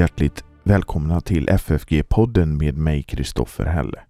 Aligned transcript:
hjärtligt 0.00 0.44
välkomna 0.62 1.20
till 1.20 1.48
FFG-podden 1.48 2.58
med 2.58 2.76
mig 2.76 3.02
Kristoffer 3.02 3.64
Helle. 3.64 4.00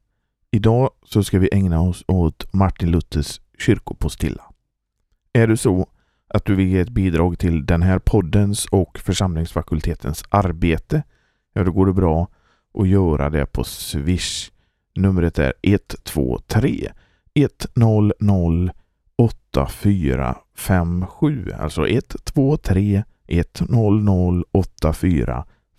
Idag 0.51 0.91
så 1.05 1.25
ska 1.25 1.39
vi 1.39 1.49
ägna 1.53 1.81
oss 1.81 2.05
åt 2.09 2.53
Martin 2.53 2.91
Luthers 2.91 3.41
kyrkopostilla. 3.59 4.43
Är 5.33 5.47
det 5.47 5.57
så 5.57 5.89
att 6.29 6.45
du 6.45 6.55
vill 6.55 6.69
ge 6.69 6.79
ett 6.79 6.89
bidrag 6.89 7.39
till 7.39 7.67
den 7.67 7.83
här 7.83 7.99
poddens 7.99 8.67
och 8.67 8.99
församlingsfakultetens 8.99 10.25
arbete, 10.29 11.03
ja 11.53 11.65
då 11.65 11.73
går 11.73 11.87
det 11.87 11.93
bra 11.93 12.29
att 12.75 12.89
göra 12.89 13.31
det 13.31 13.47
på 13.47 13.65
Swish. 13.65 14.51
Numret 14.95 15.39
är 15.39 15.53
123 15.63 16.93
100 17.35 18.15
8457, 19.17 21.53
alltså 21.59 21.87
123 21.87 23.05
100 23.27 24.45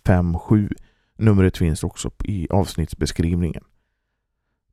5.7. 0.04 0.72
Numret 1.18 1.56
finns 1.56 1.84
också 1.84 2.10
i 2.24 2.48
avsnittsbeskrivningen. 2.50 3.64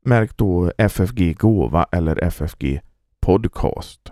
Märk 0.03 0.37
då 0.37 0.71
FFG 0.77 1.37
Gåva 1.37 1.85
eller 1.91 2.23
FFG 2.23 2.81
Podcast. 3.19 4.11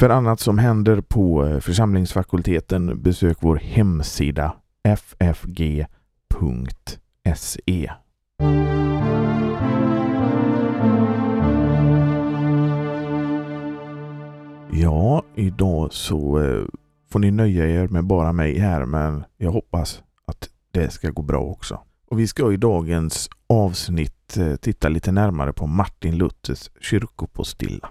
För 0.00 0.10
annat 0.10 0.40
som 0.40 0.58
händer 0.58 1.00
på 1.00 1.46
eh, 1.46 1.60
församlingsfakulteten 1.60 3.02
besök 3.02 3.38
vår 3.40 3.56
hemsida 3.56 4.56
ffg.se. 4.84 5.86
Ja, 14.72 15.22
idag 15.34 15.92
så 15.92 16.38
eh, 16.38 16.64
får 17.08 17.18
ni 17.18 17.30
nöja 17.30 17.66
er 17.66 17.88
med 17.88 18.04
bara 18.04 18.32
mig 18.32 18.58
här 18.58 18.84
men 18.84 19.24
jag 19.36 19.50
hoppas 19.50 20.02
att 20.24 20.48
det 20.70 20.90
ska 20.90 21.10
gå 21.10 21.22
bra 21.22 21.40
också. 21.40 21.80
Och 22.06 22.18
vi 22.18 22.26
ska 22.26 22.52
i 22.52 22.56
dagens 22.56 23.30
avsnitt 23.46 24.36
eh, 24.36 24.56
titta 24.56 24.88
lite 24.88 25.12
närmare 25.12 25.52
på 25.52 25.66
Martin 25.66 26.18
Luthers 26.18 26.70
kyrkopostilla. 26.80 27.90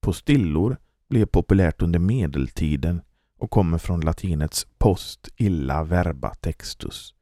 Postillor 0.00 0.76
blev 1.08 1.26
populärt 1.26 1.82
under 1.82 1.98
medeltiden 1.98 3.00
och 3.38 3.50
kommer 3.50 3.78
från 3.78 4.00
latinets 4.00 4.66
post 4.78 5.28
illa 5.36 5.84
verba 5.84 6.34
textus 6.34 7.14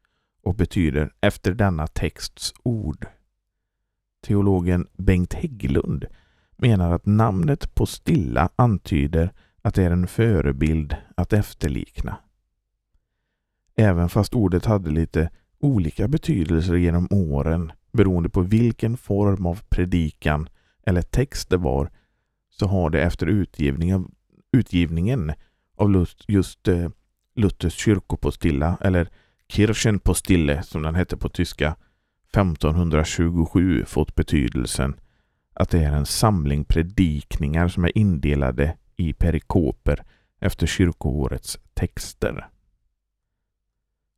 och 0.43 0.55
betyder 0.55 1.13
efter 1.21 1.55
denna 1.55 1.87
texts 1.87 2.55
ord. 2.63 3.07
Teologen 4.27 4.87
Bengt 4.97 5.35
Hägglund 5.35 6.05
menar 6.57 6.93
att 6.93 7.07
namnet 7.07 7.75
postilla 7.75 8.49
antyder 8.57 9.33
att 9.69 9.75
det 9.75 9.85
är 9.85 9.91
en 9.91 10.07
förebild 10.07 10.97
att 11.15 11.33
efterlikna. 11.33 12.17
Även 13.77 14.09
fast 14.09 14.35
ordet 14.35 14.65
hade 14.65 14.91
lite 14.91 15.31
olika 15.61 16.09
betydelser 16.09 16.75
genom 16.75 17.09
åren 17.11 17.73
beroende 17.93 18.29
på 18.29 18.41
vilken 18.41 18.97
form 18.97 19.47
av 19.47 19.61
predikan 19.69 20.49
eller 20.87 21.03
text 21.03 21.51
det 21.51 21.57
var 21.57 21.91
så 22.51 22.67
har 22.67 22.91
det 22.91 23.03
efter 23.03 23.27
utgivningen, 23.27 24.11
utgivningen 24.53 25.33
av 25.77 26.07
just 26.29 26.69
eh, 26.69 26.89
Luthers 27.35 27.75
kyrkopostilla 27.75 28.79
eller 28.81 29.09
Kirchenpostille 29.49 30.63
som 30.63 30.83
den 30.83 30.95
hette 30.95 31.17
på 31.17 31.29
tyska 31.29 31.77
1527 32.33 33.85
fått 33.85 34.15
betydelsen 34.15 35.01
att 35.55 35.71
det 35.71 35.85
är 35.85 35.93
en 35.93 36.07
samling 36.07 36.65
predikningar 36.65 37.69
som 37.69 37.85
är 37.85 37.99
indelade 37.99 38.77
i 38.99 39.13
perikoper 39.13 40.05
efter 40.41 40.67
kyrkoårets 40.67 41.59
texter. 41.75 42.49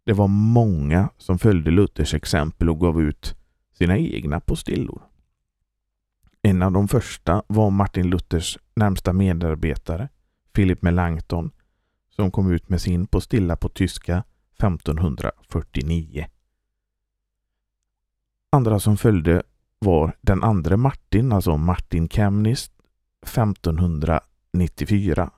Det 0.04 0.12
var 0.12 0.28
många 0.28 1.10
som 1.18 1.38
följde 1.38 1.70
Luthers 1.70 2.14
exempel 2.14 2.70
och 2.70 2.80
gav 2.80 3.02
ut 3.02 3.34
sina 3.72 3.98
egna 3.98 4.40
postillor. 4.40 5.02
En 6.42 6.62
av 6.62 6.72
de 6.72 6.88
första 6.88 7.42
var 7.46 7.70
Martin 7.70 8.10
Luthers 8.10 8.58
närmsta 8.74 9.12
medarbetare, 9.12 10.08
Philip 10.52 10.82
Melanchthon, 10.82 11.50
som 12.08 12.30
kom 12.30 12.52
ut 12.52 12.68
med 12.68 12.80
sin 12.80 13.06
postilla 13.06 13.56
på 13.56 13.68
tyska 13.68 14.24
1549. 14.58 16.26
Andra 18.52 18.80
som 18.80 18.96
följde 18.96 19.42
var 19.78 20.16
den 20.20 20.42
andre 20.42 20.76
Martin, 20.76 21.32
alltså 21.32 21.56
Martin 21.56 22.08
Kemnist, 22.08 22.72
1500 23.22 24.20
94 24.52 25.30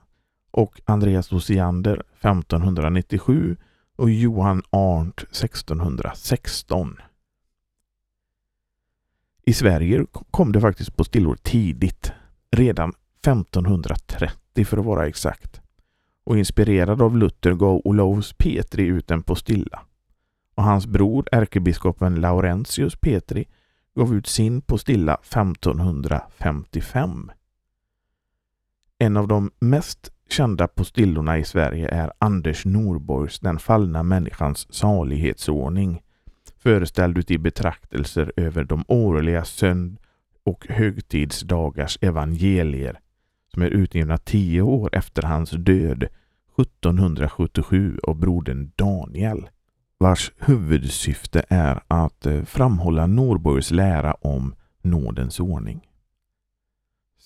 och 0.51 0.81
Andreas 0.85 1.31
Osiander 1.31 2.03
1597 2.19 3.57
och 3.95 4.09
Johan 4.09 4.63
Arndt 4.69 5.23
1616. 5.23 6.97
I 9.45 9.53
Sverige 9.53 10.05
kom 10.31 10.51
det 10.51 10.61
faktiskt 10.61 10.97
på 10.97 11.03
stillor 11.03 11.35
tidigt, 11.35 12.11
redan 12.51 12.93
1530 13.21 14.65
för 14.65 14.77
att 14.77 14.85
vara 14.85 15.07
exakt. 15.07 15.61
Och 16.23 16.37
inspirerad 16.37 17.01
av 17.01 17.17
Luther 17.17 17.53
gav 17.53 17.81
Olaus 17.83 18.33
Petri 18.33 18.85
ut 18.85 19.11
en 19.11 19.23
postilla. 19.23 19.81
Och 20.55 20.63
hans 20.63 20.87
bror 20.87 21.27
ärkebiskopen 21.31 22.15
Laurentius 22.15 22.95
Petri 22.95 23.47
gav 23.95 24.15
ut 24.15 24.27
sin 24.27 24.61
postilla 24.61 25.15
1555. 25.15 27.31
En 29.03 29.17
av 29.17 29.27
de 29.27 29.51
mest 29.59 30.11
kända 30.29 30.67
postillorna 30.67 31.37
i 31.37 31.43
Sverige 31.43 31.89
är 31.89 32.11
Anders 32.19 32.65
Norborgs 32.65 33.39
Den 33.39 33.59
fallna 33.59 34.03
människans 34.03 34.73
salighetsordning 34.73 36.01
föreställd 36.57 37.17
uti 37.17 37.37
betraktelser 37.37 38.31
över 38.35 38.63
de 38.63 38.85
årliga 38.87 39.45
sönd 39.45 39.97
och 40.45 40.67
högtidsdagars 40.69 41.97
evangelier 42.01 42.99
som 43.53 43.61
är 43.61 43.67
utgivna 43.67 44.17
tio 44.17 44.61
år 44.61 44.89
efter 44.91 45.23
hans 45.23 45.51
död 45.51 46.03
1777 46.57 47.99
av 48.03 48.15
brodern 48.15 48.71
Daniel 48.75 49.49
vars 49.97 50.31
huvudsyfte 50.37 51.45
är 51.49 51.83
att 51.87 52.25
eh, 52.25 52.43
framhålla 52.43 53.07
Norborgs 53.07 53.71
lära 53.71 54.13
om 54.13 54.55
nådens 54.81 55.39
ordning. 55.39 55.81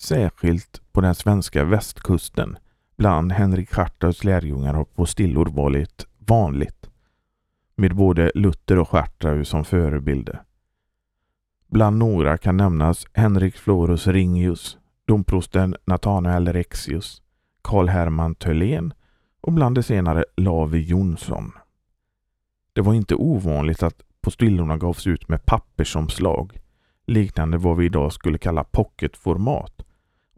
Särskilt 0.00 0.82
på 0.92 1.00
den 1.00 1.14
svenska 1.14 1.64
västkusten 1.64 2.56
bland 2.96 3.32
Henrik 3.32 3.70
Schartaus 3.70 4.24
lärjungar 4.24 4.74
har 4.74 4.84
postillor 4.84 5.46
varit 5.46 6.06
vanligt 6.18 6.90
med 7.74 7.96
både 7.96 8.32
Luther 8.34 8.78
och 8.78 8.88
Schartau 8.88 9.44
som 9.44 9.64
förebilder. 9.64 10.42
Bland 11.66 11.98
några 11.98 12.38
kan 12.38 12.56
nämnas 12.56 13.06
Henrik 13.12 13.56
Florus 13.56 14.06
Ringius, 14.06 14.78
domprosten 15.04 15.76
Nathanael 15.84 16.52
Rexius, 16.52 17.22
Karl 17.62 17.88
Herman 17.88 18.34
Töllén 18.34 18.92
och 19.40 19.52
bland 19.52 19.74
de 19.74 19.82
senare 19.82 20.24
Lavi 20.36 20.80
Jonsson. 20.80 21.52
Det 22.72 22.80
var 22.80 22.94
inte 22.94 23.14
ovanligt 23.14 23.82
att 23.82 24.02
postillorna 24.20 24.76
gavs 24.76 25.06
ut 25.06 25.28
med 25.28 25.46
pappersomslag, 25.46 26.58
liknande 27.06 27.58
vad 27.58 27.76
vi 27.76 27.86
idag 27.86 28.12
skulle 28.12 28.38
kalla 28.38 28.64
pocketformat 28.64 29.77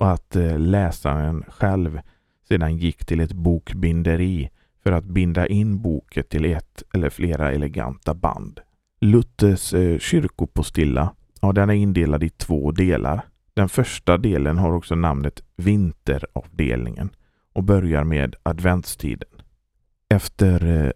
och 0.01 0.11
att 0.11 0.37
eh, 0.37 0.59
läsaren 0.59 1.45
själv 1.49 2.01
sedan 2.49 2.77
gick 2.77 3.05
till 3.05 3.21
ett 3.21 3.33
bokbinderi 3.33 4.51
för 4.83 4.93
att 4.93 5.05
binda 5.05 5.47
in 5.47 5.83
boken 5.83 6.25
till 6.25 6.45
ett 6.45 6.83
eller 6.95 7.11
flera 7.11 7.53
eleganta 7.53 8.15
band. 8.15 8.61
Luthers 9.01 9.75
eh, 9.75 9.99
kyrkopostilla, 9.99 11.15
ja, 11.41 11.53
den 11.53 11.71
är 11.71 11.75
indelad 11.75 12.23
i 12.23 12.29
två 12.29 12.71
delar. 12.71 13.21
Den 13.55 13.69
första 13.69 14.19
delen 14.19 14.59
har 14.59 14.73
också 14.73 14.95
namnet 14.95 15.43
Vinteravdelningen 15.57 17.11
och 17.53 17.65
börjar 17.65 18.05
med 18.05 18.37
adventstiden. 18.43 19.29
Efter 20.09 20.85
eh, 20.85 20.91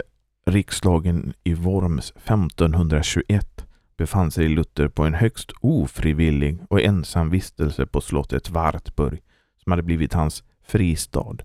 riksdagen 0.46 1.32
i 1.44 1.54
Worms 1.54 2.10
1521 2.16 3.53
befann 3.96 4.30
sig 4.30 4.48
Luther 4.48 4.88
på 4.88 5.04
en 5.04 5.14
högst 5.14 5.52
ofrivillig 5.60 6.58
och 6.68 6.80
ensam 6.80 7.30
vistelse 7.30 7.86
på 7.86 8.00
slottet 8.00 8.50
Wartburg 8.50 9.22
som 9.56 9.72
hade 9.72 9.82
blivit 9.82 10.12
hans 10.12 10.44
fristad. 10.62 11.36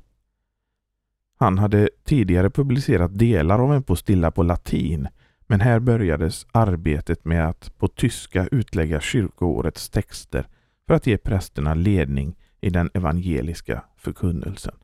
Han 1.39 1.57
hade 1.57 1.89
tidigare 2.03 2.49
publicerat 2.49 3.17
delar 3.17 3.59
av 3.59 3.73
en 3.73 3.83
postilla 3.83 4.31
på 4.31 4.43
latin 4.43 5.07
men 5.47 5.61
här 5.61 5.79
börjades 5.79 6.47
arbetet 6.51 7.25
med 7.25 7.49
att 7.49 7.77
på 7.77 7.87
tyska 7.87 8.47
utlägga 8.51 9.01
kyrkoårets 9.01 9.89
texter 9.89 10.47
för 10.87 10.93
att 10.93 11.07
ge 11.07 11.17
prästerna 11.17 11.73
ledning 11.73 12.35
i 12.61 12.69
den 12.69 12.89
evangeliska 12.93 13.83
förkunnelsen. 13.97 14.75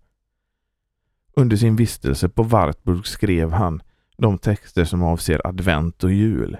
Under 1.33 1.57
sin 1.57 1.75
vistelse 1.75 2.29
på 2.29 2.43
Wartburg 2.43 3.07
skrev 3.07 3.51
han 3.51 3.81
de 4.17 4.37
texter 4.37 4.85
som 4.85 5.03
avser 5.03 5.47
advent 5.47 6.03
och 6.03 6.11
jul. 6.11 6.57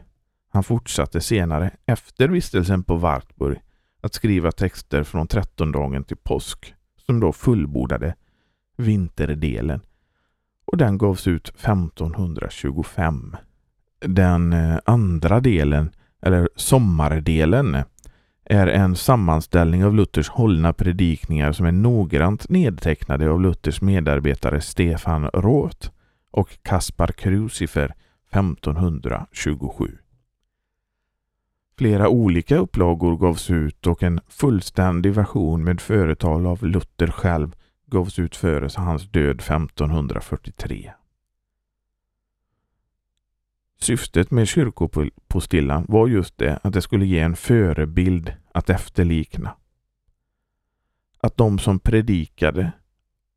Han 0.55 0.63
fortsatte 0.63 1.21
senare, 1.21 1.71
efter 1.85 2.27
vistelsen 2.27 2.83
på 2.83 2.95
Wartburg, 2.95 3.57
att 4.01 4.13
skriva 4.13 4.51
texter 4.51 5.03
från 5.03 5.27
trettondagen 5.27 6.03
till 6.03 6.17
påsk 6.17 6.73
som 7.05 7.19
då 7.19 7.33
fullbordade 7.33 8.15
vinterdelen. 8.77 9.81
Och 10.65 10.77
den 10.77 10.97
gavs 10.97 11.27
ut 11.27 11.49
1525. 11.49 13.35
Den 13.99 14.53
eh, 14.53 14.77
andra 14.85 15.39
delen, 15.39 15.91
eller 16.21 16.49
sommardelen, 16.55 17.77
är 18.45 18.67
en 18.67 18.95
sammanställning 18.95 19.85
av 19.85 19.93
Luthers 19.93 20.29
hållna 20.29 20.73
predikningar 20.73 21.51
som 21.51 21.65
är 21.65 21.71
noggrant 21.71 22.49
nedtecknade 22.49 23.29
av 23.29 23.41
Luthers 23.41 23.81
medarbetare 23.81 24.61
Stefan 24.61 25.29
Roth 25.33 25.89
och 26.31 26.57
Kaspar 26.63 27.07
Crucifer 27.07 27.95
1527. 28.31 29.97
Flera 31.77 32.09
olika 32.09 32.57
upplagor 32.57 33.17
gavs 33.17 33.51
ut 33.51 33.87
och 33.87 34.03
en 34.03 34.19
fullständig 34.27 35.13
version 35.13 35.63
med 35.63 35.81
företal 35.81 36.45
av 36.45 36.63
Luther 36.63 37.07
själv 37.07 37.55
gavs 37.85 38.19
ut 38.19 38.35
före 38.35 38.69
hans 38.75 39.11
död 39.11 39.39
1543. 39.39 40.91
Syftet 43.79 44.31
med 44.31 44.47
kyrkopostillan 44.47 45.85
var 45.87 46.07
just 46.07 46.37
det 46.37 46.59
att 46.63 46.73
det 46.73 46.81
skulle 46.81 47.05
ge 47.05 47.19
en 47.19 47.35
förebild 47.35 48.33
att 48.51 48.69
efterlikna. 48.69 49.55
Att 51.19 51.37
de 51.37 51.59
som 51.59 51.79
predikade 51.79 52.71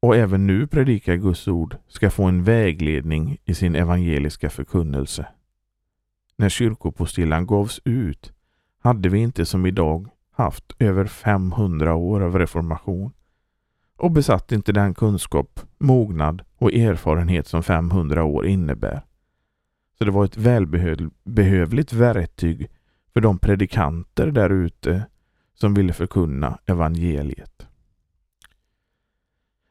och 0.01 0.17
även 0.17 0.47
nu 0.47 0.67
predikar 0.67 1.15
Guds 1.15 1.49
ord 1.49 1.77
ska 1.89 2.11
få 2.11 2.25
en 2.25 2.45
vägledning 2.45 3.39
i 3.45 3.55
sin 3.55 3.75
evangeliska 3.75 4.51
förkunnelse. 4.51 5.27
När 6.41 6.49
kyrkopostillan 6.49 7.47
gavs 7.47 7.81
ut 7.85 8.33
hade 8.81 9.09
vi 9.09 9.19
inte 9.19 9.47
som 9.47 9.67
idag 9.67 10.09
haft 10.31 10.73
över 10.79 11.05
500 11.05 11.95
år 11.95 12.21
av 12.21 12.39
reformation 12.39 13.13
och 13.97 14.11
besatt 14.11 14.53
inte 14.53 14.73
den 14.73 14.95
kunskap, 14.95 15.61
mognad 15.79 16.43
och 16.57 16.73
erfarenhet 16.73 17.47
som 17.47 17.63
500 17.63 18.25
år 18.25 18.47
innebär. 18.47 19.03
Så 19.99 20.05
det 20.05 20.11
var 20.11 20.25
ett 20.25 20.37
välbehövligt 20.37 21.93
verktyg 21.93 22.71
för 23.13 23.21
de 23.21 23.39
predikanter 23.39 24.27
där 24.27 24.51
ute 24.51 25.03
som 25.55 25.75
ville 25.75 25.93
förkunna 25.93 26.59
evangeliet. 26.67 27.67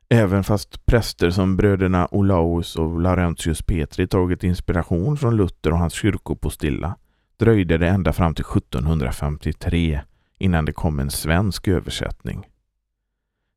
Även 0.09 0.43
fast 0.43 0.85
präster 0.85 1.29
som 1.29 1.57
bröderna 1.57 2.07
Olaus 2.11 2.75
och 2.75 3.01
Laurentius 3.01 3.61
Petri 3.61 4.07
tagit 4.07 4.43
inspiration 4.43 5.17
från 5.17 5.37
Luther 5.37 5.71
och 5.71 5.79
hans 5.79 5.93
kyrkopostilla 5.93 6.95
dröjde 7.37 7.77
det 7.77 7.87
ända 7.87 8.13
fram 8.13 8.35
till 8.35 8.45
1753 8.57 10.01
innan 10.37 10.65
det 10.65 10.73
kom 10.73 10.99
en 10.99 11.09
svensk 11.09 11.67
översättning. 11.67 12.47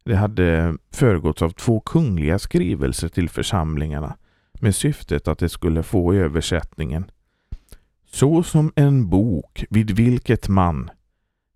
Det 0.04 0.16
hade 0.16 0.76
föregåtts 0.92 1.42
av 1.42 1.50
två 1.50 1.80
kungliga 1.80 2.38
skrivelser 2.38 3.08
till 3.08 3.28
församlingarna 3.28 4.16
med 4.60 4.74
syftet 4.74 5.28
att 5.28 5.38
det 5.38 5.48
skulle 5.48 5.82
få 5.82 6.14
översättningen 6.14 7.10
så 8.06 8.42
som 8.42 8.72
en 8.76 9.08
bok 9.08 9.64
vid 9.70 9.90
vilket 9.90 10.48
man 10.48 10.90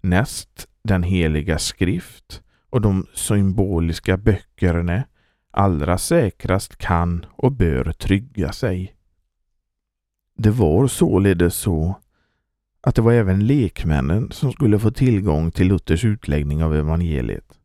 näst 0.00 0.68
den 0.82 1.02
heliga 1.02 1.58
skrift 1.58 2.42
och 2.74 2.80
de 2.80 3.06
symboliska 3.14 4.16
böckerna 4.16 5.04
allra 5.50 5.98
säkrast 5.98 6.76
kan 6.76 7.26
och 7.30 7.52
bör 7.52 7.92
trygga 7.92 8.52
sig. 8.52 8.96
Det 10.36 10.50
var 10.50 10.86
således 10.86 11.54
så 11.54 11.94
att 12.80 12.94
det 12.94 13.02
var 13.02 13.12
även 13.12 13.46
lekmännen 13.46 14.30
som 14.30 14.52
skulle 14.52 14.78
få 14.78 14.90
tillgång 14.90 15.50
till 15.50 15.68
Luthers 15.68 16.04
utläggning 16.04 16.64
av 16.64 16.74
evangeliet. 16.74 17.58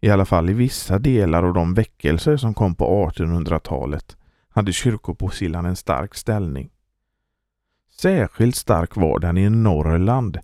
I 0.00 0.10
alla 0.10 0.24
fall 0.24 0.50
i 0.50 0.52
vissa 0.52 0.98
delar 0.98 1.42
av 1.42 1.54
de 1.54 1.74
väckelser 1.74 2.36
som 2.36 2.54
kom 2.54 2.74
på 2.74 3.10
1800-talet 3.10 4.16
hade 4.48 4.72
kyrkopostillan 4.72 5.66
en 5.66 5.76
stark 5.76 6.14
ställning. 6.14 6.70
Särskilt 8.00 8.56
stark 8.56 8.96
var 8.96 9.18
den 9.18 9.38
i 9.38 9.50
Norrland 9.50 10.38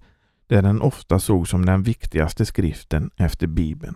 där 0.52 0.62
den 0.62 0.82
ofta 0.82 1.19
sågs 1.19 1.50
som 1.50 1.66
den 1.66 1.82
viktigaste 1.82 2.46
skriften 2.46 3.10
efter 3.16 3.46
Bibeln. 3.46 3.94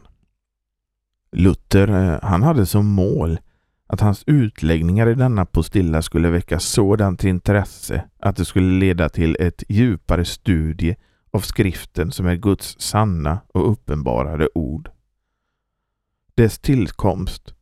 Luther 1.32 1.88
eh, 1.88 2.18
han 2.22 2.42
hade 2.42 2.66
som 2.66 2.86
mål 2.86 3.38
att 3.86 4.00
hans 4.00 4.24
utläggningar 4.26 5.08
i 5.08 5.14
denna 5.14 5.46
postilla 5.46 6.02
skulle 6.02 6.30
väcka 6.30 6.58
sådant 6.60 7.24
intresse 7.24 8.04
att 8.20 8.36
det 8.36 8.44
skulle 8.44 8.78
leda 8.78 9.08
till 9.08 9.36
ett 9.40 9.62
djupare 9.68 10.24
studie 10.24 10.96
av 11.30 11.40
skriften 11.40 12.12
som 12.12 12.26
är 12.26 12.36
Guds 12.36 12.80
sanna 12.80 13.38
och 13.54 13.70
uppenbarade 13.70 14.48
ord. 14.54 14.90
Dess 16.34 16.58
tillkomst 16.58 17.54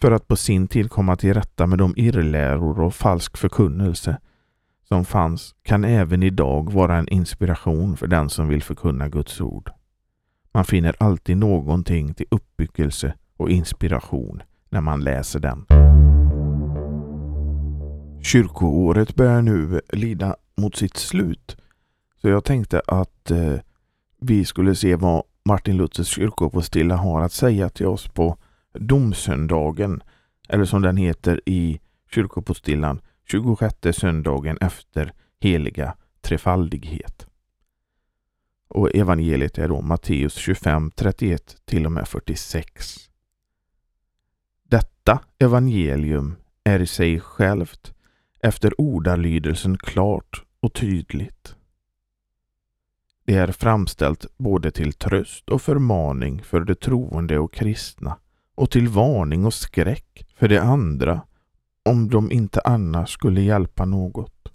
för 0.00 0.12
att 0.12 0.28
på 0.28 0.36
sin 0.36 0.68
tid 0.68 0.90
komma 0.90 1.16
till 1.16 1.34
rätta 1.34 1.66
med 1.66 1.78
de 1.78 1.94
irrläror 1.96 2.80
och 2.80 2.94
falsk 2.94 3.36
förkunnelse 3.36 4.18
som 4.88 5.04
fanns 5.04 5.54
kan 5.62 5.84
även 5.84 6.22
idag 6.22 6.72
vara 6.72 6.96
en 6.96 7.08
inspiration 7.08 7.96
för 7.96 8.06
den 8.06 8.30
som 8.30 8.48
vill 8.48 8.62
förkunna 8.62 9.08
Guds 9.08 9.40
ord. 9.40 9.70
Man 10.52 10.64
finner 10.64 10.94
alltid 10.98 11.36
någonting 11.36 12.14
till 12.14 12.26
uppbyggelse 12.30 13.14
och 13.36 13.50
inspiration 13.50 14.42
när 14.68 14.80
man 14.80 15.04
läser 15.04 15.40
den. 15.40 15.66
Kyrkoåret 18.22 19.14
börjar 19.14 19.42
nu 19.42 19.80
lida 19.92 20.36
mot 20.56 20.76
sitt 20.76 20.96
slut. 20.96 21.56
Så 22.20 22.28
jag 22.28 22.44
tänkte 22.44 22.82
att 22.86 23.30
eh, 23.30 23.54
vi 24.20 24.44
skulle 24.44 24.74
se 24.74 24.96
vad 24.96 25.22
Martin 25.44 25.76
Luthers 25.76 26.08
kyrkopostilla 26.08 26.96
har 26.96 27.20
att 27.22 27.32
säga 27.32 27.68
till 27.68 27.86
oss 27.86 28.08
på 28.08 28.36
domsöndagen, 28.72 30.02
eller 30.48 30.64
som 30.64 30.82
den 30.82 30.96
heter 30.96 31.40
i 31.46 31.80
kyrkopostillan, 32.14 33.00
26 33.30 33.76
söndagen 33.92 34.58
efter 34.60 35.12
heliga 35.40 35.94
trefaldighet. 36.20 37.26
Och 38.68 38.94
evangeliet 38.94 39.58
är 39.58 39.68
då 39.68 39.80
Matteus 39.80 40.34
25, 40.34 40.90
31 40.90 41.56
till 41.64 41.86
och 41.86 41.92
med 41.92 42.08
46. 42.08 42.96
Detta 44.62 45.20
evangelium 45.38 46.36
är 46.64 46.80
i 46.80 46.86
sig 46.86 47.20
självt 47.20 47.92
efter 48.40 48.80
ordalydelsen 48.80 49.78
klart 49.78 50.44
och 50.60 50.74
tydligt. 50.74 51.54
Det 53.24 53.34
är 53.34 53.52
framställt 53.52 54.26
både 54.36 54.70
till 54.70 54.92
tröst 54.92 55.48
och 55.48 55.62
förmaning 55.62 56.42
för 56.42 56.60
de 56.60 56.74
troende 56.74 57.38
och 57.38 57.52
kristna 57.52 58.18
och 58.54 58.70
till 58.70 58.88
varning 58.88 59.46
och 59.46 59.54
skräck 59.54 60.26
för 60.36 60.48
de 60.48 60.58
andra 60.58 61.20
om 61.88 62.08
de 62.08 62.32
inte 62.32 62.60
annars 62.60 63.10
skulle 63.10 63.40
hjälpa 63.40 63.84
något. 63.84 64.52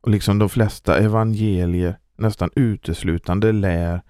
Och 0.00 0.10
liksom 0.10 0.38
de 0.38 0.48
flesta 0.48 0.98
evangelier 0.98 1.98
nästan 2.16 2.50
uteslutande 2.56 3.52
lär 3.52 4.02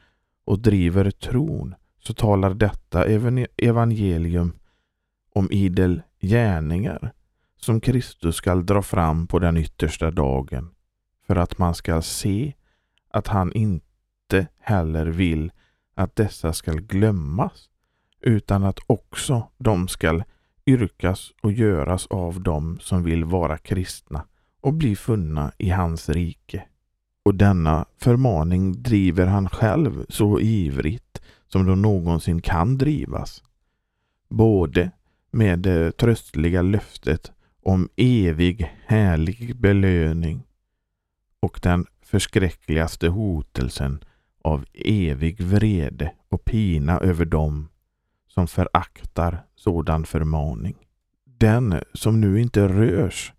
och 0.45 0.59
driver 0.59 1.11
tron 1.11 1.75
så 1.99 2.15
talar 2.15 2.55
detta 2.55 3.05
evangelium 3.57 4.53
om 5.35 5.49
idel 5.51 6.03
gärningar 6.21 7.13
som 7.57 7.81
Kristus 7.81 8.37
skall 8.37 8.67
dra 8.67 8.83
fram 8.83 9.27
på 9.27 9.39
den 9.39 9.57
yttersta 9.57 10.11
dagen 10.11 10.71
för 11.27 11.37
att 11.37 11.59
man 11.59 11.75
skall 11.75 12.03
se 12.03 12.55
att 13.11 13.27
han 13.27 13.53
inte 13.53 14.47
heller 14.59 15.07
vill 15.07 15.53
att 15.95 16.17
dessa 16.17 16.53
skall 16.53 16.81
glömmas 16.81 17.69
utan 18.21 18.65
att 18.65 18.79
också 18.87 19.49
de 19.59 19.89
skall 19.89 20.25
yrkas 20.69 21.33
och 21.43 21.53
göras 21.53 22.07
av 22.07 22.41
dem 22.41 22.79
som 22.81 23.03
vill 23.03 23.25
vara 23.25 23.59
kristna 23.59 24.25
och 24.61 24.75
bli 24.75 24.97
funna 24.97 25.53
i 25.59 25.71
hans 25.71 26.09
rike. 26.09 26.65
Och 27.23 27.35
denna 27.35 27.87
förmaning 27.99 28.83
driver 28.83 29.27
han 29.27 29.49
själv 29.49 30.07
så 30.09 30.41
ivrigt 30.41 31.23
som 31.47 31.67
de 31.67 31.83
någonsin 31.83 32.41
kan 32.41 32.79
drivas. 32.79 33.43
Både 34.29 34.91
med 35.31 35.59
det 35.59 35.93
tröstliga 35.93 36.63
löftet 36.63 37.33
om 37.63 37.89
evig 37.97 38.73
härlig 38.87 39.57
belöning 39.57 40.43
och 41.41 41.61
den 41.63 41.87
förskräckligaste 42.03 43.09
hotelsen 43.09 44.05
av 44.43 44.65
evig 44.75 45.41
vrede 45.41 46.13
och 46.29 46.45
pina 46.45 46.99
över 46.99 47.25
dem 47.25 47.69
som 48.39 48.47
föraktar 48.47 49.45
sådan 49.57 50.05
förmaning. 50.05 50.77
Den 51.25 51.81
som 51.95 52.21
nu 52.21 52.41
inte 52.41 52.69
rörs 52.69 53.33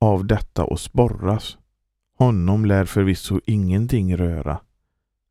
av 0.00 0.26
detta 0.26 0.64
och 0.64 0.80
sporras, 0.80 1.58
honom 2.18 2.64
lär 2.64 2.84
förvisso 2.84 3.40
ingenting 3.46 4.16
röra. 4.16 4.60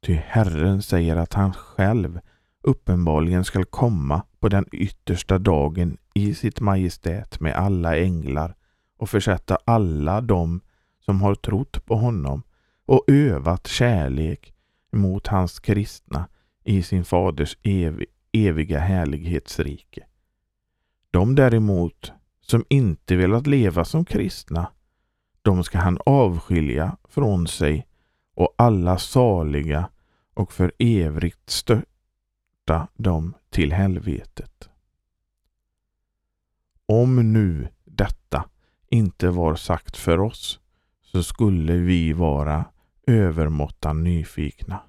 Ty 0.06 0.13
Herren 0.13 0.82
säger 0.82 1.15
att 1.15 1.34
han 1.34 1.53
själv 1.53 2.20
uppenbarligen 2.63 3.44
skall 3.44 3.65
komma 3.65 4.24
på 4.39 4.50
den 4.50 4.65
yttersta 4.72 5.38
dagen 5.38 5.98
i 6.13 6.34
sitt 6.36 6.60
majestät 6.60 7.39
med 7.39 7.56
alla 7.56 7.98
änglar 7.98 8.56
och 8.98 9.10
försätta 9.10 9.58
alla 9.65 10.22
dem 10.22 10.62
som 11.00 11.22
har 11.22 11.36
trott 11.36 11.86
på 11.86 11.96
honom 11.96 12.44
och 12.86 13.03
övat 13.08 13.68
kärlek 13.68 14.53
mot 14.91 15.27
hans 15.27 15.60
kristna 15.60 16.27
i 16.63 16.84
sin 16.84 17.06
faders 17.06 17.58
ev 17.63 18.03
eviga 18.34 18.80
härlighetsrike. 18.80 20.06
De 21.12 21.36
däremot 21.36 22.12
som 22.42 22.66
inte 22.70 23.16
velat 23.16 23.48
leva 23.48 23.86
som 23.86 24.06
kristna, 24.06 24.72
de 25.42 25.64
ska 25.64 25.78
han 25.78 25.98
avskilja 26.06 26.98
från 27.04 27.48
sig 27.48 27.88
och 28.34 28.56
alla 28.58 28.98
saliga 28.98 29.90
och 30.34 30.54
för 30.54 30.72
evigt 30.80 31.50
störta 31.50 32.88
dem 32.94 33.34
till 33.50 33.74
helvetet. 33.74 34.70
Om 36.86 37.34
nu 37.34 37.68
detta 37.86 38.50
inte 38.90 39.30
var 39.30 39.56
sagt 39.56 39.98
för 39.98 40.20
oss 40.20 40.60
så 41.02 41.24
skulle 41.24 41.74
vi 41.74 42.14
vara 42.14 42.66
övermåttan 43.08 44.04
nyfikna. 44.04 44.80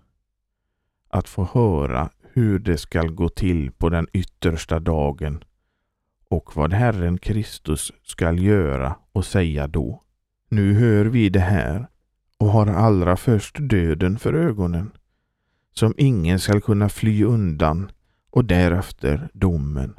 Att 1.09 1.29
få 1.29 1.45
höra 1.45 2.11
hur 2.35 2.59
det 2.59 2.79
skall 2.79 3.11
gå 3.11 3.29
till 3.29 3.73
på 3.73 3.89
den 3.89 4.07
yttersta 4.13 4.81
dagen 4.81 5.45
och 6.29 6.57
vad 6.57 6.73
Herren 6.73 7.19
Kristus 7.19 7.93
skall 8.03 8.43
göra 8.43 8.97
och 9.13 9.25
säga 9.25 9.67
då. 9.67 10.03
Nu 10.49 10.75
hör 10.75 11.05
vi 11.05 11.29
det 11.29 11.41
här 11.41 11.87
och 12.39 12.47
har 12.47 12.67
allra 12.67 13.17
först 13.17 13.57
döden 13.61 14.19
för 14.19 14.33
ögonen, 14.35 14.91
som 15.75 15.95
ingen 15.97 16.41
skall 16.41 16.61
kunna 16.61 16.89
fly 16.89 17.25
undan 17.25 17.91
och 18.31 18.45
därefter 18.45 19.29
domen. 19.33 19.95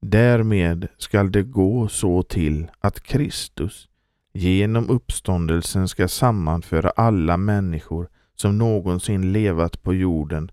Därmed 0.00 0.88
skall 0.98 1.32
det 1.32 1.42
gå 1.42 1.88
så 1.88 2.22
till 2.22 2.70
att 2.80 3.02
Kristus 3.02 3.88
genom 4.32 4.90
uppståndelsen 4.90 5.88
ska 5.88 6.08
sammanföra 6.08 6.90
alla 6.90 7.36
människor 7.36 8.08
som 8.34 8.58
någonsin 8.58 9.32
levat 9.32 9.82
på 9.82 9.94
jorden 9.94 10.50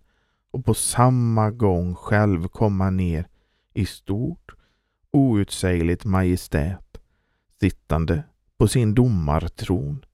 och 0.53 0.65
på 0.65 0.73
samma 0.73 1.51
gång 1.51 1.95
själv 1.95 2.47
komma 2.47 2.89
ner 2.89 3.27
i 3.73 3.85
stort 3.85 4.51
outsägligt 5.11 6.05
majestät 6.05 6.97
sittande 7.59 8.23
på 8.57 8.67
sin 8.67 8.93
domartron 8.93 10.05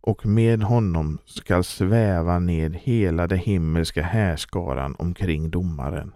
och 0.00 0.26
med 0.26 0.62
honom 0.62 1.18
skall 1.24 1.64
sväva 1.64 2.38
ned 2.38 2.76
hela 2.76 3.26
det 3.26 3.36
himmelska 3.36 4.02
härskaran 4.02 4.96
omkring 4.98 5.50
domaren. 5.50 6.12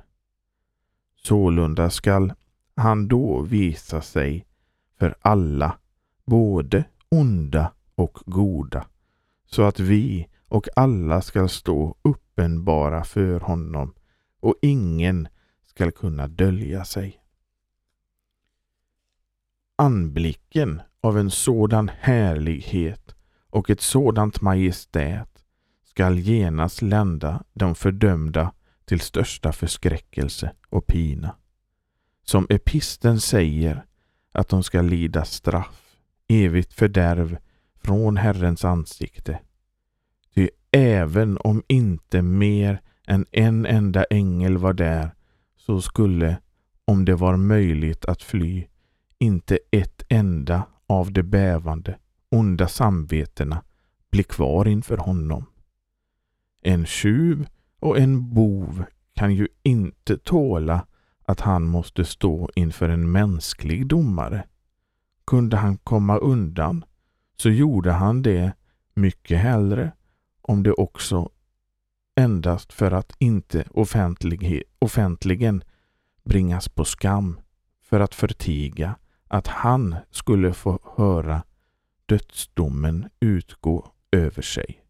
Sålunda 1.16 1.90
skall 1.90 2.32
han 2.76 3.08
då 3.08 3.40
visa 3.40 4.00
sig 4.00 4.46
för 4.98 5.14
alla, 5.20 5.78
både 6.24 6.84
onda 7.08 7.72
och 7.94 8.18
goda, 8.26 8.86
så 9.46 9.62
att 9.62 9.80
vi 9.80 10.28
och 10.48 10.68
alla 10.76 11.22
skall 11.22 11.48
stå 11.48 11.96
uppenbara 12.32 13.04
för 13.04 13.40
honom 13.40 13.94
och 14.40 14.54
ingen 14.62 15.28
skall 15.62 15.92
kunna 15.92 16.28
dölja 16.28 16.84
sig. 16.84 17.18
Anblicken 19.76 20.82
av 21.00 21.18
en 21.18 21.30
sådan 21.30 21.88
härlighet 21.88 23.14
och 23.50 23.70
ett 23.70 23.80
sådant 23.80 24.40
majestät 24.40 25.44
skall 25.84 26.18
genast 26.18 26.82
lända 26.82 27.44
de 27.52 27.74
fördömda 27.74 28.52
till 28.84 29.00
största 29.00 29.52
förskräckelse 29.52 30.52
och 30.68 30.86
pina. 30.86 31.36
Som 32.24 32.46
episten 32.50 33.20
säger 33.20 33.84
att 34.32 34.48
de 34.48 34.62
skall 34.62 34.86
lida 34.86 35.24
straff, 35.24 35.96
evigt 36.28 36.72
fördärv 36.72 37.38
från 37.84 38.16
Herrens 38.16 38.64
ansikte. 38.64 39.40
Även 40.76 41.38
om 41.38 41.62
inte 41.68 42.22
mer 42.22 42.80
än 43.06 43.26
en 43.30 43.66
enda 43.66 44.04
ängel 44.04 44.58
var 44.58 44.72
där 44.72 45.14
så 45.56 45.80
skulle, 45.80 46.38
om 46.84 47.04
det 47.04 47.14
var 47.14 47.36
möjligt 47.36 48.04
att 48.04 48.22
fly, 48.22 48.66
inte 49.18 49.58
ett 49.70 50.02
enda 50.08 50.66
av 50.86 51.12
de 51.12 51.22
bävande, 51.22 51.98
onda 52.30 52.68
samvetena 52.68 53.62
bli 54.10 54.22
kvar 54.22 54.68
inför 54.68 54.96
honom. 54.96 55.46
En 56.62 56.86
tjuv 56.86 57.46
och 57.80 57.98
en 57.98 58.34
bov 58.34 58.84
kan 59.14 59.34
ju 59.34 59.48
inte 59.62 60.18
tåla 60.18 60.86
att 61.24 61.40
han 61.40 61.62
måste 61.62 62.04
stå 62.04 62.50
inför 62.54 62.88
en 62.88 63.12
mänsklig 63.12 63.86
domare. 63.86 64.44
Kunde 65.24 65.56
han 65.56 65.76
komma 65.76 66.16
undan 66.16 66.84
så 67.36 67.50
gjorde 67.50 67.92
han 67.92 68.22
det 68.22 68.52
mycket 68.94 69.38
hellre 69.38 69.92
om 70.42 70.62
det 70.62 70.72
också 70.72 71.30
endast 72.16 72.72
för 72.72 72.90
att 72.90 73.12
inte 73.18 73.64
offentligen 74.80 75.64
bringas 76.24 76.68
på 76.68 76.84
skam 76.84 77.40
för 77.82 78.00
att 78.00 78.14
förtiga 78.14 78.96
att 79.28 79.46
han 79.46 79.96
skulle 80.10 80.52
få 80.52 80.78
höra 80.96 81.42
dödsdomen 82.06 83.08
utgå 83.20 83.92
över 84.10 84.42
sig. 84.42 84.84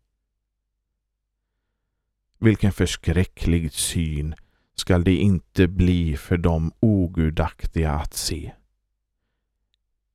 Vilken 2.38 2.72
förskräcklig 2.72 3.72
syn 3.72 4.34
skall 4.74 5.04
det 5.04 5.16
inte 5.16 5.68
bli 5.68 6.16
för 6.16 6.36
de 6.36 6.72
ogudaktiga 6.80 7.92
att 7.92 8.14
se. 8.14 8.52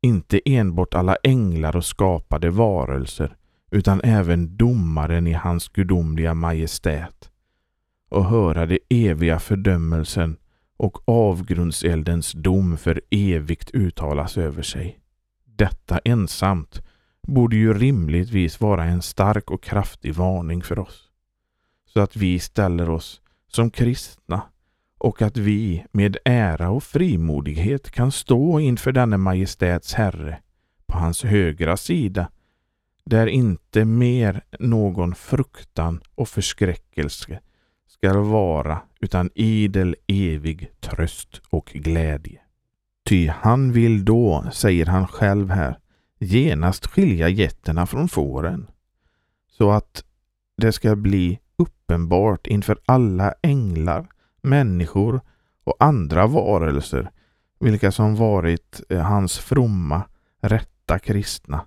Inte 0.02 0.42
enbart 0.46 0.94
alla 0.94 1.16
änglar 1.24 1.76
och 1.76 1.86
skapade 1.86 2.50
varelser 2.50 3.38
utan 3.72 4.02
även 4.04 4.58
domaren 4.58 5.28
i 5.28 5.34
hans 5.34 5.68
gudomliga 5.68 6.34
majestät 6.34 7.32
och 8.10 8.26
höra 8.26 8.66
det 8.66 8.80
eviga 8.90 9.40
fördömelsen 9.40 10.38
och 10.78 11.10
avgrundseldens 11.10 12.32
dom 12.32 12.78
för 12.78 13.02
evigt 13.10 13.72
uttalas 13.72 14.38
över 14.38 14.62
sig. 14.62 15.00
Detta 15.46 16.00
ensamt 16.06 16.82
borde 17.28 17.56
ju 17.56 17.74
rimligtvis 17.74 18.62
vara 18.62 18.84
en 18.84 19.02
stark 19.02 19.52
och 19.52 19.64
kraftig 19.64 20.14
varning 20.14 20.62
för 20.62 20.80
oss. 20.80 21.04
Så 21.86 22.00
att 22.00 22.16
vi 22.16 22.40
ställer 22.40 22.90
oss 22.90 23.22
som 23.48 23.72
kristna 23.72 24.42
och 24.98 25.22
att 25.22 25.38
vi 25.38 25.86
med 25.92 26.18
ära 26.26 26.70
och 26.70 26.84
frimodighet 26.84 27.92
kan 27.92 28.12
stå 28.12 28.60
inför 28.60 28.92
denne 28.92 29.18
majestäts 29.18 29.94
Herre 29.94 30.40
på 30.88 30.98
hans 30.98 31.24
högra 31.24 31.78
sida 31.78 32.28
där 33.10 33.28
inte 33.28 33.86
mer 33.86 34.42
någon 34.60 35.16
fruktan 35.16 36.02
och 36.16 36.30
förskräckelse 36.30 37.40
skall 37.88 38.18
vara 38.18 38.82
utan 39.00 39.30
idel 39.36 39.96
evig 40.08 40.72
tröst 40.80 41.42
och 41.50 41.66
glädje. 41.66 42.42
Ty 43.06 43.28
han 43.28 43.72
vill 43.72 44.06
då, 44.06 44.46
säger 44.54 44.86
han 44.86 45.08
själv 45.08 45.50
här, 45.50 45.80
genast 46.20 46.88
skilja 46.88 47.30
getterna 47.30 47.86
från 47.86 48.10
fåren, 48.10 48.68
så 49.50 49.72
att 49.72 50.04
det 50.58 50.72
ska 50.72 50.96
bli 50.96 51.40
uppenbart 51.58 52.48
inför 52.48 52.80
alla 52.86 53.34
änglar, 53.42 54.08
människor 54.42 55.22
och 55.64 55.76
andra 55.80 56.28
varelser, 56.28 57.12
vilka 57.60 57.92
som 57.92 58.16
varit 58.16 58.82
eh, 58.90 59.00
hans 59.00 59.38
fromma, 59.38 60.02
rätta 60.42 61.00
kristna, 61.00 61.66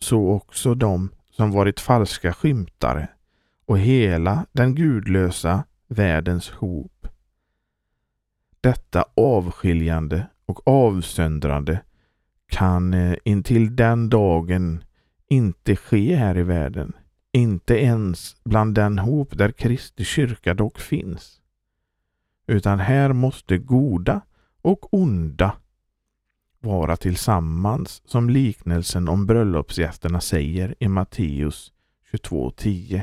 så 0.00 0.28
också 0.28 0.74
de 0.74 1.10
som 1.30 1.50
varit 1.50 1.80
falska 1.80 2.32
skymtare 2.32 3.08
och 3.66 3.78
hela 3.78 4.46
den 4.52 4.74
gudlösa 4.74 5.64
världens 5.88 6.50
hop. 6.50 7.06
Detta 8.60 9.04
avskiljande 9.16 10.26
och 10.46 10.68
avsöndrande 10.68 11.80
kan 12.46 12.94
eh, 12.94 13.16
intill 13.24 13.76
den 13.76 14.08
dagen 14.08 14.84
inte 15.28 15.76
ske 15.76 16.16
här 16.16 16.38
i 16.38 16.42
världen. 16.42 16.92
Inte 17.32 17.74
ens 17.74 18.36
bland 18.44 18.74
den 18.74 18.98
hop 18.98 19.38
där 19.38 19.52
Kristi 19.52 20.04
kyrka 20.04 20.54
dock 20.54 20.78
finns. 20.78 21.40
Utan 22.46 22.78
här 22.78 23.12
måste 23.12 23.58
goda 23.58 24.20
och 24.62 24.94
onda 24.94 25.56
vara 26.60 26.96
tillsammans 26.96 28.02
som 28.04 28.30
liknelsen 28.30 29.08
om 29.08 29.26
bröllopsgästerna 29.26 30.20
säger 30.20 30.74
i 30.78 30.88
Matteus 30.88 31.72
22.10 32.12 33.02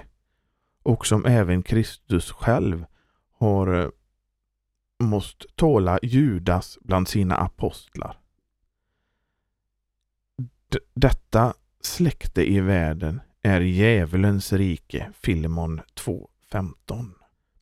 och 0.83 1.05
som 1.05 1.25
även 1.25 1.63
Kristus 1.63 2.31
själv 2.31 2.85
har 3.39 3.91
måste 4.99 5.37
måst 5.45 5.55
tåla 5.55 5.99
Judas 6.01 6.77
bland 6.81 7.07
sina 7.07 7.35
apostlar. 7.37 8.19
D 10.69 10.79
detta 10.93 11.53
släkte 11.81 12.51
i 12.51 12.59
världen 12.59 13.21
är 13.41 13.61
djävulens 13.61 14.53
rike, 14.53 15.11
Filemon 15.13 15.81
2.15. 15.95 17.11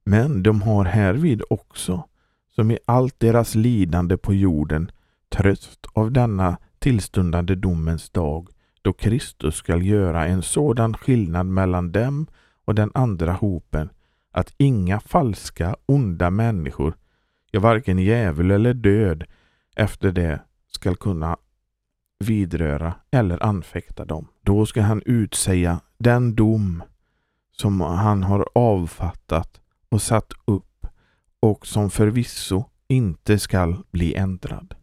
Men 0.03 0.43
de 0.43 0.61
har 0.61 0.85
härvid 0.85 1.41
också, 1.49 2.07
som 2.55 2.71
i 2.71 2.77
allt 2.85 3.19
deras 3.19 3.55
lidande 3.55 4.17
på 4.17 4.33
jorden, 4.33 4.91
tröst 5.29 5.85
av 5.93 6.11
denna 6.11 6.57
tillstundande 6.79 7.55
domens 7.55 8.09
dag, 8.09 8.49
då 8.81 8.93
Kristus 8.93 9.55
skall 9.55 9.85
göra 9.85 10.27
en 10.27 10.41
sådan 10.41 10.93
skillnad 10.93 11.45
mellan 11.45 11.91
dem 11.91 12.27
och 12.65 12.75
den 12.75 12.91
andra 12.93 13.33
hopen 13.33 13.89
att 14.31 14.53
inga 14.57 14.99
falska, 14.99 15.75
onda 15.85 16.29
människor, 16.29 16.97
ja 17.51 17.59
varken 17.59 17.99
djävul 17.99 18.51
eller 18.51 18.73
död, 18.73 19.23
efter 19.75 20.11
det 20.11 20.39
skall 20.71 20.95
kunna 20.95 21.37
vidröra 22.19 22.93
eller 23.11 23.43
anfäkta 23.43 24.05
dem. 24.05 24.27
Då 24.41 24.65
ska 24.65 24.81
han 24.81 25.01
utsäga 25.05 25.81
den 25.97 26.35
dom 26.35 26.83
som 27.51 27.81
han 27.81 28.23
har 28.23 28.47
avfattat 28.55 29.61
och 29.89 30.01
satt 30.01 30.33
upp 30.45 30.87
och 31.39 31.67
som 31.67 31.89
förvisso 31.89 32.63
inte 32.87 33.39
skall 33.39 33.83
bli 33.91 34.13
ändrad. 34.15 34.75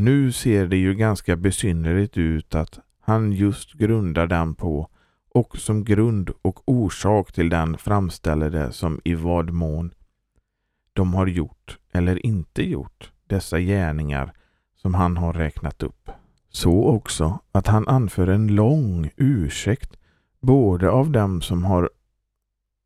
Nu 0.00 0.32
ser 0.32 0.66
det 0.66 0.76
ju 0.76 0.94
ganska 0.94 1.36
besynnerligt 1.36 2.18
ut 2.18 2.54
att 2.54 2.78
han 3.00 3.32
just 3.32 3.72
grundar 3.72 4.26
den 4.26 4.54
på 4.54 4.88
och 5.34 5.56
som 5.56 5.84
grund 5.84 6.30
och 6.42 6.68
orsak 6.68 7.32
till 7.32 7.48
den 7.48 7.78
framställer 7.78 8.50
det 8.50 8.72
som 8.72 9.00
i 9.04 9.14
vad 9.14 9.50
mån 9.50 9.90
de 10.92 11.14
har 11.14 11.26
gjort 11.26 11.78
eller 11.92 12.26
inte 12.26 12.62
gjort 12.62 13.12
dessa 13.26 13.60
gärningar 13.60 14.32
som 14.76 14.94
han 14.94 15.16
har 15.16 15.32
räknat 15.32 15.82
upp. 15.82 16.10
Så 16.48 16.84
också 16.84 17.38
att 17.52 17.66
han 17.66 17.88
anför 17.88 18.26
en 18.26 18.54
lång 18.54 19.10
ursäkt 19.16 19.96
både 20.40 20.90
av 20.90 21.10
dem 21.10 21.42
som 21.42 21.64
har 21.64 21.90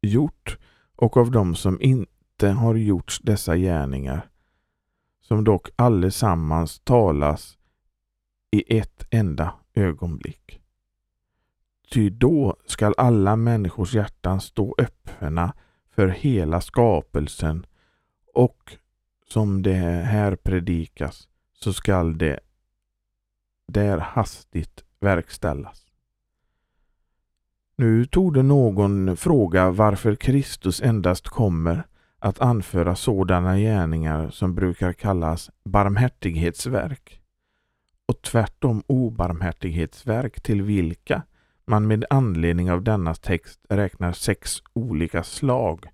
gjort 0.03 0.59
och 0.97 1.17
av 1.17 1.31
dem 1.31 1.55
som 1.55 1.83
inte 1.83 2.49
har 2.49 2.75
gjort 2.75 3.19
dessa 3.23 3.57
gärningar, 3.57 4.29
som 5.23 5.45
dock 5.45 5.69
allesammans 5.77 6.81
talas 6.85 7.59
i 8.51 8.79
ett 8.79 9.07
enda 9.11 9.55
ögonblick. 9.75 10.61
Ty 11.91 12.11
då 12.11 12.57
skall 12.67 12.95
alla 12.97 13.37
människors 13.37 13.95
hjärtan 13.95 14.41
stå 14.41 14.75
öppna 14.79 15.53
för 15.91 16.09
hela 16.09 16.61
skapelsen 16.61 17.67
och 18.35 18.77
som 19.29 19.63
det 19.63 19.75
här 20.05 20.37
predikas 20.37 21.29
så 21.53 21.73
skall 21.73 22.19
det 22.19 22.41
där 23.69 23.99
hastigt 23.99 24.85
verkställas. 25.01 25.87
Nu 27.77 28.07
tog 28.07 28.45
någon 28.45 29.17
fråga 29.17 29.71
varför 29.71 30.15
Kristus 30.15 30.83
endast 30.83 31.29
kommer 31.29 31.87
att 32.23 32.41
anföra 32.41 32.97
sådana 32.97 33.59
gärningar 33.59 34.31
som 34.31 34.55
brukar 34.55 34.93
kallas 34.93 35.51
barmhärtighetsverk 35.65 37.21
och 38.07 38.23
tvärtom 38.23 38.83
obarmhärtighetsverk 38.87 40.41
till 40.41 40.63
vilka 40.63 41.23
man 41.65 41.87
med 41.87 42.05
anledning 42.11 42.71
av 42.73 42.83
denna 42.83 43.15
text 43.15 43.61
räknar 43.69 44.13
sex 44.13 44.63
olika 44.73 45.23
slag 45.23 45.87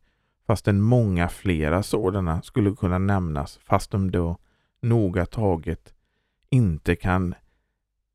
fastän 0.47 0.81
många 0.81 1.29
flera 1.29 1.83
sådana 1.83 2.43
skulle 2.43 2.75
kunna 2.75 2.99
nämnas 2.99 3.59
fast 3.65 3.91
de 3.91 4.11
då 4.11 4.39
noga 4.81 5.27
taget 5.27 5.95
inte 6.51 6.97
kan 6.97 7.35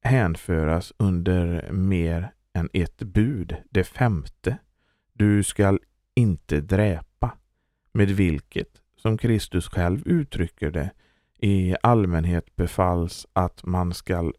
hänföras 0.03 0.93
under 0.97 1.71
mer 1.71 2.31
än 2.53 2.69
ett 2.73 2.97
bud, 2.97 3.55
det 3.69 3.83
femte. 3.83 4.57
Du 5.13 5.43
skall 5.43 5.79
inte 6.15 6.61
dräpa, 6.61 7.12
med 7.93 8.09
vilket, 8.09 8.81
som 8.95 9.17
Kristus 9.17 9.67
själv 9.67 10.07
uttrycker 10.07 10.71
det, 10.71 10.91
i 11.37 11.75
allmänhet 11.81 12.55
befalls 12.55 13.27
att 13.33 13.65
man 13.65 13.93
skall 13.93 14.33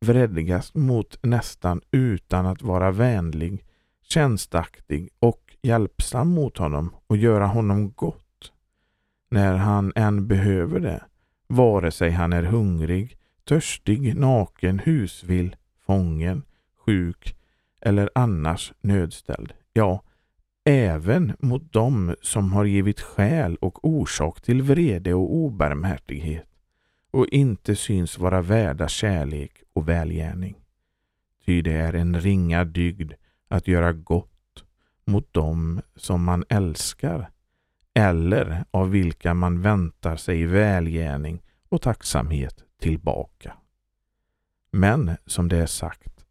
vredgas 0.00 0.74
mot 0.74 1.18
nästan 1.22 1.80
utan 1.90 2.46
att 2.46 2.62
vara 2.62 2.90
vänlig, 2.90 3.64
tjänstaktig 4.02 5.08
och 5.18 5.56
hjälpsam 5.62 6.28
mot 6.28 6.58
honom 6.58 6.94
och 7.06 7.16
göra 7.16 7.46
honom 7.46 7.92
gott 7.92 8.52
när 9.30 9.56
han 9.56 9.92
än 9.94 10.28
behöver 10.28 10.80
det, 10.80 11.04
vare 11.46 11.90
sig 11.90 12.10
han 12.10 12.32
är 12.32 12.42
hungrig, 12.42 13.18
törstig, 13.44 14.16
naken, 14.16 14.78
husvill, 14.78 15.56
fången, 15.86 16.42
sjuk 16.86 17.36
eller 17.80 18.10
annars 18.14 18.72
nödställd. 18.80 19.52
Ja, 19.72 20.02
även 20.66 21.32
mot 21.38 21.72
dem 21.72 22.14
som 22.22 22.52
har 22.52 22.64
givit 22.64 23.00
skäl 23.00 23.56
och 23.56 23.84
orsak 23.84 24.40
till 24.40 24.62
vrede 24.62 25.14
och 25.14 25.34
obarmhärtighet 25.34 26.46
och 27.10 27.26
inte 27.26 27.76
syns 27.76 28.18
vara 28.18 28.42
värda 28.42 28.88
kärlek 28.88 29.62
och 29.72 29.88
välgärning. 29.88 30.56
Ty 31.44 31.62
det 31.62 31.72
är 31.72 31.92
en 31.92 32.20
ringa 32.20 32.64
dygd 32.64 33.12
att 33.48 33.68
göra 33.68 33.92
gott 33.92 34.64
mot 35.04 35.32
dem 35.32 35.80
som 35.96 36.24
man 36.24 36.44
älskar 36.48 37.30
eller 37.94 38.64
av 38.70 38.90
vilka 38.90 39.34
man 39.34 39.62
väntar 39.62 40.16
sig 40.16 40.46
välgärning 40.46 41.42
och 41.68 41.82
tacksamhet 41.82 42.64
tillbaka. 42.80 43.54
Men 44.70 45.16
som 45.26 45.48
det 45.48 45.56
är 45.56 45.66
sagt, 45.66 46.26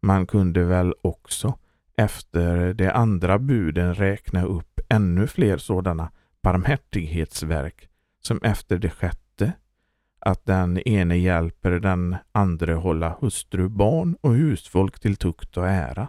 man 0.00 0.26
kunde 0.26 0.64
väl 0.64 0.94
också 1.02 1.58
efter 1.96 2.74
de 2.74 2.90
andra 2.90 3.38
buden 3.38 3.94
räkna 3.94 4.44
upp 4.44 4.80
ännu 4.88 5.26
fler 5.26 5.58
sådana 5.58 6.10
barmhärtighetsverk 6.42 7.88
som 8.20 8.42
efter 8.42 8.78
det 8.78 8.90
sjätte, 8.90 9.52
att 10.18 10.46
den 10.46 10.78
ene 10.78 11.16
hjälper 11.16 11.70
den 11.70 12.16
andre 12.32 12.72
hålla 12.72 13.16
hustru, 13.20 13.68
barn 13.68 14.16
och 14.20 14.34
husfolk 14.34 15.00
till 15.00 15.16
tukt 15.16 15.56
och 15.56 15.68
ära. 15.68 16.08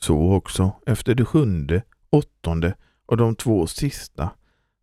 Så 0.00 0.32
också 0.32 0.72
efter 0.86 1.14
det 1.14 1.24
sjunde, 1.24 1.82
åttonde 2.10 2.74
och 3.06 3.16
de 3.16 3.36
två 3.36 3.66
sista, 3.66 4.30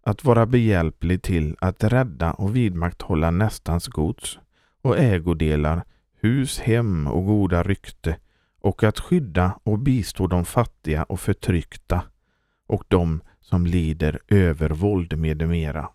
att 0.04 0.24
vara 0.24 0.46
behjälplig 0.46 1.22
till 1.22 1.56
att 1.60 1.84
rädda 1.84 2.32
och 2.32 2.56
vidmakthålla 2.56 3.32
nästans 3.32 3.88
gods 3.88 4.40
och 4.82 4.98
ägodelar, 4.98 5.84
hus, 6.20 6.60
hem 6.60 7.08
och 7.08 7.26
goda 7.26 7.64
rykte 7.64 8.18
och 8.68 8.84
att 8.84 9.00
skydda 9.00 9.60
och 9.64 9.80
bistå 9.80 10.28
de 10.28 10.46
fattiga 10.46 11.04
och 11.04 11.20
förtryckta 11.20 12.04
och 12.68 12.84
de 12.88 13.22
som 13.42 13.66
lider 13.66 14.20
övervåld 14.28 15.18
med 15.18 15.48
mera. 15.48 15.90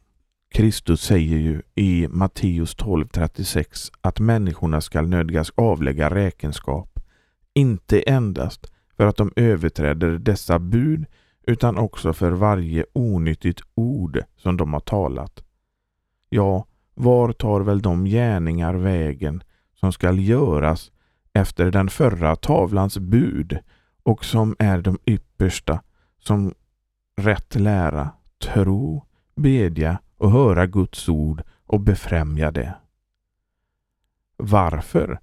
Kristus 0.51 1.01
säger 1.01 1.39
ju 1.39 1.63
i 1.75 2.09
Matteus 2.09 2.77
12.36 2.77 3.93
att 4.01 4.21
människorna 4.21 4.81
skall 4.81 5.09
nödgas 5.09 5.53
avlägga 5.55 6.15
räkenskap, 6.15 7.01
inte 7.55 8.01
endast 8.01 8.73
för 8.97 9.07
att 9.07 9.17
de 9.17 9.33
överträder 9.37 10.11
dessa 10.11 10.59
bud 10.59 11.07
utan 11.47 11.79
också 11.79 12.13
för 12.13 12.31
varje 12.31 12.85
onyttigt 12.93 13.61
ord 13.75 14.19
som 14.37 14.57
de 14.57 14.73
har 14.73 14.81
talat. 14.81 15.45
Ja, 16.29 16.67
var 16.95 17.33
tar 17.33 17.61
väl 17.61 17.83
de 17.83 18.05
gärningar 18.05 18.75
vägen 18.75 19.43
som 19.75 19.93
skall 19.93 20.19
göras 20.19 20.92
efter 21.35 21.71
den 21.71 21.89
förra 21.89 22.37
tavlans 22.37 22.99
bud 22.99 23.59
och 24.03 24.25
som 24.25 24.57
är 24.59 24.83
de 24.83 24.99
yppersta 25.07 25.83
som 26.19 26.55
rätt 27.17 27.55
lära, 27.55 28.11
tro, 28.39 29.07
bedja 29.37 29.99
och 30.17 30.31
höra 30.31 30.67
Guds 30.67 31.09
ord 31.09 31.43
och 31.67 31.81
befrämja 31.81 32.51
det. 32.51 32.75
Varför 34.37 35.21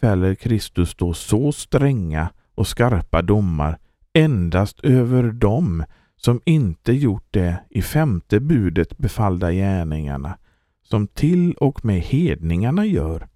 fäller 0.00 0.34
Kristus 0.34 0.94
då 0.94 1.14
så 1.14 1.52
stränga 1.52 2.30
och 2.54 2.66
skarpa 2.66 3.22
domar 3.22 3.78
endast 4.12 4.80
över 4.80 5.22
dem 5.22 5.84
som 6.16 6.40
inte 6.44 6.92
gjort 6.92 7.26
det 7.30 7.64
i 7.70 7.82
femte 7.82 8.40
budet 8.40 8.98
befallda 8.98 9.52
gärningarna, 9.52 10.38
som 10.82 11.06
till 11.06 11.54
och 11.54 11.84
med 11.84 12.00
hedningarna 12.00 12.86
gör? 12.86 13.28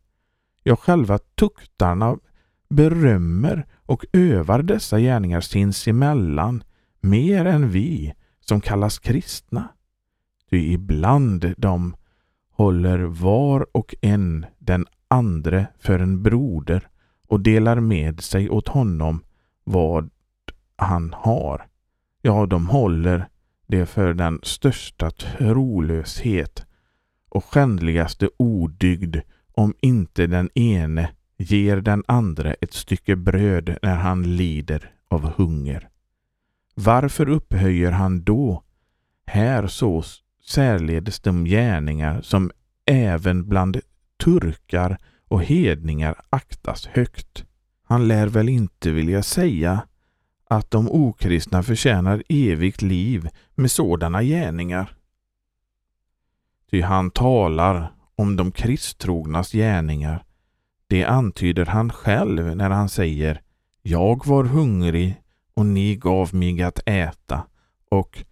Ja, 0.63 0.77
själva 0.77 1.19
tuktarna 1.19 2.17
berömmer 2.69 3.67
och 3.87 4.05
övar 4.13 4.63
dessa 4.63 5.01
gärningar 5.01 5.41
sinsemellan 5.41 6.65
mer 7.01 7.45
än 7.45 7.71
vi 7.71 8.15
som 8.41 8.61
kallas 8.61 8.99
kristna. 8.99 9.69
Ty 10.51 10.73
ibland 10.73 11.55
de 11.57 11.97
håller 12.53 12.99
var 12.99 13.67
och 13.73 13.95
en 14.01 14.47
den 14.59 14.87
andre 15.09 15.67
för 15.79 15.99
en 15.99 16.23
broder 16.23 16.89
och 17.29 17.41
delar 17.41 17.81
med 17.81 18.21
sig 18.21 18.51
åt 18.51 18.69
honom 18.69 19.25
vad 19.65 20.11
han 20.77 21.15
har. 21.17 21.67
Ja, 22.23 22.47
de 22.47 22.69
håller 22.69 23.29
det 23.67 23.87
för 23.87 24.15
den 24.15 24.41
största 24.43 25.11
trolöshet 25.11 26.67
och 27.29 27.45
skändligaste 27.45 28.29
odygd 28.37 29.17
om 29.55 29.75
inte 29.81 30.27
den 30.27 30.51
ene 30.55 31.11
ger 31.37 31.77
den 31.77 32.05
andra 32.09 32.55
ett 32.55 32.73
stycke 32.73 33.17
bröd 33.17 33.79
när 33.83 33.97
han 33.97 34.37
lider 34.37 34.91
av 35.09 35.33
hunger. 35.37 35.89
Varför 36.75 37.29
upphöjer 37.29 37.93
han 37.93 38.23
då 38.23 38.63
här 39.27 39.67
så 39.67 40.03
särledes 40.45 41.21
de 41.21 41.45
gärningar 41.45 42.21
som 42.23 42.51
även 42.87 43.49
bland 43.49 43.81
turkar 44.25 44.99
och 45.29 45.43
hedningar 45.43 46.15
aktas 46.31 46.87
högt? 46.87 47.45
Han 47.85 48.09
lär 48.09 48.27
väl 48.27 48.49
inte 48.49 48.91
vilja 48.91 49.23
säga 49.23 49.87
att 50.49 50.71
de 50.71 50.91
okristna 50.91 51.63
förtjänar 51.63 52.23
evigt 52.29 52.83
liv 52.83 53.29
med 53.55 53.71
sådana 53.71 54.23
gärningar. 54.23 54.97
Ty 56.71 56.81
han 56.81 57.11
talar 57.11 57.93
om 58.17 58.37
de 58.37 58.53
kristtrognas 58.53 59.53
gärningar. 59.53 60.25
Det 60.87 61.05
antyder 61.05 61.67
han 61.67 61.91
själv 61.91 62.57
när 62.57 62.71
han 62.71 62.89
säger 62.89 63.43
Jag 63.83 64.27
var 64.27 64.45
hungrig 64.45 65.23
och 65.55 65.67
ni 65.67 65.97
gav 65.97 66.35
mig 66.35 66.63
att 66.63 66.81
äta 66.87 67.47
och 67.91 68.25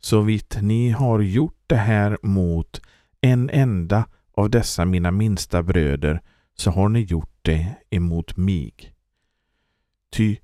så 0.00 0.20
vitt 0.20 0.58
ni 0.60 0.90
har 0.90 1.20
gjort 1.20 1.62
det 1.66 1.76
här 1.76 2.18
mot 2.22 2.80
en 3.20 3.50
enda 3.50 4.06
av 4.32 4.50
dessa 4.50 4.84
mina 4.84 5.10
minsta 5.10 5.62
bröder 5.62 6.22
så 6.54 6.70
har 6.70 6.88
ni 6.88 7.00
gjort 7.00 7.38
det 7.42 7.74
emot 7.90 8.36
mig. 8.36 8.72
Ty 10.12 10.36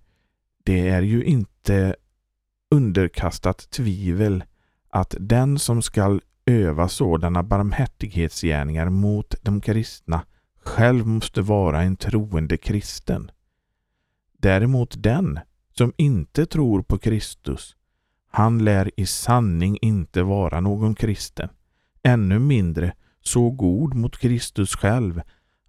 det 0.65 0.89
är 0.89 1.03
ju 1.03 1.25
inte 1.25 1.97
underkastat 2.71 3.71
tvivel 3.71 4.45
att 4.89 5.15
den 5.21 5.59
som 5.59 5.83
skall 5.83 6.23
öva 6.51 6.89
sådana 6.89 7.43
barmhärtighetsgärningar 7.43 8.89
mot 8.89 9.35
de 9.43 9.61
kristna 9.61 10.25
själv 10.65 11.07
måste 11.07 11.43
vara 11.43 11.83
en 11.83 11.97
troende 11.97 12.57
kristen. 12.57 13.31
Däremot 14.39 15.03
den 15.03 15.41
som 15.73 15.93
inte 15.97 16.47
tror 16.47 16.83
på 16.83 16.99
Kristus, 16.99 17.77
han 18.31 18.65
lär 18.65 18.91
i 18.97 19.07
sanning 19.07 19.79
inte 19.83 20.23
vara 20.23 20.61
någon 20.61 20.95
kristen, 20.95 21.49
ännu 22.03 22.39
mindre 22.39 22.95
så 23.21 23.51
god 23.51 23.95
mot 23.95 24.19
Kristus 24.19 24.77
själv 24.77 25.23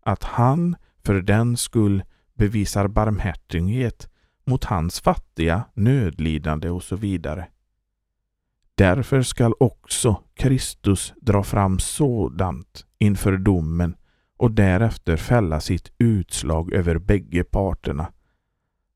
att 0.04 0.24
han 0.24 0.76
för 1.04 1.22
den 1.22 1.58
skull 1.58 2.04
bevisar 2.34 2.88
barmhärtighet 2.88 4.10
mot 4.46 4.63
hans 4.63 5.00
fattiga, 5.00 5.63
nödlidande 5.74 6.70
och 6.70 6.84
så 6.84 6.96
vidare. 6.96 7.48
Därför 8.82 9.22
skall 9.22 9.54
också 9.60 10.24
Kristus 10.34 11.13
dra 11.22 11.44
fram 11.44 11.80
sådant 11.80 12.86
inför 12.98 13.38
domen 13.38 13.96
och 14.38 14.52
därefter 14.52 15.17
fälla 15.17 15.60
sitt 15.60 15.91
utslag 15.98 16.74
över 16.74 16.98
bägge 16.98 17.44
parterna 17.44 18.12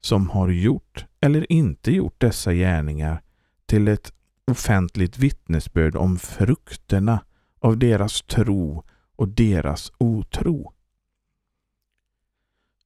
som 0.01 0.29
har 0.29 0.49
gjort 0.49 1.05
eller 1.21 1.51
inte 1.51 1.91
gjort 1.91 2.19
dessa 2.21 2.53
gärningar 2.53 3.21
till 3.65 3.87
ett 3.87 4.13
offentligt 4.51 5.17
vittnesbörd 5.17 5.95
om 5.95 6.17
frukterna 6.17 7.19
av 7.59 7.77
deras 7.77 8.21
tro 8.21 8.83
och 9.15 9.27
deras 9.27 9.91
otro. 9.97 10.73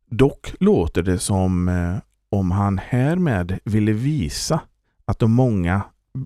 Dock 0.06 0.54
låter 0.60 1.04
det 1.04 1.20
som 1.20 1.70
eh, 1.70 1.98
om 2.30 2.52
han 2.52 2.78
härmed 2.78 3.60
ville 3.64 3.94
visa 3.94 4.62
att 5.06 5.20
de 5.20 5.32
många 5.32 5.84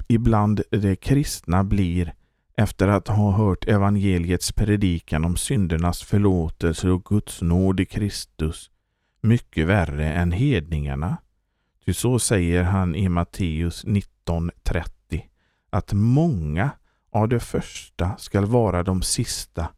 ibland 0.07 0.61
de 0.69 0.95
kristna 0.95 1.63
blir 1.63 2.13
efter 2.57 2.87
att 2.87 3.07
ha 3.07 3.31
hört 3.31 3.67
evangeliets 3.67 4.51
predikan 4.51 5.25
om 5.25 5.37
syndernas 5.37 6.03
förlåtelse 6.03 6.89
och 6.89 7.05
Guds 7.05 7.41
nåd 7.41 7.79
i 7.79 7.85
Kristus 7.85 8.69
mycket 9.21 9.67
värre 9.67 10.13
än 10.13 10.31
hedningarna. 10.31 11.17
Ty 11.85 11.93
så 11.93 12.19
säger 12.19 12.63
han 12.63 12.95
i 12.95 13.09
Matteus 13.09 13.85
19.30 13.85 15.21
att 15.69 15.93
många 15.93 16.71
av 17.11 17.29
de 17.29 17.39
första 17.39 18.17
skall 18.17 18.45
vara 18.45 18.83
de 18.83 19.01
sista 19.01 19.69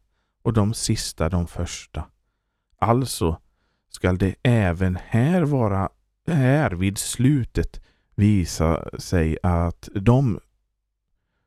och 0.42 0.52
de 0.52 0.74
sista 0.74 1.28
de 1.28 1.46
första. 1.46 2.04
Alltså 2.78 3.40
skall 3.88 4.18
det 4.18 4.34
även 4.42 4.98
här 5.06 5.42
vara 5.42 5.88
här 6.26 6.70
vid 6.70 6.98
slutet 6.98 7.80
visa 8.16 8.98
sig 8.98 9.38
att 9.42 9.88
de 9.94 10.40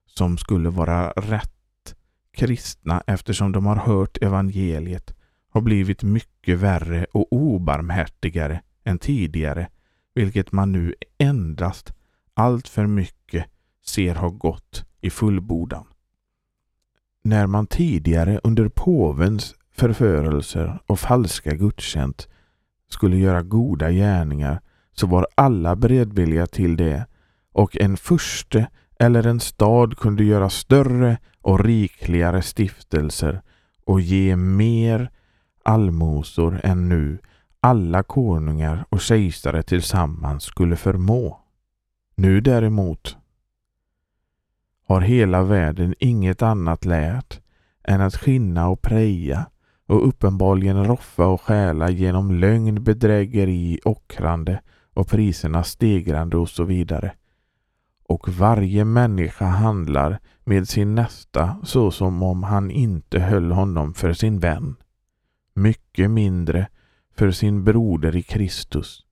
som 0.05 0.37
skulle 0.37 0.69
vara 0.69 1.11
rätt 1.11 1.95
kristna 2.31 3.03
eftersom 3.07 3.51
de 3.51 3.65
har 3.65 3.75
hört 3.75 4.17
evangeliet 4.21 5.13
har 5.49 5.61
blivit 5.61 6.03
mycket 6.03 6.57
värre 6.57 7.05
och 7.11 7.33
obarmhärtigare 7.33 8.61
än 8.83 8.99
tidigare, 8.99 9.69
vilket 10.13 10.51
man 10.51 10.71
nu 10.71 10.95
endast 11.17 11.93
allt 12.33 12.67
för 12.67 12.87
mycket 12.87 13.45
ser 13.85 14.15
har 14.15 14.29
gått 14.29 14.85
i 15.01 15.09
fullbordan. 15.09 15.85
När 17.23 17.47
man 17.47 17.67
tidigare 17.67 18.39
under 18.43 18.69
påvens 18.69 19.55
förförelser 19.71 20.79
och 20.85 20.99
falska 20.99 21.55
gudstjänst 21.55 22.29
skulle 22.89 23.17
göra 23.17 23.41
goda 23.41 23.91
gärningar 23.91 24.61
så 24.99 25.07
var 25.07 25.27
alla 25.35 25.75
beredvilliga 25.75 26.47
till 26.47 26.77
det 26.77 27.05
och 27.51 27.77
en 27.77 27.97
furste 27.97 28.69
eller 28.99 29.27
en 29.27 29.39
stad 29.39 29.97
kunde 29.97 30.23
göra 30.23 30.49
större 30.49 31.17
och 31.41 31.65
rikligare 31.65 32.41
stiftelser 32.41 33.41
och 33.85 34.01
ge 34.01 34.35
mer 34.35 35.11
allmosor 35.63 36.61
än 36.63 36.89
nu 36.89 37.17
alla 37.59 38.03
konungar 38.03 38.85
och 38.89 39.01
kejsare 39.01 39.63
tillsammans 39.63 40.43
skulle 40.43 40.75
förmå. 40.75 41.39
Nu 42.15 42.41
däremot 42.41 43.17
har 44.87 45.01
hela 45.01 45.43
världen 45.43 45.95
inget 45.99 46.41
annat 46.41 46.85
lärt 46.85 47.39
än 47.83 48.01
att 48.01 48.15
skinna 48.15 48.67
och 48.69 48.81
preja 48.81 49.45
och 49.87 50.07
uppenbarligen 50.07 50.85
roffa 50.85 51.25
och 51.25 51.41
stjäla 51.41 51.89
genom 51.89 52.31
lögn, 52.31 52.83
bedrägeri, 52.83 53.79
ockrande 53.85 54.61
och 54.99 55.07
priserna 55.07 55.63
stegrande 55.63 56.37
och 56.37 56.49
så 56.49 56.63
vidare. 56.63 57.13
Och 58.03 58.29
varje 58.29 58.85
människa 58.85 59.45
handlar 59.45 60.19
med 60.43 60.67
sin 60.67 60.95
nästa 60.95 61.57
så 61.63 61.91
som 61.91 62.23
om 62.23 62.43
han 62.43 62.71
inte 62.71 63.19
höll 63.19 63.51
honom 63.51 63.93
för 63.93 64.13
sin 64.13 64.39
vän. 64.39 64.75
Mycket 65.53 66.11
mindre 66.11 66.67
för 67.15 67.31
sin 67.31 67.63
broder 67.63 68.15
i 68.15 68.23
Kristus, 68.23 69.05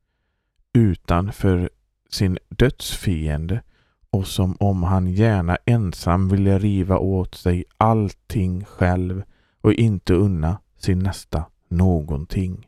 utan 0.73 1.31
för 1.31 1.69
sin 2.09 2.37
dödsfiende 2.49 3.61
och 4.09 4.27
som 4.27 4.55
om 4.59 4.83
han 4.83 5.07
gärna 5.07 5.57
ensam 5.65 6.29
ville 6.29 6.59
riva 6.59 6.97
åt 6.97 7.35
sig 7.35 7.63
allting 7.77 8.65
själv 8.65 9.23
och 9.61 9.73
inte 9.73 10.13
unna 10.13 10.57
sin 10.77 10.99
nästa 10.99 11.45
någonting. 11.69 12.66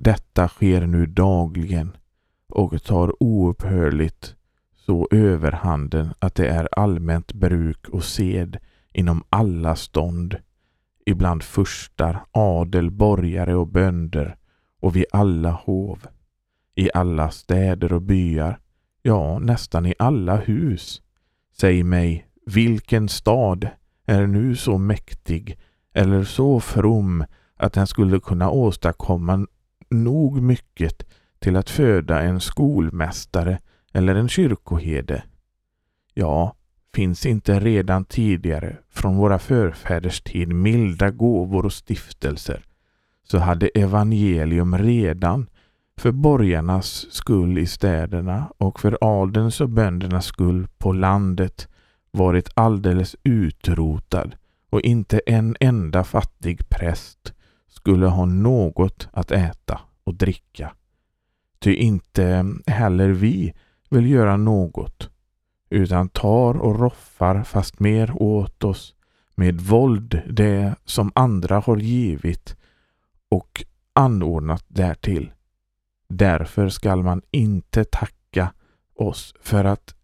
Detta 0.00 0.48
sker 0.48 0.86
nu 0.86 1.06
dagligen 1.06 1.96
och 2.48 2.82
tar 2.82 3.22
oupphörligt 3.22 4.34
så 4.76 5.08
överhanden 5.10 6.08
att 6.18 6.34
det 6.34 6.48
är 6.48 6.68
allmänt 6.78 7.32
bruk 7.32 7.88
och 7.88 8.04
sed 8.04 8.58
inom 8.92 9.24
alla 9.30 9.76
stånd, 9.76 10.36
ibland 11.06 11.42
furstar, 11.42 12.24
adel, 12.30 12.90
borgare 12.90 13.54
och 13.54 13.66
bönder 13.66 14.36
och 14.80 14.96
vid 14.96 15.04
alla 15.12 15.50
hov, 15.50 16.06
i 16.74 16.90
alla 16.94 17.30
städer 17.30 17.92
och 17.92 18.02
byar, 18.02 18.58
ja, 19.02 19.38
nästan 19.38 19.86
i 19.86 19.94
alla 19.98 20.36
hus. 20.36 21.02
Säg 21.60 21.82
mig, 21.82 22.26
vilken 22.46 23.08
stad 23.08 23.68
är 24.06 24.26
nu 24.26 24.56
så 24.56 24.78
mäktig 24.78 25.58
eller 25.94 26.24
så 26.24 26.60
from 26.60 27.24
att 27.56 27.72
den 27.72 27.86
skulle 27.86 28.20
kunna 28.20 28.50
åstadkomma 28.50 29.46
nog 29.90 30.42
mycket 30.42 31.06
till 31.38 31.56
att 31.56 31.70
föda 31.70 32.22
en 32.22 32.40
skolmästare 32.40 33.58
eller 33.92 34.14
en 34.14 34.28
kyrkoherde. 34.28 35.22
Ja, 36.14 36.54
finns 36.94 37.26
inte 37.26 37.60
redan 37.60 38.04
tidigare 38.04 38.76
från 38.90 39.16
våra 39.16 39.38
förfäders 39.38 40.20
tid 40.20 40.48
milda 40.48 41.10
gåvor 41.10 41.64
och 41.64 41.72
stiftelser 41.72 42.64
så 43.22 43.38
hade 43.38 43.68
evangelium 43.68 44.78
redan 44.78 45.46
för 45.98 46.12
borgarnas 46.12 47.06
skull 47.10 47.58
i 47.58 47.66
städerna 47.66 48.52
och 48.58 48.80
för 48.80 48.98
adelns 49.00 49.60
och 49.60 49.68
böndernas 49.68 50.26
skull 50.26 50.68
på 50.78 50.92
landet 50.92 51.68
varit 52.10 52.50
alldeles 52.54 53.16
utrotad 53.22 54.36
och 54.70 54.80
inte 54.80 55.20
en 55.26 55.56
enda 55.60 56.04
fattig 56.04 56.68
präst 56.68 57.34
skulle 57.68 58.06
ha 58.06 58.24
något 58.24 59.08
att 59.12 59.30
äta 59.30 59.80
och 60.04 60.14
dricka. 60.14 60.72
Ty 61.58 61.74
inte 61.74 62.54
heller 62.66 63.08
vi 63.08 63.54
vill 63.90 64.10
göra 64.10 64.36
något, 64.36 65.10
utan 65.70 66.08
tar 66.08 66.54
och 66.54 66.80
roffar 66.80 67.42
fast 67.42 67.80
mer 67.80 68.22
åt 68.22 68.64
oss 68.64 68.94
med 69.34 69.60
våld 69.60 70.22
det 70.30 70.74
som 70.84 71.12
andra 71.14 71.60
har 71.60 71.76
givit 71.76 72.56
och 73.28 73.64
anordnat 73.92 74.64
därtill. 74.68 75.32
Därför 76.08 76.68
skall 76.68 77.02
man 77.02 77.22
inte 77.30 77.84
tacka 77.84 78.52
oss 78.94 79.34
för 79.40 79.64
att 79.64 79.94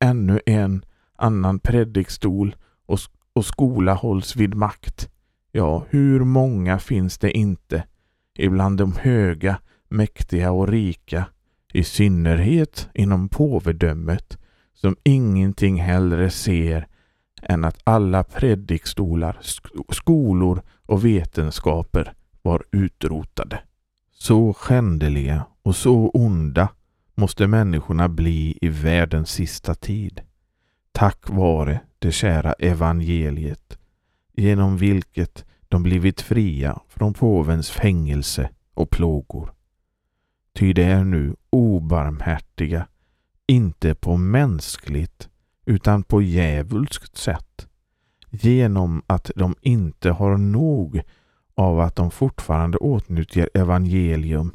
ännu 0.00 0.40
en 0.46 0.84
annan 1.16 1.58
predikstol 1.58 2.56
och, 2.86 2.98
och 3.32 3.44
skola 3.44 3.94
hålls 3.94 4.36
vid 4.36 4.54
makt. 4.54 5.10
Ja, 5.56 5.84
hur 5.90 6.20
många 6.20 6.78
finns 6.78 7.18
det 7.18 7.30
inte 7.30 7.84
ibland 8.38 8.78
de 8.78 8.92
höga, 8.92 9.60
mäktiga 9.88 10.52
och 10.52 10.68
rika, 10.68 11.24
i 11.72 11.84
synnerhet 11.84 12.88
inom 12.94 13.28
påvedömet, 13.28 14.38
som 14.72 14.96
ingenting 15.04 15.80
hellre 15.80 16.30
ser 16.30 16.86
än 17.42 17.64
att 17.64 17.78
alla 17.84 18.24
predikstolar, 18.24 19.38
skolor 19.88 20.62
och 20.86 21.04
vetenskaper 21.04 22.14
var 22.42 22.64
utrotade. 22.70 23.60
Så 24.12 24.52
skändliga 24.52 25.46
och 25.62 25.76
så 25.76 26.10
onda 26.14 26.68
måste 27.14 27.46
människorna 27.46 28.08
bli 28.08 28.58
i 28.60 28.68
världens 28.68 29.30
sista 29.30 29.74
tid. 29.74 30.20
Tack 30.92 31.30
vare 31.30 31.80
det 31.98 32.12
kära 32.12 32.52
evangeliet 32.52 33.78
genom 34.36 34.76
vilket 34.76 35.44
de 35.68 35.82
blivit 35.82 36.20
fria 36.20 36.80
från 36.88 37.14
påvens 37.14 37.70
fängelse 37.70 38.50
och 38.74 38.90
plågor. 38.90 39.52
Ty 40.54 40.72
det 40.72 40.84
är 40.84 41.04
nu 41.04 41.36
obarmhärtiga, 41.50 42.86
inte 43.46 43.94
på 43.94 44.16
mänskligt 44.16 45.28
utan 45.66 46.02
på 46.02 46.22
djävulskt 46.22 47.16
sätt, 47.16 47.68
genom 48.30 49.02
att 49.06 49.30
de 49.36 49.54
inte 49.60 50.10
har 50.10 50.36
nog 50.36 51.02
av 51.54 51.80
att 51.80 51.96
de 51.96 52.10
fortfarande 52.10 52.78
åtnjuter 52.78 53.50
evangelium 53.54 54.52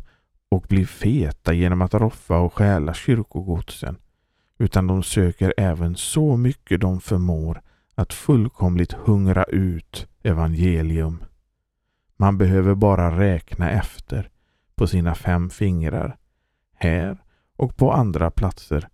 och 0.50 0.65
blir 0.70 0.86
feta 0.86 1.54
genom 1.54 1.82
att 1.82 1.94
roffa 1.94 2.38
och 2.38 2.54
stjäla 2.54 2.94
kyrkogodsen, 2.94 3.98
utan 4.58 4.88
de 4.88 5.04
söker 5.04 5.54
även 5.58 5.96
så 5.96 6.38
mycket 6.38 6.82
de 6.82 7.02
förmår 7.02 7.62
att 7.99 8.13
fullkomligt 8.13 8.93
hungra 8.93 9.43
ut 9.43 10.07
evangelium. 10.23 11.23
Man 12.17 12.38
behöver 12.38 12.75
bara 12.75 13.19
räkna 13.19 13.71
efter 13.71 14.29
på 14.75 14.88
sina 14.88 15.15
fem 15.15 15.49
fingrar, 15.49 16.17
här 16.75 17.17
och 17.55 17.77
på 17.77 17.91
andra 17.91 18.31
platser, 18.31 18.88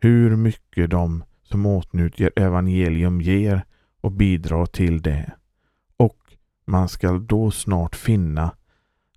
hur 0.00 0.36
mycket 0.36 0.90
de 0.90 1.24
som 1.42 1.66
åtnjuter 1.66 2.30
evangelium 2.36 3.20
ger 3.20 3.64
och 4.00 4.12
bidrar 4.12 4.66
till 4.66 5.02
det. 5.02 5.32
Och 5.96 6.18
man 6.64 6.88
skall 6.88 7.26
då 7.26 7.50
snart 7.50 7.96
finna 7.96 8.54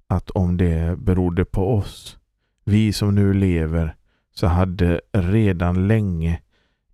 att 0.08 0.30
om 0.30 0.58
det 0.58 0.98
berodde 1.00 1.46
på 1.46 1.76
oss, 1.76 2.18
vi 2.66 2.94
som 2.94 3.16
nu 3.16 3.34
lever, 3.34 3.96
så 4.32 4.48
hade 4.48 5.02
redan 5.12 5.88
länge 5.88 6.42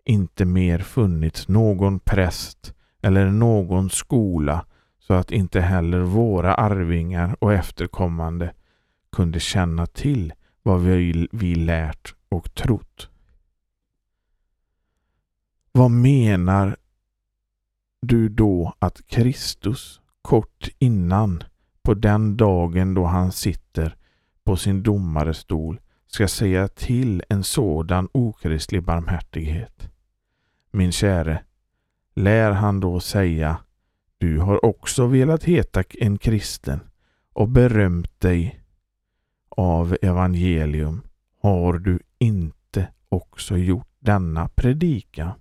inte 0.07 0.45
mer 0.45 0.79
funnits 0.79 1.47
någon 1.47 1.99
präst 1.99 2.73
eller 3.01 3.25
någon 3.25 3.89
skola 3.89 4.65
så 4.99 5.13
att 5.13 5.31
inte 5.31 5.61
heller 5.61 5.99
våra 5.99 6.53
arvingar 6.53 7.35
och 7.39 7.53
efterkommande 7.53 8.53
kunde 9.11 9.39
känna 9.39 9.85
till 9.85 10.33
vad 10.63 10.81
vi, 10.81 11.27
vi 11.31 11.55
lärt 11.55 12.15
och 12.29 12.55
trott. 12.55 13.09
Vad 15.71 15.91
menar 15.91 16.77
du 18.01 18.29
då 18.29 18.73
att 18.79 19.07
Kristus 19.07 20.01
kort 20.21 20.69
innan 20.79 21.43
på 21.81 21.93
den 21.93 22.37
dagen 22.37 22.93
då 22.93 23.05
han 23.05 23.31
sitter 23.31 23.95
på 24.43 24.57
sin 24.57 24.83
domarestol 24.83 25.79
ska 26.07 26.27
säga 26.27 26.67
till 26.67 27.23
en 27.29 27.43
sådan 27.43 28.09
okristlig 28.11 28.83
barmhärtighet? 28.83 29.89
Min 30.71 30.91
käre, 30.91 31.43
lär 32.15 32.51
han 32.51 32.79
då 32.79 32.99
säga 32.99 33.57
du 34.17 34.39
har 34.39 34.65
också 34.65 35.07
velat 35.07 35.43
heta 35.43 35.83
en 35.89 36.17
kristen 36.17 36.79
och 37.33 37.49
berömt 37.49 38.21
dig 38.21 38.63
av 39.49 39.97
evangelium. 40.01 41.01
Har 41.41 41.73
du 41.73 41.99
inte 42.19 42.87
också 43.09 43.57
gjort 43.57 43.87
denna 43.99 44.49
predikan 44.49 45.31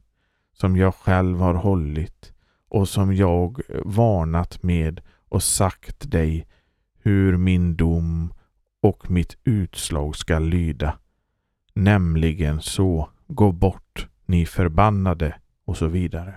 som 0.52 0.76
jag 0.76 0.94
själv 0.94 1.38
har 1.38 1.54
hållit 1.54 2.32
och 2.68 2.88
som 2.88 3.14
jag 3.14 3.60
varnat 3.84 4.62
med 4.62 5.00
och 5.28 5.42
sagt 5.42 6.10
dig 6.10 6.46
hur 6.98 7.36
min 7.36 7.76
dom 7.76 8.32
och 8.82 9.10
mitt 9.10 9.36
utslag 9.44 10.16
ska 10.16 10.38
lyda. 10.38 10.98
Nämligen 11.74 12.60
så, 12.60 13.10
gå 13.26 13.52
bort, 13.52 14.08
ni 14.26 14.46
förbannade 14.46 15.34
och 15.64 15.76
så 15.76 15.86
vidare. 15.86 16.34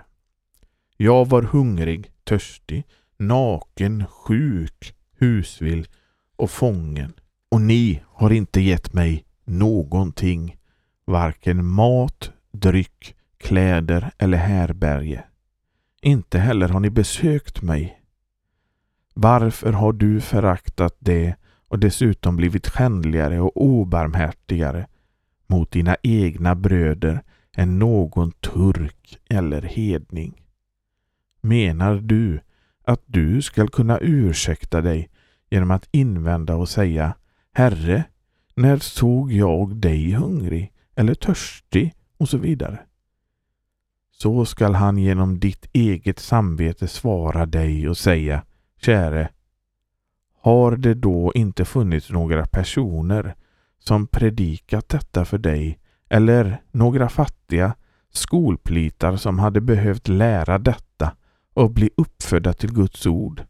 Jag 0.96 1.28
var 1.28 1.42
hungrig, 1.42 2.10
törstig, 2.24 2.84
naken, 3.18 4.06
sjuk, 4.06 4.94
husvill 5.18 5.88
och 6.36 6.50
fången. 6.50 7.12
Och 7.48 7.60
ni 7.60 8.02
har 8.06 8.30
inte 8.30 8.60
gett 8.60 8.92
mig 8.92 9.24
någonting, 9.44 10.56
varken 11.04 11.66
mat, 11.66 12.32
dryck, 12.52 13.14
kläder 13.38 14.10
eller 14.18 14.38
härberge. 14.38 15.24
Inte 16.02 16.38
heller 16.38 16.68
har 16.68 16.80
ni 16.80 16.90
besökt 16.90 17.62
mig. 17.62 18.00
Varför 19.14 19.72
har 19.72 19.92
du 19.92 20.20
föraktat 20.20 20.96
det 20.98 21.34
och 21.68 21.78
dessutom 21.78 22.36
blivit 22.36 22.68
skändligare 22.68 23.40
och 23.40 23.62
obarmhärtigare 23.62 24.86
mot 25.46 25.70
dina 25.70 25.96
egna 26.02 26.54
bröder 26.54 27.22
än 27.56 27.78
någon 27.78 28.32
turk 28.32 29.18
eller 29.28 29.62
hedning? 29.62 30.42
Menar 31.40 31.94
du 31.94 32.40
att 32.84 33.02
du 33.06 33.42
skall 33.42 33.68
kunna 33.68 33.98
ursäkta 33.98 34.80
dig 34.80 35.10
genom 35.50 35.70
att 35.70 35.88
invända 35.90 36.56
och 36.56 36.68
säga 36.68 37.14
Herre, 37.52 38.04
när 38.54 38.76
såg 38.76 39.32
jag 39.32 39.76
dig 39.76 40.12
hungrig 40.12 40.72
eller 40.94 41.14
törstig 41.14 41.94
och 42.16 42.28
så 42.28 42.38
vidare? 42.38 42.78
Så 44.10 44.44
skall 44.44 44.74
han 44.74 44.98
genom 44.98 45.40
ditt 45.40 45.66
eget 45.72 46.18
samvete 46.18 46.88
svara 46.88 47.46
dig 47.46 47.88
och 47.88 47.96
säga 47.96 48.44
Käre, 48.80 49.28
har 50.42 50.76
det 50.76 50.94
då 50.94 51.32
inte 51.34 51.64
funnits 51.64 52.10
några 52.10 52.46
personer 52.46 53.34
som 53.78 54.06
predikat 54.06 54.88
detta 54.88 55.24
för 55.24 55.38
dig 55.38 55.79
eller 56.10 56.62
några 56.70 57.08
fattiga 57.08 57.74
skolplitar 58.10 59.16
som 59.16 59.38
hade 59.38 59.60
behövt 59.60 60.08
lära 60.08 60.58
detta 60.58 61.16
och 61.54 61.70
bli 61.70 61.90
uppfödda 61.96 62.52
till 62.52 62.72
Guds 62.72 63.06
ord? 63.06 63.42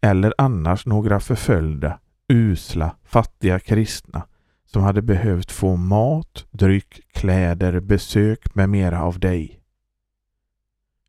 Eller 0.00 0.34
annars 0.38 0.86
några 0.86 1.20
förföljda, 1.20 1.98
usla, 2.28 2.96
fattiga 3.04 3.58
kristna 3.60 4.26
som 4.66 4.82
hade 4.82 5.02
behövt 5.02 5.52
få 5.52 5.76
mat, 5.76 6.46
dryck, 6.50 7.00
kläder, 7.12 7.80
besök 7.80 8.54
med 8.54 8.68
mera 8.68 9.02
av 9.02 9.18
dig. 9.18 9.60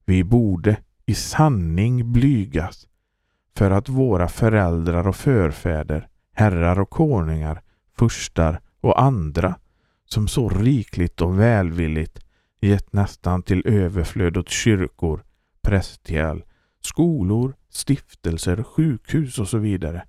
Vi 0.05 0.23
borde 0.23 0.77
i 1.05 1.15
sanning 1.15 2.11
blygas 2.11 2.87
för 3.57 3.71
att 3.71 3.89
våra 3.89 4.27
föräldrar 4.27 5.07
och 5.07 5.15
förfäder, 5.15 6.07
herrar 6.33 6.79
och 6.79 6.89
konungar, 6.89 7.61
furstar 7.97 8.61
och 8.81 9.01
andra 9.01 9.55
som 10.13 10.27
så 10.27 10.49
rikligt 10.49 11.21
och 11.21 11.39
välvilligt 11.39 12.19
gett 12.61 12.93
nästan 12.93 13.43
till 13.43 13.67
överflöd 13.67 14.37
åt 14.37 14.49
kyrkor, 14.49 15.23
prästhjäl, 15.61 16.43
skolor, 16.81 17.55
stiftelser, 17.69 18.63
sjukhus 18.63 19.39
och 19.39 19.47
så 19.47 19.57
vidare, 19.57 20.05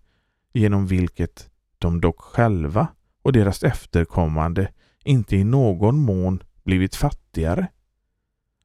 genom 0.52 0.86
vilket 0.86 1.50
de 1.78 2.00
dock 2.00 2.20
själva 2.20 2.88
och 3.22 3.32
deras 3.32 3.62
efterkommande 3.62 4.72
inte 5.04 5.36
i 5.36 5.44
någon 5.44 5.98
mån 5.98 6.42
blivit 6.64 6.94
fattigare. 6.94 7.68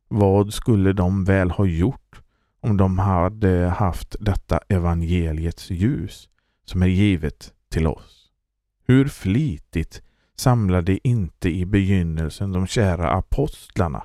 Vad 0.07 0.53
skulle 0.53 0.93
de 0.93 1.23
väl 1.23 1.51
ha 1.51 1.65
gjort 1.65 2.21
om 2.59 2.77
de 2.77 2.99
hade 2.99 3.73
haft 3.77 4.15
detta 4.19 4.59
evangeliets 4.69 5.69
ljus 5.69 6.29
som 6.65 6.81
är 6.81 6.87
givet 6.87 7.53
till 7.69 7.87
oss? 7.87 8.31
Hur 8.87 9.07
flitigt 9.07 10.01
samlade 10.39 11.07
inte 11.07 11.49
i 11.49 11.65
begynnelsen 11.65 12.51
de 12.51 12.67
kära 12.67 13.09
apostlarna 13.09 14.03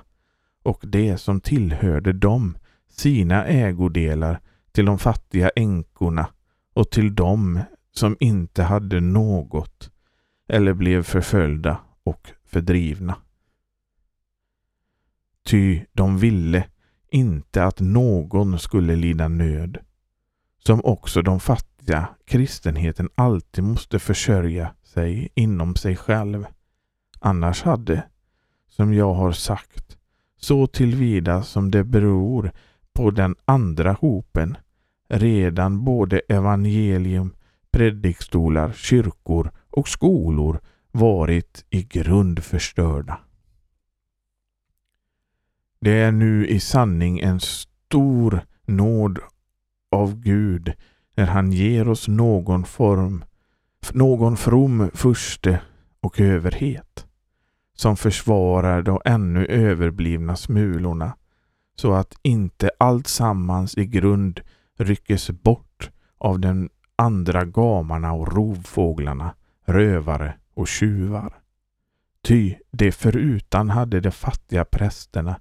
och 0.63 0.83
det 0.87 1.17
som 1.17 1.41
tillhörde 1.41 2.13
dem 2.13 2.57
sina 2.89 3.45
ägodelar 3.45 4.39
till 4.71 4.85
de 4.85 4.99
fattiga 4.99 5.49
änkorna 5.49 6.27
och 6.73 6.89
till 6.89 7.15
dem 7.15 7.59
som 7.91 8.17
inte 8.19 8.63
hade 8.63 8.99
något 8.99 9.91
eller 10.47 10.73
blev 10.73 11.03
förföljda 11.03 11.79
och 12.03 12.31
fördrivna. 12.45 13.15
Ty 15.45 15.81
de 15.91 16.17
ville 16.17 16.65
inte 17.11 17.63
att 17.63 17.79
någon 17.79 18.59
skulle 18.59 18.95
lida 18.95 19.27
nöd, 19.27 19.77
som 20.65 20.81
också 20.83 21.21
de 21.21 21.39
fattiga 21.39 22.09
kristenheten 22.25 23.09
alltid 23.15 23.63
måste 23.63 23.99
försörja 23.99 24.75
sig 24.93 25.29
inom 25.35 25.75
sig 25.75 25.95
själv. 25.95 26.45
Annars 27.19 27.63
hade, 27.63 28.03
som 28.69 28.93
jag 28.93 29.13
har 29.13 29.31
sagt, 29.31 29.97
så 30.37 30.67
tillvida 30.67 31.43
som 31.43 31.71
det 31.71 31.83
beror 31.83 32.51
på 32.93 33.11
den 33.11 33.35
andra 33.45 33.93
hopen 33.93 34.57
redan 35.07 35.83
både 35.83 36.19
evangelium, 36.19 37.35
predikstolar, 37.71 38.71
kyrkor 38.71 39.51
och 39.69 39.87
skolor 39.87 40.59
varit 40.91 41.65
i 41.69 41.83
grund 41.83 42.43
förstörda. 42.43 43.19
Det 45.79 45.91
är 45.91 46.11
nu 46.11 46.47
i 46.47 46.59
sanning 46.59 47.19
en 47.19 47.39
stor 47.39 48.45
nåd 48.65 49.19
av 49.91 50.19
Gud 50.19 50.73
när 51.15 51.25
han 51.25 51.51
ger 51.51 51.89
oss 51.89 52.07
någon 52.07 52.65
form, 52.65 53.25
någon 53.93 54.37
from 54.37 54.91
furste 54.93 55.61
och 56.01 56.19
överhet 56.19 57.05
som 57.75 57.97
försvarar 57.97 58.81
de 58.81 59.01
ännu 59.05 59.45
överblivna 59.45 60.35
smulorna 60.35 61.15
så 61.75 61.93
att 61.93 62.15
inte 62.21 62.71
allt 62.79 63.07
sammans 63.07 63.77
i 63.77 63.85
grund 63.85 64.41
ryckes 64.77 65.31
bort 65.31 65.91
av 66.17 66.39
den 66.39 66.69
andra 66.95 67.45
gamarna 67.45 68.13
och 68.13 68.33
rovfåglarna, 68.33 69.35
rövare 69.65 70.37
och 70.53 70.67
tjuvar. 70.67 71.33
Ty 72.21 72.55
det 72.71 72.91
förutan 72.91 73.69
hade 73.69 73.99
de 73.99 74.11
fattiga 74.11 74.65
prästerna 74.65 75.39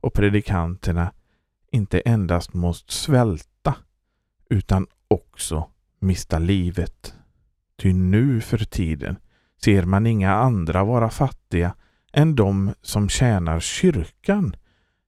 och 0.00 0.14
predikanterna 0.14 1.12
inte 1.70 2.00
endast 2.00 2.54
måst 2.54 2.90
svälta 2.90 3.76
utan 4.50 4.86
också 5.08 5.70
mista 5.98 6.38
livet. 6.38 7.14
Ty 7.82 7.92
nu 7.92 8.40
för 8.40 8.58
tiden 8.58 9.16
ser 9.64 9.84
man 9.84 10.06
inga 10.06 10.34
andra 10.34 10.84
vara 10.84 11.10
fattiga 11.10 11.74
än 12.12 12.34
de 12.34 12.74
som 12.82 13.08
tjänar 13.08 13.60
kyrkan 13.60 14.56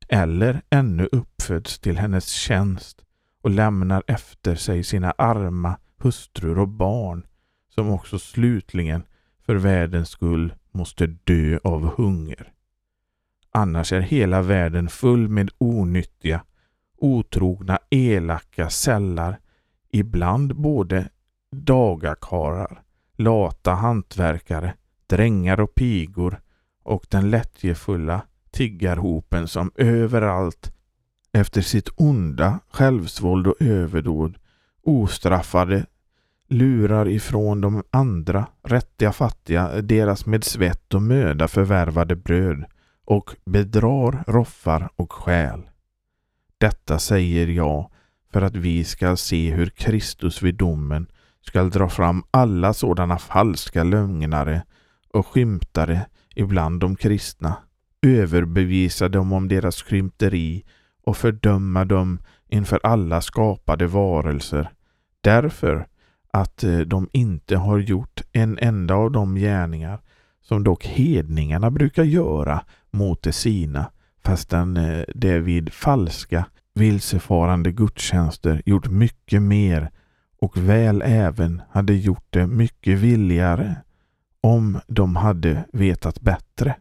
eller 0.08 0.62
ännu 0.70 1.08
uppföds 1.12 1.78
till 1.78 1.98
hennes 1.98 2.28
tjänst 2.28 3.04
och 3.42 3.50
lämnar 3.50 4.02
efter 4.06 4.54
sig 4.54 4.84
sina 4.84 5.10
arma 5.10 5.78
hustrur 5.98 6.58
och 6.58 6.68
barn 6.68 7.26
som 7.68 7.90
också 7.90 8.18
slutligen 8.18 9.02
för 9.46 9.56
världens 9.56 10.08
skull 10.08 10.54
måste 10.72 11.06
dö 11.06 11.58
av 11.64 11.94
hunger. 11.96 12.52
Annars 13.50 13.92
är 13.92 14.00
hela 14.00 14.42
världen 14.42 14.88
full 14.88 15.28
med 15.28 15.50
onyttiga, 15.58 16.44
otrogna, 16.98 17.78
elaka 17.90 18.70
sällar, 18.70 19.38
ibland 19.90 20.56
både 20.56 21.08
dagakarar, 21.54 22.82
lata 23.16 23.74
hantverkare, 23.74 24.74
drängar 25.06 25.60
och 25.60 25.74
pigor 25.74 26.40
och 26.82 27.06
den 27.10 27.30
lättjefulla 27.30 28.22
tiggarhopen 28.50 29.48
som 29.48 29.70
överallt 29.74 30.72
efter 31.32 31.60
sitt 31.60 31.88
onda 31.96 32.58
självsvåld 32.70 33.46
och 33.46 33.56
överdåd 33.60 34.38
ostraffade 34.82 35.86
lurar 36.48 37.08
ifrån 37.08 37.60
de 37.60 37.82
andra 37.90 38.46
rättiga 38.62 39.12
fattiga 39.12 39.82
deras 39.82 40.26
med 40.26 40.44
svett 40.44 40.94
och 40.94 41.02
möda 41.02 41.48
förvärvade 41.48 42.16
bröd 42.16 42.64
och 43.04 43.36
bedrar, 43.44 44.24
roffar 44.26 44.88
och 44.96 45.12
stjäl. 45.12 45.62
Detta 46.58 46.98
säger 46.98 47.46
jag 47.46 47.90
för 48.32 48.42
att 48.42 48.56
vi 48.56 48.84
skall 48.84 49.16
se 49.16 49.50
hur 49.50 49.66
Kristus 49.66 50.42
vid 50.42 50.54
domen 50.54 51.06
skall 51.46 51.70
dra 51.70 51.88
fram 51.88 52.24
alla 52.30 52.72
sådana 52.72 53.18
falska 53.18 53.84
lögnare 53.84 54.62
och 55.12 55.26
skymtare 55.26 56.06
ibland 56.34 56.80
de 56.80 56.96
kristna, 56.96 57.56
överbevisa 58.02 59.08
dem 59.08 59.32
om 59.32 59.48
deras 59.48 59.74
skrymteri 59.76 60.64
och 61.04 61.16
fördöma 61.16 61.84
dem 61.84 62.18
inför 62.48 62.80
alla 62.82 63.20
skapade 63.20 63.86
varelser, 63.86 64.70
därför 65.20 65.86
att 66.30 66.64
eh, 66.64 66.78
de 66.78 67.08
inte 67.12 67.56
har 67.56 67.78
gjort 67.78 68.20
en 68.32 68.58
enda 68.58 68.94
av 68.94 69.12
de 69.12 69.34
gärningar 69.34 70.00
som 70.42 70.64
dock 70.64 70.84
hedningarna 70.84 71.70
brukar 71.70 72.04
göra 72.04 72.64
mot 72.90 73.22
de 73.22 73.32
sina, 73.32 73.90
fastän 74.24 74.76
eh, 74.76 75.04
det 75.14 75.38
vid 75.38 75.72
falska 75.72 76.46
vilsefarande 76.74 77.72
gudstjänster 77.72 78.62
gjort 78.66 78.88
mycket 78.88 79.42
mer 79.42 79.90
och 80.44 80.56
väl 80.56 81.02
även 81.04 81.62
hade 81.70 81.94
gjort 81.94 82.26
det 82.30 82.46
mycket 82.46 82.98
villigare 82.98 83.76
om 84.40 84.80
de 84.86 85.16
hade 85.16 85.64
vetat 85.72 86.20
bättre. 86.20 86.76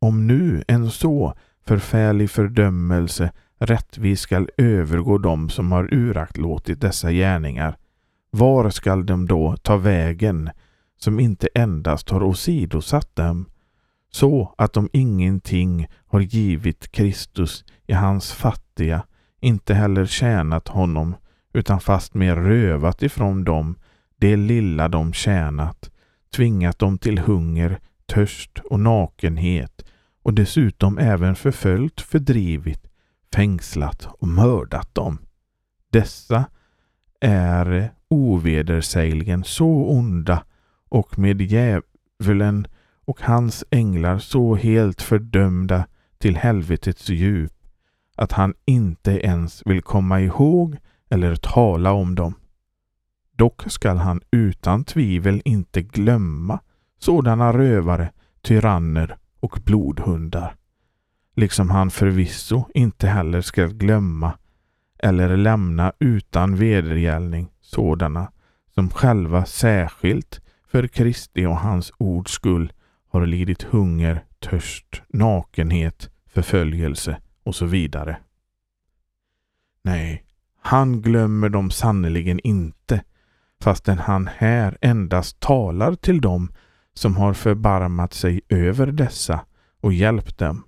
Om 0.00 0.26
nu 0.26 0.64
en 0.68 0.90
så 0.90 1.34
förfärlig 1.66 2.30
fördömelse 2.30 3.32
rättvis 3.58 4.20
skall 4.20 4.48
övergå 4.56 5.18
dem 5.18 5.50
som 5.50 5.72
har 5.72 5.94
uraktlåtit 5.94 6.80
dessa 6.80 7.12
gärningar, 7.12 7.76
var 8.30 8.70
skall 8.70 9.06
de 9.06 9.26
då 9.26 9.56
ta 9.56 9.76
vägen 9.76 10.50
som 10.96 11.20
inte 11.20 11.48
endast 11.54 12.10
har 12.10 12.22
åsidosatt 12.22 13.16
dem, 13.16 13.46
så 14.10 14.54
att 14.58 14.72
de 14.72 14.88
ingenting 14.92 15.86
har 16.06 16.20
givit 16.20 16.92
Kristus 16.92 17.64
i 17.86 17.92
hans 17.92 18.32
fattiga, 18.32 19.06
inte 19.40 19.74
heller 19.74 20.06
tjänat 20.06 20.68
honom, 20.68 21.14
utan 21.56 21.80
fastmer 21.80 22.36
rövat 22.36 23.02
ifrån 23.02 23.44
dem 23.44 23.76
det 24.16 24.36
lilla 24.36 24.88
de 24.88 25.12
tjänat, 25.12 25.90
tvingat 26.36 26.78
dem 26.78 26.98
till 26.98 27.18
hunger, 27.18 27.80
törst 28.06 28.58
och 28.64 28.80
nakenhet 28.80 29.84
och 30.22 30.34
dessutom 30.34 30.98
även 30.98 31.36
förföljt, 31.36 32.00
fördrivit, 32.00 32.86
fängslat 33.34 34.08
och 34.18 34.28
mördat 34.28 34.94
dem. 34.94 35.18
Dessa 35.92 36.44
är 37.20 37.92
ovedersägligen 38.08 39.44
så 39.44 39.90
onda 39.90 40.44
och 40.88 41.18
med 41.18 41.40
djävulen 41.40 42.66
och 43.04 43.20
hans 43.20 43.64
änglar 43.70 44.18
så 44.18 44.54
helt 44.54 45.02
fördömda 45.02 45.86
till 46.18 46.36
helvetets 46.36 47.08
djup 47.08 47.52
att 48.16 48.32
han 48.32 48.54
inte 48.64 49.10
ens 49.10 49.62
vill 49.66 49.82
komma 49.82 50.20
ihåg 50.20 50.76
eller 51.10 51.36
tala 51.36 51.92
om 51.92 52.14
dem. 52.14 52.34
Dock 53.32 53.62
skall 53.66 53.96
han 53.96 54.20
utan 54.30 54.84
tvivel 54.84 55.42
inte 55.44 55.82
glömma 55.82 56.60
sådana 56.98 57.52
rövare, 57.52 58.12
tyranner 58.42 59.16
och 59.40 59.58
blodhundar. 59.64 60.56
Liksom 61.34 61.70
han 61.70 61.90
förvisso 61.90 62.64
inte 62.74 63.06
heller 63.06 63.40
skall 63.40 63.72
glömma 63.72 64.38
eller 64.98 65.36
lämna 65.36 65.92
utan 65.98 66.56
vedergällning 66.56 67.52
sådana 67.60 68.32
som 68.74 68.90
själva 68.90 69.44
särskilt 69.44 70.40
för 70.68 70.86
Kristi 70.86 71.46
och 71.46 71.56
hans 71.56 71.92
ords 71.98 72.32
skull 72.32 72.72
har 73.08 73.26
lidit 73.26 73.62
hunger, 73.62 74.24
törst, 74.38 75.02
nakenhet, 75.08 76.10
förföljelse 76.26 77.20
och 77.42 77.54
så 77.54 77.66
vidare. 77.66 78.18
Nej, 79.82 80.25
han 80.66 81.02
glömmer 81.02 81.48
dem 81.48 81.70
sannerligen 81.70 82.40
inte, 82.40 83.02
fastän 83.62 83.98
han 83.98 84.28
här 84.36 84.78
endast 84.80 85.40
talar 85.40 85.94
till 85.94 86.20
dem 86.20 86.52
som 86.94 87.16
har 87.16 87.34
förbarmat 87.34 88.14
sig 88.14 88.40
över 88.48 88.86
dessa 88.86 89.40
och 89.80 89.92
hjälpt 89.92 90.38
dem, 90.38 90.64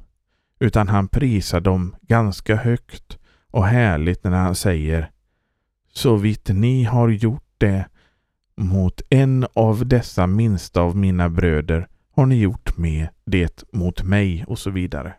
utan 0.60 0.88
han 0.88 1.08
prisar 1.08 1.60
dem 1.60 1.96
ganska 2.00 2.56
högt 2.56 3.18
och 3.50 3.66
härligt 3.66 4.24
när 4.24 4.30
han 4.30 4.54
säger 4.54 5.10
Så 5.92 6.16
vitt 6.16 6.48
ni 6.48 6.84
har 6.84 7.08
gjort 7.08 7.54
det 7.58 7.84
mot 8.56 9.02
en 9.10 9.46
av 9.54 9.86
dessa 9.86 10.26
minsta 10.26 10.80
av 10.80 10.96
mina 10.96 11.28
bröder 11.28 11.88
har 12.10 12.26
ni 12.26 12.40
gjort 12.40 12.76
med 12.76 13.08
det 13.24 13.64
mot 13.72 14.02
mig 14.02 14.44
och 14.48 14.58
så 14.58 14.70
vidare. 14.70 15.14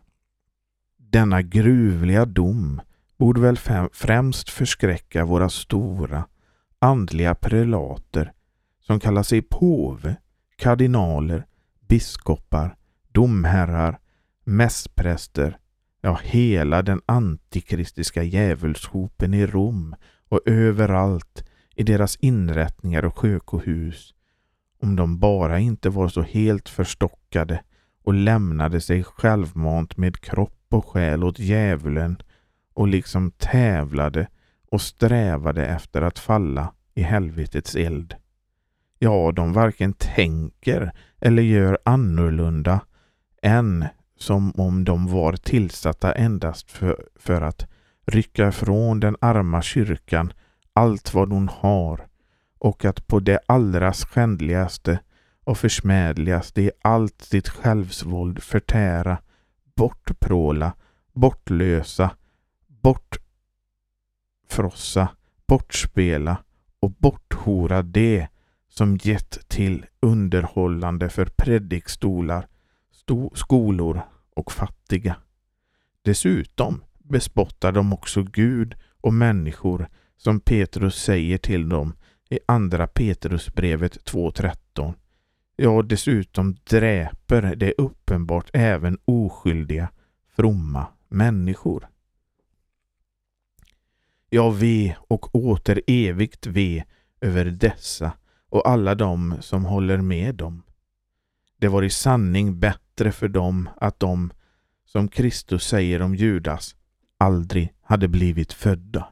Denna 0.98 1.42
gruvliga 1.42 2.26
dom 2.26 2.82
borde 3.20 3.42
väl 3.42 3.58
främst 3.92 4.50
förskräcka 4.50 5.26
våra 5.26 5.50
stora 5.50 6.26
andliga 6.80 7.36
prelater 7.36 8.32
som 8.80 9.00
kallar 9.00 9.24
sig 9.24 9.42
påve, 9.42 10.16
kardinaler, 10.56 11.46
biskopar, 11.88 12.76
domherrar, 13.12 14.00
mässpräster, 14.44 15.58
ja 16.02 16.20
hela 16.24 16.82
den 16.82 17.02
antikristiska 17.06 18.24
djävulshopen 18.24 19.34
i 19.34 19.46
Rom 19.46 19.96
och 20.30 20.42
överallt 20.46 21.44
i 21.76 21.84
deras 21.84 22.16
inrättningar 22.16 23.06
och 23.06 23.18
sjökohus 23.18 24.14
om 24.82 24.96
de 24.96 25.20
bara 25.20 25.60
inte 25.60 25.90
var 25.90 26.08
så 26.08 26.22
helt 26.22 26.70
förstockade 26.70 27.64
och 28.04 28.14
lämnade 28.14 28.82
sig 28.82 29.04
självmant 29.04 29.98
med 29.98 30.20
kropp 30.20 30.66
och 30.70 30.86
själ 30.86 31.24
åt 31.24 31.40
djävulen 31.40 32.22
och 32.80 32.88
liksom 32.88 33.32
tävlade 33.32 34.28
och 34.72 34.82
strävade 34.82 35.66
efter 35.66 36.02
att 36.02 36.20
falla 36.20 36.74
i 36.96 37.02
helvetets 37.02 37.76
eld. 37.76 38.16
Ja, 39.00 39.32
de 39.36 39.54
varken 39.54 39.94
tänker 39.94 40.92
eller 41.22 41.42
gör 41.42 41.78
annorlunda 41.86 42.80
än 43.42 43.86
som 44.18 44.52
om 44.56 44.84
de 44.84 45.08
var 45.08 45.34
tillsatta 45.34 46.14
endast 46.14 46.72
för, 46.72 47.06
för 47.16 47.42
att 47.42 47.68
rycka 48.06 48.48
ifrån 48.48 49.00
den 49.00 49.16
arma 49.22 49.62
kyrkan 49.62 50.34
allt 50.74 51.14
vad 51.14 51.34
hon 51.34 51.50
har 51.50 52.08
och 52.60 52.86
att 52.86 53.08
på 53.08 53.20
det 53.20 53.40
allra 53.46 53.94
skändligaste 53.94 55.00
och 55.44 55.58
försmädligaste 55.58 56.62
i 56.62 56.72
allt 56.82 57.22
sitt 57.22 57.50
självsvåld 57.50 58.44
förtära 58.44 59.18
bortpråla, 59.76 60.74
bortlösa, 61.14 62.12
bortfrossa, 64.50 65.10
bortspela 65.48 66.38
och 66.80 66.92
borthora 66.92 67.82
det 67.82 68.28
som 68.70 68.98
gett 69.02 69.50
till 69.50 69.86
underhållande 70.00 71.10
för 71.10 71.26
predikstolar, 71.26 72.48
skolor 73.34 74.02
och 74.36 74.52
fattiga. 74.52 75.16
Dessutom 76.02 76.84
bespottar 77.00 77.72
de 77.72 77.94
också 77.94 78.24
Gud 78.24 78.76
och 79.02 79.14
människor 79.14 79.90
som 80.18 80.40
Petrus 80.40 80.96
säger 80.96 81.38
till 81.38 81.70
dem 81.70 81.94
i 82.30 82.40
andra 82.46 82.88
Petrusbrevet 82.88 84.12
2.13. 84.12 84.94
Ja, 85.56 85.82
dessutom 85.82 86.56
dräper 86.70 87.56
det 87.56 87.74
uppenbart 87.78 88.50
även 88.54 88.98
oskyldiga, 89.06 89.90
fromma 90.36 90.88
människor. 91.08 91.88
Ja, 94.30 94.50
ve 94.50 94.96
och 95.08 95.36
åter 95.36 95.82
evigt 95.88 96.48
ve 96.48 96.84
över 97.22 97.46
dessa 97.46 98.12
och 98.50 98.70
alla 98.70 98.96
dem 98.96 99.36
som 99.40 99.66
håller 99.66 99.98
med 99.98 100.36
dem. 100.36 100.64
Det 101.60 101.68
var 101.68 101.84
i 101.84 101.90
sanning 101.90 102.60
bättre 102.60 103.12
för 103.12 103.28
dem 103.28 103.70
att 103.78 104.00
de, 104.00 104.32
som 104.86 105.08
Kristus 105.08 105.68
säger 105.68 106.02
om 106.02 106.16
Judas, 106.16 106.76
aldrig 107.18 107.74
hade 107.82 108.08
blivit 108.08 108.54
födda. 108.54 109.08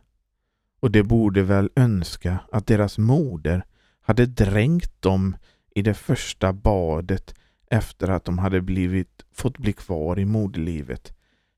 Och 0.80 0.92
de 0.92 1.04
borde 1.04 1.44
väl 1.44 1.70
önska 1.76 2.40
att 2.52 2.68
deras 2.68 2.98
moder 2.98 3.66
hade 4.02 4.26
dränkt 4.26 5.02
dem 5.02 5.36
i 5.76 5.82
det 5.82 5.94
första 5.94 6.54
badet 6.54 7.36
efter 7.70 8.08
att 8.08 8.26
de 8.26 8.38
hade 8.38 8.62
blivit, 8.62 9.26
fått 9.32 9.58
bli 9.58 9.74
kvar 9.74 10.20
i 10.20 10.26
moderlivet, 10.26 11.14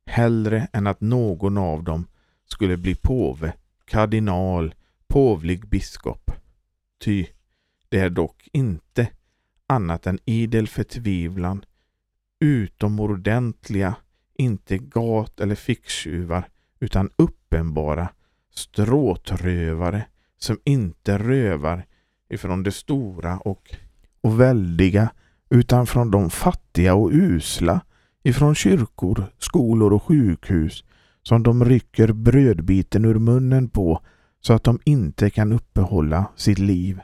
hellre 0.06 0.68
än 0.74 0.88
att 0.88 1.02
någon 1.02 1.58
av 1.58 1.84
dem 1.84 2.08
skulle 2.52 2.78
bli 2.78 2.96
påve, 2.96 3.54
kardinal, 3.86 4.76
påvlig 5.08 5.68
biskop. 5.68 6.32
Ty 7.00 7.26
det 7.90 8.00
är 8.00 8.10
dock 8.10 8.50
inte 8.54 9.08
annat 9.68 10.08
än 10.08 10.20
idel 10.26 10.68
förtvivlan, 10.68 11.66
utomordentliga, 12.40 13.96
inte 14.34 14.78
gat 14.78 15.40
eller 15.40 15.56
ficktjuvar, 15.56 16.50
utan 16.80 17.10
uppenbara 17.16 18.10
stråtrövare 18.54 20.06
som 20.38 20.60
inte 20.64 21.18
rövar 21.18 21.86
ifrån 22.30 22.64
det 22.64 22.72
stora 22.72 23.38
och, 23.38 23.76
och 24.22 24.40
väldiga 24.40 25.12
utan 25.50 25.88
från 25.88 26.12
de 26.12 26.30
fattiga 26.30 26.94
och 26.94 27.10
usla, 27.14 27.82
ifrån 28.24 28.56
kyrkor, 28.56 29.26
skolor 29.38 29.94
och 29.94 30.04
sjukhus 30.04 30.84
som 31.24 31.44
de 31.44 31.66
rycker 31.66 32.12
brödbiten 32.12 33.06
ur 33.06 33.20
munnen 33.20 33.70
på 33.70 34.02
så 34.42 34.54
att 34.54 34.64
de 34.64 34.80
inte 34.84 35.30
kan 35.30 35.52
uppehålla 35.52 36.26
sitt 36.36 36.60
liv. 36.60 37.02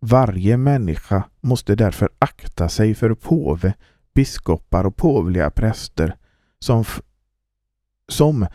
Varje 0.00 0.56
människa 0.56 1.24
måste 1.40 1.74
därför 1.74 2.08
akta 2.18 2.68
sig 2.68 2.94
för 2.94 3.14
påve, 3.14 3.74
biskopar 4.14 4.84
och 4.84 4.96
påvliga 4.96 5.50
präster 5.50 6.16
som, 6.58 6.84
som 8.08 8.46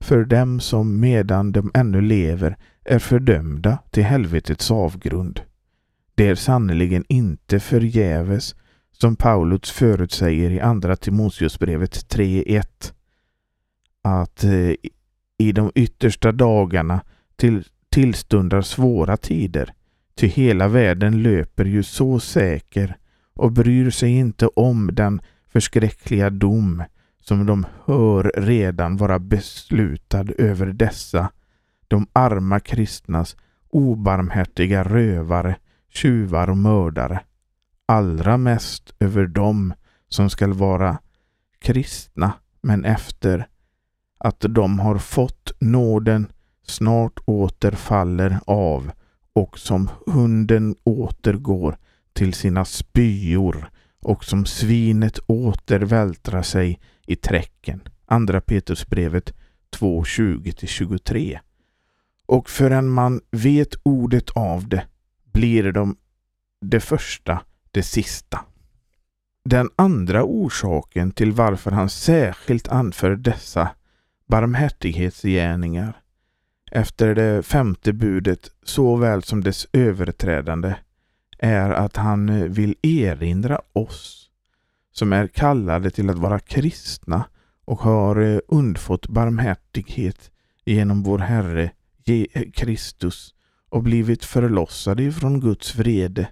för 0.00 0.24
dem 0.24 0.60
som 0.60 1.00
medan 1.00 1.52
de 1.52 1.70
ännu 1.74 2.00
lever 2.00 2.56
är 2.84 2.98
fördömda 2.98 3.78
till 3.90 4.04
helvetets 4.04 4.70
avgrund. 4.70 5.40
Det 6.14 6.28
är 6.28 6.34
sannerligen 6.34 7.04
inte 7.08 7.60
förgäves 7.60 8.54
som 8.92 9.16
Paulus 9.16 9.70
förutsäger 9.70 10.50
i 10.50 10.60
Andra 10.60 10.96
Timoteusbrevet 10.96 12.14
3.1 12.14 12.92
att 14.06 14.44
eh, 14.44 14.74
i 15.38 15.52
de 15.52 15.72
yttersta 15.74 16.32
dagarna 16.32 17.00
till, 17.36 17.64
tillstundar 17.88 18.62
svåra 18.62 19.16
tider 19.16 19.72
Ty 20.14 20.26
hela 20.26 20.68
världen 20.68 21.22
löper 21.22 21.64
ju 21.64 21.82
så 21.82 22.20
säker 22.20 22.96
och 23.34 23.52
bryr 23.52 23.90
sig 23.90 24.10
inte 24.10 24.46
om 24.46 24.90
den 24.92 25.20
förskräckliga 25.48 26.30
dom 26.30 26.82
som 27.20 27.46
de 27.46 27.66
hör 27.84 28.32
redan 28.36 28.96
vara 28.96 29.18
beslutad 29.18 30.24
över 30.38 30.66
dessa, 30.66 31.30
de 31.88 32.06
arma 32.12 32.60
kristnas 32.60 33.36
obarmhärtiga 33.70 34.84
rövare, 34.84 35.56
tjuvar 35.88 36.50
och 36.50 36.58
mördare. 36.58 37.20
Allra 37.86 38.36
mest 38.36 38.94
över 39.00 39.26
dem 39.26 39.74
som 40.08 40.30
skall 40.30 40.52
vara 40.52 40.98
kristna 41.58 42.32
men 42.62 42.84
efter 42.84 43.46
att 44.18 44.44
de 44.48 44.78
har 44.78 44.98
fått 44.98 45.52
nåden 45.58 46.26
snart 46.66 47.20
återfaller 47.24 48.38
av 48.46 48.90
och 49.32 49.58
som 49.58 49.90
hunden 50.06 50.76
återgår 50.84 51.78
till 52.12 52.34
sina 52.34 52.64
spyor 52.64 53.70
och 54.00 54.24
som 54.24 54.46
svinet 54.46 55.18
återvältrar 55.26 56.42
sig 56.42 56.80
i 57.06 57.16
träcken. 57.16 57.80
Andra 58.06 58.40
Petrusbrevet 58.40 59.32
2.20-23. 59.76 61.38
Och 62.26 62.50
förrän 62.50 62.88
man 62.88 63.20
vet 63.30 63.74
ordet 63.82 64.30
av 64.30 64.68
det 64.68 64.86
blir 65.32 65.72
de 65.72 65.96
det 66.60 66.80
första 66.80 67.42
det 67.70 67.82
sista. 67.82 68.44
Den 69.44 69.70
andra 69.76 70.24
orsaken 70.24 71.10
till 71.10 71.32
varför 71.32 71.70
han 71.70 71.88
särskilt 71.88 72.68
anför 72.68 73.16
dessa 73.16 73.70
barmhärtighetsgärningar 74.26 76.00
efter 76.70 77.14
det 77.14 77.42
femte 77.42 77.92
budet 77.92 78.50
såväl 78.62 79.22
som 79.22 79.44
dess 79.44 79.66
överträdande 79.72 80.74
är 81.38 81.70
att 81.70 81.96
han 81.96 82.52
vill 82.52 82.74
erinra 82.82 83.60
oss 83.72 84.30
som 84.92 85.12
är 85.12 85.26
kallade 85.26 85.90
till 85.90 86.10
att 86.10 86.18
vara 86.18 86.38
kristna 86.38 87.24
och 87.64 87.80
har 87.80 88.16
eh, 88.16 88.38
undfått 88.48 89.08
barmhärtighet 89.08 90.30
genom 90.64 91.02
vår 91.02 91.18
Herre 91.18 91.70
eh, 92.06 92.50
Kristus 92.52 93.34
och 93.68 93.82
blivit 93.82 94.24
förlossade 94.24 95.02
ifrån 95.02 95.40
Guds 95.40 95.74
vrede. 95.74 96.28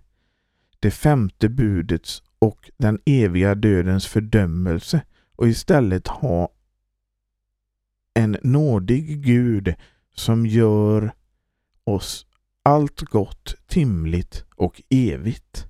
Det 0.81 0.91
femte 0.91 1.49
budets 1.49 2.23
och 2.39 2.71
den 2.77 2.99
eviga 3.07 3.55
dödens 3.55 4.07
fördömelse 4.07 5.03
och 5.37 5.49
istället 5.49 6.09
ha 6.09 6.49
en 8.15 8.37
nådig 8.43 9.23
Gud 9.23 9.75
som 10.15 10.47
gör 10.47 11.15
oss 11.85 12.27
allt 12.63 13.01
gott, 13.01 13.55
timligt 13.67 14.45
och 14.57 14.83
evigt. 14.89 15.67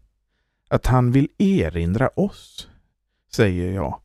Att 0.68 0.86
han 0.86 1.12
vill 1.12 1.28
erinra 1.38 2.08
oss, 2.08 2.68
säger 3.30 3.72
jag, 3.72 4.00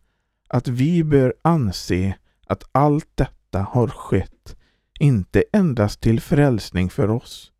att 0.47 0.67
vi 0.67 1.03
bör 1.03 1.33
anse 1.41 2.17
att 2.47 2.63
allt 2.71 3.09
detta 3.15 3.61
har 3.61 3.87
skett 3.87 4.55
inte 4.99 5.43
endast 5.53 6.01
till 6.01 6.21
frälsning 6.21 6.89
för 6.89 7.09
oss, 7.09 7.51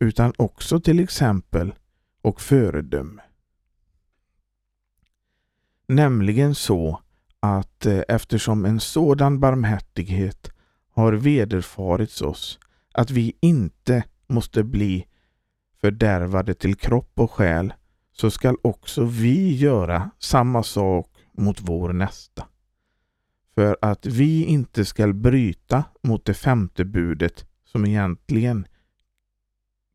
utan 0.00 0.32
också 0.36 0.80
till 0.80 1.00
exempel 1.00 1.74
och 2.22 2.40
föredöme. 2.40 3.22
Nämligen 5.86 6.54
så 6.54 7.00
att 7.46 7.86
eh, 7.86 8.00
eftersom 8.08 8.64
en 8.64 8.80
sådan 8.80 9.40
barmhärtighet 9.40 10.50
har 10.94 11.12
vederfarits 11.12 12.22
oss 12.22 12.58
att 12.94 13.10
vi 13.10 13.36
inte 13.40 14.04
måste 14.26 14.64
bli 14.64 15.06
fördärvade 15.80 16.54
till 16.54 16.74
kropp 16.74 17.10
och 17.14 17.30
själ 17.30 17.74
så 18.12 18.30
skall 18.30 18.56
också 18.62 19.04
vi 19.04 19.56
göra 19.56 20.10
samma 20.18 20.62
sak 20.62 21.10
mot 21.32 21.60
vår 21.60 21.92
nästa. 21.92 22.46
För 23.54 23.76
att 23.82 24.06
vi 24.06 24.44
inte 24.44 24.84
skall 24.84 25.14
bryta 25.14 25.84
mot 26.02 26.24
det 26.24 26.34
femte 26.34 26.84
budet 26.84 27.46
som 27.64 27.86
egentligen 27.86 28.66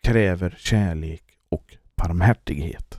kräver 0.03 0.55
kärlek 0.59 1.23
och 1.49 1.77
barmhärtighet. 1.95 2.90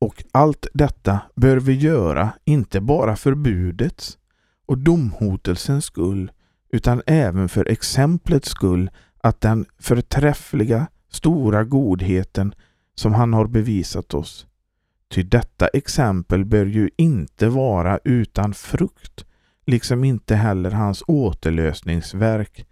Och 0.00 0.24
allt 0.32 0.66
detta 0.74 1.20
bör 1.36 1.56
vi 1.56 1.72
göra 1.72 2.32
inte 2.44 2.80
bara 2.80 3.16
för 3.16 3.34
budets 3.34 4.18
och 4.66 4.78
domhotelsens 4.78 5.84
skull 5.84 6.32
utan 6.72 7.02
även 7.06 7.48
för 7.48 7.68
exemplets 7.68 8.48
skull 8.48 8.90
att 9.22 9.40
den 9.40 9.66
förträffliga, 9.78 10.86
stora 11.10 11.64
godheten 11.64 12.54
som 12.94 13.14
han 13.14 13.32
har 13.32 13.46
bevisat 13.46 14.14
oss. 14.14 14.46
Ty 15.08 15.22
detta 15.22 15.68
exempel 15.68 16.44
bör 16.44 16.66
ju 16.66 16.90
inte 16.96 17.48
vara 17.48 17.98
utan 18.04 18.54
frukt, 18.54 19.24
liksom 19.66 20.04
inte 20.04 20.34
heller 20.34 20.70
hans 20.70 21.02
återlösningsverk 21.06 22.66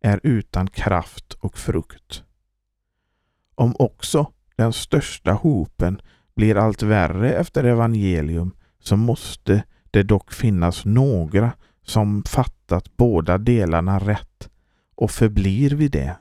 är 0.00 0.20
utan 0.22 0.66
kraft 0.66 1.32
och 1.32 1.58
frukt. 1.58 2.22
Om 3.54 3.74
också 3.78 4.32
den 4.56 4.72
största 4.72 5.32
hopen 5.32 6.00
blir 6.40 6.56
allt 6.56 6.82
värre 6.82 7.32
efter 7.34 7.64
evangelium 7.64 8.52
så 8.78 8.96
måste 8.96 9.64
det 9.90 10.02
dock 10.02 10.32
finnas 10.32 10.84
några 10.84 11.52
som 11.82 12.22
fattat 12.22 12.96
båda 12.96 13.38
delarna 13.38 13.98
rätt 13.98 14.50
och 14.94 15.10
förblir 15.10 15.70
vid 15.70 15.92
det. 15.92 16.16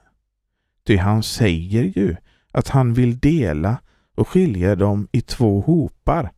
Ty 0.87 0.97
han 0.97 1.23
säger 1.23 1.83
ju 1.83 2.15
att 2.51 2.67
han 2.69 2.93
vill 2.93 3.19
dela 3.19 3.77
och 4.15 4.27
skilja 4.27 4.75
dem 4.75 5.07
i 5.11 5.21
två 5.21 5.61
hopar. 5.61 6.31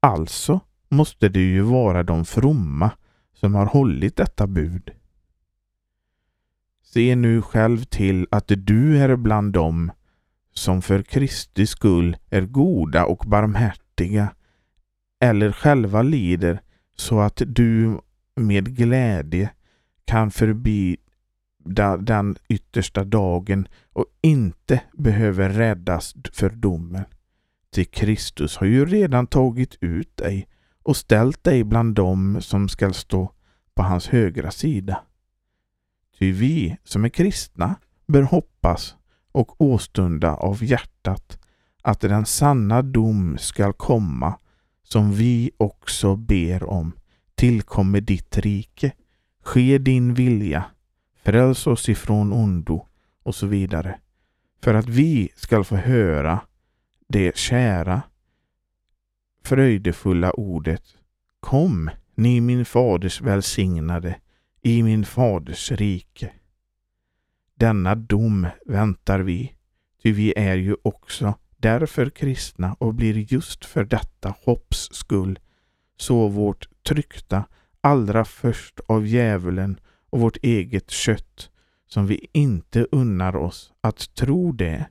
Alltså 0.00 0.60
måste 0.88 1.28
det 1.28 1.40
ju 1.40 1.60
vara 1.60 2.02
de 2.02 2.24
fromma 2.24 2.90
som 3.34 3.54
har 3.54 3.66
hållit 3.66 4.16
detta 4.16 4.46
bud. 4.46 4.90
Se 6.84 7.16
nu 7.16 7.42
själv 7.42 7.84
till 7.84 8.26
att 8.30 8.52
du 8.56 8.98
är 8.98 9.16
bland 9.16 9.52
dem 9.52 9.92
som 10.54 10.82
för 10.82 11.02
Kristi 11.02 11.66
skull 11.66 12.16
är 12.30 12.42
goda 12.42 13.04
och 13.04 13.24
barmhärtiga 13.26 14.34
eller 15.20 15.52
själva 15.52 16.02
lider 16.02 16.60
så 16.96 17.20
att 17.20 17.42
du 17.46 18.00
med 18.36 18.76
glädje 18.76 19.50
kan 20.04 20.30
förbi 20.30 20.96
den 21.98 22.36
yttersta 22.48 23.04
dagen 23.04 23.68
och 23.92 24.06
inte 24.20 24.80
behöver 24.92 25.50
räddas 25.50 26.14
för 26.32 26.50
domen. 26.50 27.04
Till 27.72 27.86
Kristus 27.86 28.56
har 28.56 28.66
ju 28.66 28.86
redan 28.86 29.26
tagit 29.26 29.76
ut 29.80 30.16
dig 30.16 30.48
och 30.82 30.96
ställt 30.96 31.44
dig 31.44 31.64
bland 31.64 31.94
dem 31.94 32.38
som 32.40 32.68
skall 32.68 32.94
stå 32.94 33.32
på 33.74 33.82
hans 33.82 34.08
högra 34.08 34.50
sida. 34.50 35.00
Ty 36.18 36.32
vi 36.32 36.76
som 36.84 37.04
är 37.04 37.08
kristna 37.08 37.74
bör 38.06 38.22
hoppas 38.22 38.96
och 39.34 39.60
åstunda 39.60 40.34
av 40.34 40.64
hjärtat 40.64 41.38
att 41.82 42.00
den 42.00 42.26
sanna 42.26 42.82
dom 42.82 43.38
skall 43.38 43.72
komma 43.72 44.38
som 44.82 45.12
vi 45.12 45.50
också 45.56 46.16
ber 46.16 46.64
om 46.64 46.92
tillkommer 47.34 48.00
ditt 48.00 48.38
rike. 48.38 48.92
Ske 49.42 49.78
din 49.78 50.14
vilja. 50.14 50.64
Fräls 51.22 51.66
oss 51.66 51.88
ifrån 51.88 52.32
ondo 52.32 52.86
och 53.22 53.34
så 53.34 53.46
vidare. 53.46 53.98
För 54.62 54.74
att 54.74 54.88
vi 54.88 55.28
skall 55.36 55.64
få 55.64 55.76
höra 55.76 56.40
det 57.08 57.36
kära 57.36 58.02
fröjdefulla 59.44 60.32
ordet 60.32 60.82
Kom, 61.40 61.90
ni 62.14 62.40
min 62.40 62.64
faders 62.64 63.20
välsignade, 63.20 64.16
i 64.62 64.82
min 64.82 65.04
faders 65.04 65.72
rike. 65.72 66.32
Denna 67.54 67.94
dom 67.94 68.46
väntar 68.66 69.20
vi, 69.20 69.54
ty 70.02 70.12
vi 70.12 70.34
är 70.36 70.56
ju 70.56 70.76
också 70.82 71.34
därför 71.56 72.10
kristna 72.10 72.76
och 72.78 72.94
blir 72.94 73.32
just 73.32 73.64
för 73.64 73.84
detta 73.84 74.34
hopps 74.44 74.88
skull. 74.92 75.38
Så 75.96 76.28
vårt 76.28 76.68
tryckta 76.88 77.44
allra 77.80 78.24
först 78.24 78.80
av 78.86 79.06
djävulen 79.06 79.80
och 80.10 80.20
vårt 80.20 80.36
eget 80.36 80.90
kött 80.90 81.50
som 81.86 82.06
vi 82.06 82.26
inte 82.32 82.86
unnar 82.92 83.36
oss 83.36 83.72
att 83.80 84.14
tro 84.14 84.52
det 84.52 84.86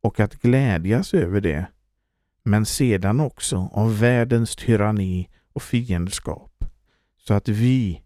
och 0.00 0.20
att 0.20 0.34
glädjas 0.34 1.14
över 1.14 1.40
det, 1.40 1.66
men 2.42 2.66
sedan 2.66 3.20
också 3.20 3.68
av 3.72 3.98
världens 3.98 4.56
tyranni 4.56 5.28
och 5.52 5.62
fiendskap, 5.62 6.64
så 7.18 7.34
att 7.34 7.48
vi 7.48 8.02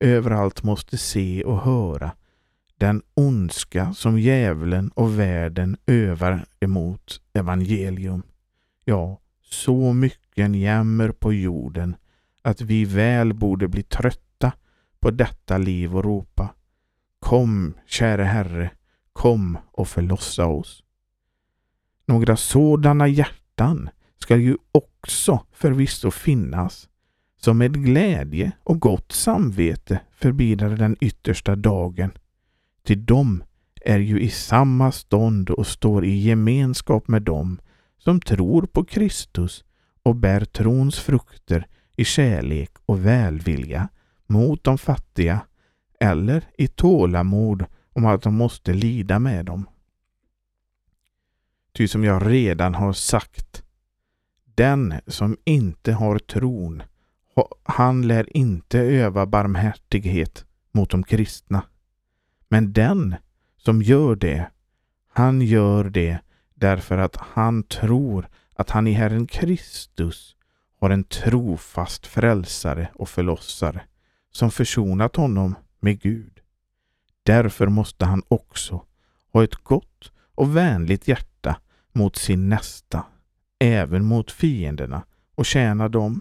överallt 0.00 0.62
måste 0.62 0.98
se 0.98 1.44
och 1.44 1.60
höra 1.60 2.10
den 2.78 3.02
ondska 3.14 3.94
som 3.94 4.18
djävulen 4.18 4.88
och 4.88 5.18
världen 5.18 5.76
övar 5.86 6.46
emot 6.60 7.20
evangelium. 7.32 8.22
Ja, 8.84 9.20
så 9.42 9.92
mycket 9.92 10.56
jämmer 10.56 11.08
på 11.08 11.32
jorden 11.32 11.96
att 12.42 12.60
vi 12.60 12.84
väl 12.84 13.34
borde 13.34 13.68
bli 13.68 13.82
trötta 13.82 14.52
på 15.00 15.10
detta 15.10 15.58
liv 15.58 15.96
och 15.96 16.04
ropa 16.04 16.54
Kom, 17.18 17.74
käre 17.86 18.22
Herre, 18.22 18.70
kom 19.12 19.58
och 19.72 19.88
förlossa 19.88 20.46
oss. 20.46 20.82
Några 22.06 22.36
sådana 22.36 23.08
hjärtan 23.08 23.90
ska 24.18 24.36
ju 24.36 24.56
också 24.72 25.46
förvisso 25.52 26.10
finnas 26.10 26.88
som 27.36 27.58
med 27.58 27.84
glädje 27.84 28.52
och 28.64 28.80
gott 28.80 29.12
samvete 29.12 30.00
förbidar 30.10 30.68
den 30.68 30.96
yttersta 31.00 31.56
dagen. 31.56 32.10
Till 32.84 33.06
dem 33.06 33.44
är 33.80 33.98
ju 33.98 34.20
i 34.20 34.30
samma 34.30 34.92
stånd 34.92 35.50
och 35.50 35.66
står 35.66 36.04
i 36.04 36.16
gemenskap 36.16 37.08
med 37.08 37.22
dem 37.22 37.60
som 37.98 38.20
tror 38.20 38.62
på 38.62 38.84
Kristus 38.84 39.64
och 40.02 40.16
bär 40.16 40.44
trons 40.44 40.98
frukter 40.98 41.66
i 41.96 42.04
kärlek 42.04 42.70
och 42.86 43.06
välvilja 43.06 43.88
mot 44.26 44.64
de 44.64 44.78
fattiga 44.78 45.40
eller 46.00 46.44
i 46.58 46.68
tålamod 46.68 47.64
om 47.92 48.06
att 48.06 48.22
de 48.22 48.34
måste 48.34 48.72
lida 48.72 49.18
med 49.18 49.44
dem. 49.44 49.68
Ty 51.72 51.88
som 51.88 52.04
jag 52.04 52.26
redan 52.30 52.74
har 52.74 52.92
sagt, 52.92 53.62
den 54.44 54.94
som 55.06 55.36
inte 55.44 55.92
har 55.92 56.18
tron, 56.18 56.82
han 57.62 58.06
lär 58.06 58.36
inte 58.36 58.78
öva 58.78 59.26
barmhärtighet 59.26 60.44
mot 60.72 60.90
de 60.90 61.02
kristna. 61.02 61.62
Men 62.54 62.72
den 62.72 63.16
som 63.56 63.82
gör 63.82 64.16
det, 64.16 64.50
han 65.08 65.40
gör 65.40 65.84
det 65.84 66.18
därför 66.54 66.98
att 66.98 67.16
han 67.16 67.62
tror 67.62 68.28
att 68.56 68.70
han 68.70 68.86
i 68.86 68.92
Herren 68.92 69.26
Kristus 69.26 70.36
har 70.80 70.90
en 70.90 71.04
trofast 71.04 72.06
frälsare 72.06 72.88
och 72.94 73.08
förlossare 73.08 73.82
som 74.30 74.50
försonat 74.50 75.16
honom 75.16 75.54
med 75.80 76.00
Gud. 76.00 76.40
Därför 77.22 77.66
måste 77.66 78.04
han 78.04 78.22
också 78.28 78.84
ha 79.32 79.44
ett 79.44 79.54
gott 79.54 80.12
och 80.34 80.56
vänligt 80.56 81.08
hjärta 81.08 81.60
mot 81.92 82.16
sin 82.16 82.48
nästa, 82.48 83.04
även 83.58 84.04
mot 84.04 84.30
fienderna 84.30 85.04
och 85.34 85.46
tjäna 85.46 85.88
dem. 85.88 86.20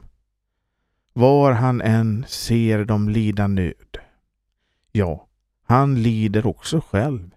Var 1.13 1.51
han 1.51 1.81
än 1.81 2.25
ser 2.27 2.85
dem 2.85 3.09
lida 3.09 3.47
nöd. 3.47 3.97
Ja, 4.91 5.27
han 5.73 6.03
lider 6.03 6.47
också 6.47 6.81
själv. 6.81 7.29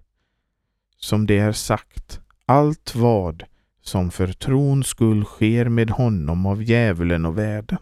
Som 0.97 1.27
det 1.27 1.39
är 1.39 1.53
sagt, 1.53 2.21
allt 2.47 2.95
vad 2.95 3.45
som 3.81 4.11
för 4.11 4.33
trons 4.33 4.87
skull 4.87 5.25
sker 5.25 5.69
med 5.69 5.91
honom 5.91 6.47
av 6.47 6.63
djävulen 6.63 7.27
och 7.27 7.39
världen. 7.39 7.79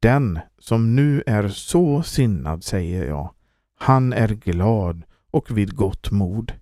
Den 0.00 0.38
som 0.58 0.96
nu 0.96 1.22
är 1.26 1.48
så 1.48 2.02
sinnad, 2.02 2.64
säger 2.64 3.06
jag, 3.06 3.34
han 3.78 4.12
är 4.12 4.28
glad 4.28 5.02
och 5.30 5.58
vid 5.58 5.76
gott 5.76 6.10
mod. 6.10 6.52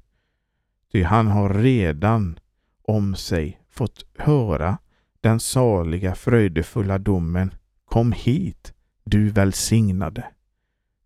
Ty 0.92 1.02
han 1.02 1.26
har 1.26 1.54
redan 1.54 2.38
om 2.82 3.14
sig 3.14 3.60
fått 3.70 4.04
höra 4.18 4.78
den 5.20 5.40
saliga 5.40 6.14
fröjdefulla 6.14 6.98
domen 6.98 7.54
Kom 7.84 8.12
hit, 8.12 8.74
du 9.04 9.30
välsignade. 9.30 10.24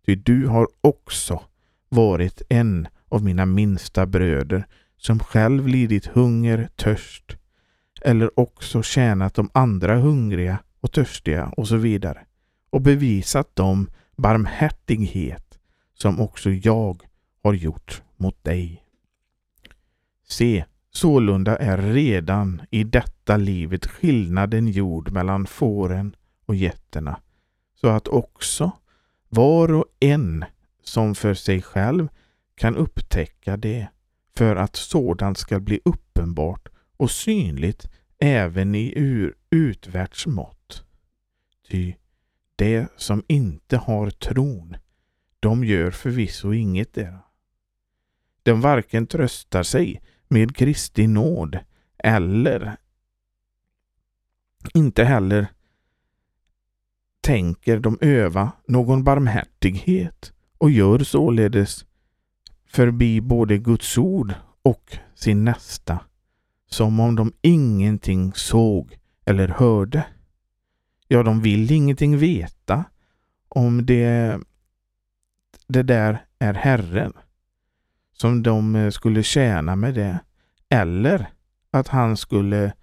Ty 0.05 0.15
du 0.15 0.47
har 0.47 0.67
också 0.81 1.41
varit 1.89 2.41
en 2.49 2.87
av 3.09 3.23
mina 3.23 3.45
minsta 3.45 4.05
bröder 4.05 4.67
som 4.97 5.19
själv 5.19 5.67
lidit 5.67 6.05
hunger, 6.05 6.69
törst 6.75 7.37
eller 8.01 8.39
också 8.39 8.83
tjänat 8.83 9.33
de 9.33 9.49
andra 9.53 9.95
hungriga 9.95 10.57
och 10.81 10.91
törstiga 10.91 11.53
och 11.57 11.67
så 11.67 11.75
vidare 11.75 12.25
och 12.69 12.81
bevisat 12.81 13.55
dem 13.55 13.89
barmhärtighet 14.15 15.59
som 15.93 16.19
också 16.19 16.49
jag 16.49 17.03
har 17.43 17.53
gjort 17.53 18.01
mot 18.17 18.43
dig. 18.43 18.83
Se, 20.27 20.65
sålunda 20.91 21.57
är 21.57 21.77
redan 21.77 22.61
i 22.71 22.83
detta 22.83 23.37
livet 23.37 23.85
skillnaden 23.85 24.67
gjord 24.67 25.11
mellan 25.11 25.45
fåren 25.45 26.15
och 26.45 26.55
getterna, 26.55 27.19
så 27.81 27.87
att 27.87 28.07
också 28.07 28.71
var 29.29 29.73
och 29.73 29.85
en 29.99 30.45
som 30.87 31.15
för 31.15 31.33
sig 31.33 31.61
själv 31.61 32.07
kan 32.55 32.75
upptäcka 32.75 33.57
det, 33.57 33.87
för 34.37 34.55
att 34.55 34.75
sådant 34.75 35.37
skall 35.37 35.61
bli 35.61 35.79
uppenbart 35.85 36.69
och 36.97 37.11
synligt 37.11 37.89
även 38.19 38.75
i 38.75 38.93
ur 38.95 39.35
utvärldsmått. 39.49 40.83
Ty 41.69 41.93
det 42.55 42.87
som 42.97 43.23
inte 43.27 43.77
har 43.77 44.09
tron, 44.09 44.77
de 45.39 45.63
gör 45.63 45.91
förvisso 45.91 46.53
inget 46.53 46.93
där. 46.93 47.19
De 48.43 48.61
varken 48.61 49.07
tröstar 49.07 49.63
sig 49.63 50.01
med 50.27 50.55
Kristi 50.55 51.07
nåd 51.07 51.59
eller 51.97 52.77
inte 54.73 55.03
heller 55.03 55.47
tänker 57.21 57.79
de 57.79 57.97
öva 58.01 58.51
någon 58.67 59.03
barmhärtighet 59.03 60.33
och 60.57 60.71
gör 60.71 60.99
således 60.99 61.85
förbi 62.67 63.21
både 63.21 63.57
Guds 63.57 63.97
ord 63.97 64.33
och 64.61 64.97
sin 65.15 65.45
nästa 65.45 65.99
som 66.69 66.99
om 66.99 67.15
de 67.15 67.33
ingenting 67.41 68.33
såg 68.33 68.97
eller 69.25 69.47
hörde. 69.47 70.05
Ja, 71.07 71.23
de 71.23 71.41
vill 71.41 71.71
ingenting 71.71 72.17
veta 72.17 72.83
om 73.47 73.85
det, 73.85 74.39
det 75.67 75.83
där 75.83 76.25
är 76.39 76.53
Herren 76.53 77.13
som 78.13 78.43
de 78.43 78.91
skulle 78.91 79.23
tjäna 79.23 79.75
med 79.75 79.93
det 79.93 80.19
eller 80.69 81.29
att 81.71 81.87
han 81.87 82.17
skulle 82.17 82.73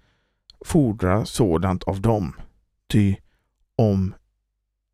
fordra 0.65 1.25
sådant 1.25 1.83
av 1.83 2.01
dem. 2.01 2.35
Ty 2.87 3.15
om 3.75 4.13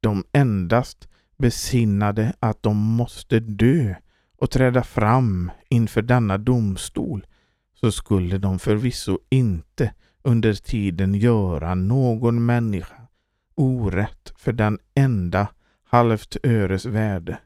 de 0.01 0.23
endast 0.31 1.08
besinnade 1.39 2.33
att 2.39 2.63
de 2.63 2.77
måste 2.77 3.39
dö 3.39 3.95
och 4.37 4.51
träda 4.51 4.83
fram 4.83 5.51
inför 5.69 6.01
denna 6.01 6.37
domstol 6.37 7.25
så 7.73 7.91
skulle 7.91 8.37
de 8.37 8.59
förvisso 8.59 9.19
inte 9.29 9.93
under 10.21 10.53
tiden 10.53 11.13
göra 11.13 11.75
någon 11.75 12.45
människa 12.45 13.07
orätt 13.55 14.33
för 14.37 14.51
den 14.53 14.79
enda 14.93 15.47
halvt 15.83 16.37
öres 16.43 16.85
värde. 16.85 17.39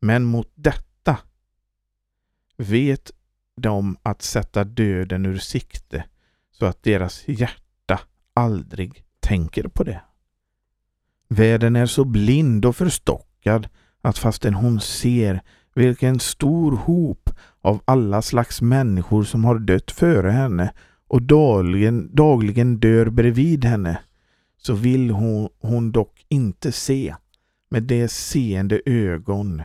Men 0.00 0.24
mot 0.24 0.52
detta 0.54 1.18
vet 2.56 3.10
de 3.56 3.96
att 4.02 4.22
sätta 4.22 4.64
döden 4.64 5.26
ur 5.26 5.38
sikte 5.38 6.04
så 6.50 6.66
att 6.66 6.82
deras 6.82 7.28
hjärta 7.28 8.00
aldrig 8.34 9.04
tänker 9.20 9.68
på 9.68 9.84
det. 9.84 10.00
Världen 11.32 11.76
är 11.76 11.86
så 11.86 12.04
blind 12.04 12.64
och 12.64 12.76
förstockad 12.76 13.68
att 14.02 14.18
fastän 14.18 14.54
hon 14.54 14.80
ser 14.80 15.42
vilken 15.74 16.20
stor 16.20 16.72
hop 16.76 17.30
av 17.60 17.80
alla 17.84 18.22
slags 18.22 18.62
människor 18.62 19.24
som 19.24 19.44
har 19.44 19.58
dött 19.58 19.90
före 19.90 20.30
henne 20.30 20.72
och 21.08 21.22
dagligen, 21.22 22.14
dagligen 22.14 22.78
dör 22.78 23.10
bredvid 23.10 23.64
henne, 23.64 23.98
så 24.56 24.74
vill 24.74 25.10
hon, 25.10 25.48
hon 25.60 25.92
dock 25.92 26.26
inte 26.28 26.72
se 26.72 27.14
med 27.68 27.82
det 27.82 28.08
seende 28.08 28.80
ögon 28.86 29.62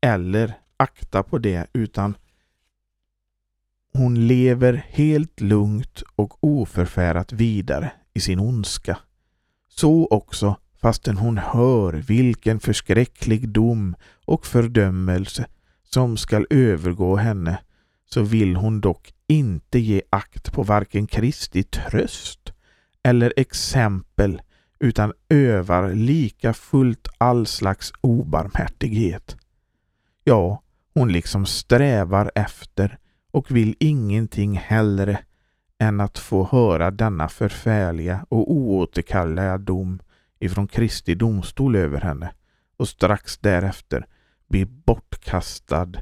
eller 0.00 0.54
akta 0.76 1.22
på 1.22 1.38
det 1.38 1.66
utan 1.72 2.14
hon 3.92 4.26
lever 4.26 4.84
helt 4.88 5.40
lugnt 5.40 6.02
och 6.16 6.44
oförfärat 6.44 7.32
vidare 7.32 7.92
i 8.14 8.20
sin 8.20 8.38
ondska. 8.38 8.98
Så 9.68 10.06
också 10.10 10.56
fastän 10.82 11.16
hon 11.16 11.38
hör 11.38 11.92
vilken 11.92 12.60
förskräcklig 12.60 13.48
dom 13.48 13.96
och 14.24 14.46
fördömelse 14.46 15.46
som 15.82 16.16
skall 16.16 16.46
övergå 16.50 17.16
henne 17.16 17.58
så 18.10 18.22
vill 18.22 18.56
hon 18.56 18.80
dock 18.80 19.14
inte 19.26 19.78
ge 19.78 20.02
akt 20.10 20.52
på 20.52 20.62
varken 20.62 21.06
Kristi 21.06 21.62
tröst 21.62 22.52
eller 23.02 23.32
exempel 23.36 24.42
utan 24.80 25.12
övar 25.28 25.94
lika 25.94 26.52
fullt 26.54 27.08
all 27.18 27.46
slags 27.46 27.92
obarmhärtighet. 28.00 29.36
Ja, 30.24 30.62
hon 30.94 31.12
liksom 31.12 31.46
strävar 31.46 32.32
efter 32.34 32.98
och 33.30 33.50
vill 33.50 33.76
ingenting 33.80 34.56
hellre 34.56 35.18
än 35.78 36.00
att 36.00 36.18
få 36.18 36.48
höra 36.52 36.90
denna 36.90 37.28
förfärliga 37.28 38.26
och 38.28 38.52
oåterkalleliga 38.52 39.58
dom 39.58 40.00
ifrån 40.42 40.68
Kristi 40.68 41.14
domstol 41.14 41.76
över 41.76 42.00
henne 42.00 42.32
och 42.76 42.88
strax 42.88 43.38
därefter 43.38 44.06
bli 44.48 44.64
bortkastad 44.64 45.92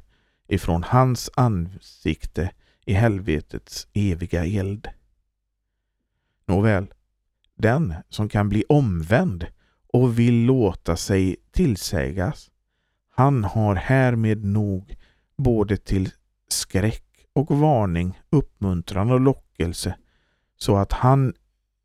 ifrån 0.48 0.82
hans 0.82 1.30
ansikte 1.36 2.52
i 2.86 2.92
helvetets 2.92 3.88
eviga 3.92 4.44
eld. 4.46 4.88
Nåväl, 6.46 6.92
den 7.54 7.94
som 8.08 8.28
kan 8.28 8.48
bli 8.48 8.64
omvänd 8.68 9.46
och 9.92 10.18
vill 10.18 10.44
låta 10.44 10.96
sig 10.96 11.36
tillsägas, 11.50 12.50
han 13.10 13.44
har 13.44 13.74
härmed 13.74 14.44
nog 14.44 14.96
både 15.36 15.76
till 15.76 16.10
skräck 16.48 17.26
och 17.32 17.50
varning, 17.58 18.20
uppmuntran 18.30 19.10
och 19.10 19.20
lockelse, 19.20 19.96
så 20.56 20.76
att 20.76 20.92
han 20.92 21.34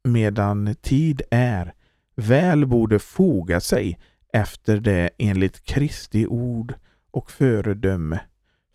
medan 0.03 0.75
tid 0.75 1.21
är 1.31 1.73
väl 2.15 2.65
borde 2.65 2.99
foga 2.99 3.59
sig 3.59 3.99
efter 4.33 4.79
det 4.79 5.09
enligt 5.17 5.65
Kristi 5.65 6.27
ord 6.27 6.73
och 7.11 7.31
föredöme 7.31 8.19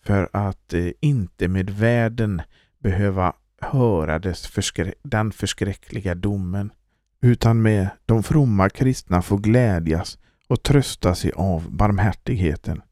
för 0.05 0.29
att 0.33 0.75
eh, 0.75 0.91
inte 1.01 1.49
med 1.49 1.71
världen 1.71 2.43
behöva 2.79 3.33
höra 3.61 4.19
dess 4.19 4.47
förskrä 4.47 4.93
den 5.03 5.33
förskräckliga 5.33 6.15
domen 6.15 6.73
utan 7.23 7.63
med 7.63 7.89
de 8.07 8.23
fromma 8.23 8.71
kristna 8.71 9.23
få 9.23 9.37
glädjas 9.37 10.19
och 10.49 10.63
trösta 10.63 11.15
sig 11.15 11.33
av 11.33 11.71
barmhärtigheten. 11.71 12.83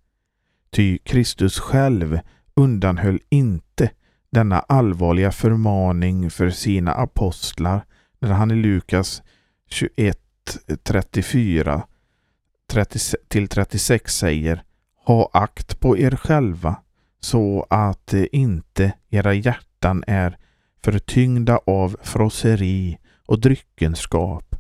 Ty 0.71 0.99
Kristus 0.99 1.59
själv 1.59 2.21
undanhöll 2.55 3.21
inte 3.29 3.91
denna 4.31 4.59
allvarliga 4.59 5.33
förmaning 5.33 6.31
för 6.31 6.51
sina 6.51 6.93
apostlar 6.93 7.85
när 8.19 8.33
han 8.33 8.51
i 8.51 8.55
Lukas 8.55 9.23
21 9.71 10.28
34 10.83 11.83
till 13.29 13.49
36 13.49 14.17
säger 14.17 14.63
Ha 15.05 15.31
akt 15.33 15.81
på 15.81 15.99
er 15.99 16.17
själva 16.17 16.77
så 17.21 17.67
att 17.71 18.15
eh, 18.15 18.25
inte 18.33 18.93
era 19.11 19.35
hjärtan 19.35 20.05
är 20.07 20.39
förtyngda 20.85 21.61
av 21.67 21.97
frosseri 22.03 22.99
och 23.27 23.41
dryckenskap 23.41 24.57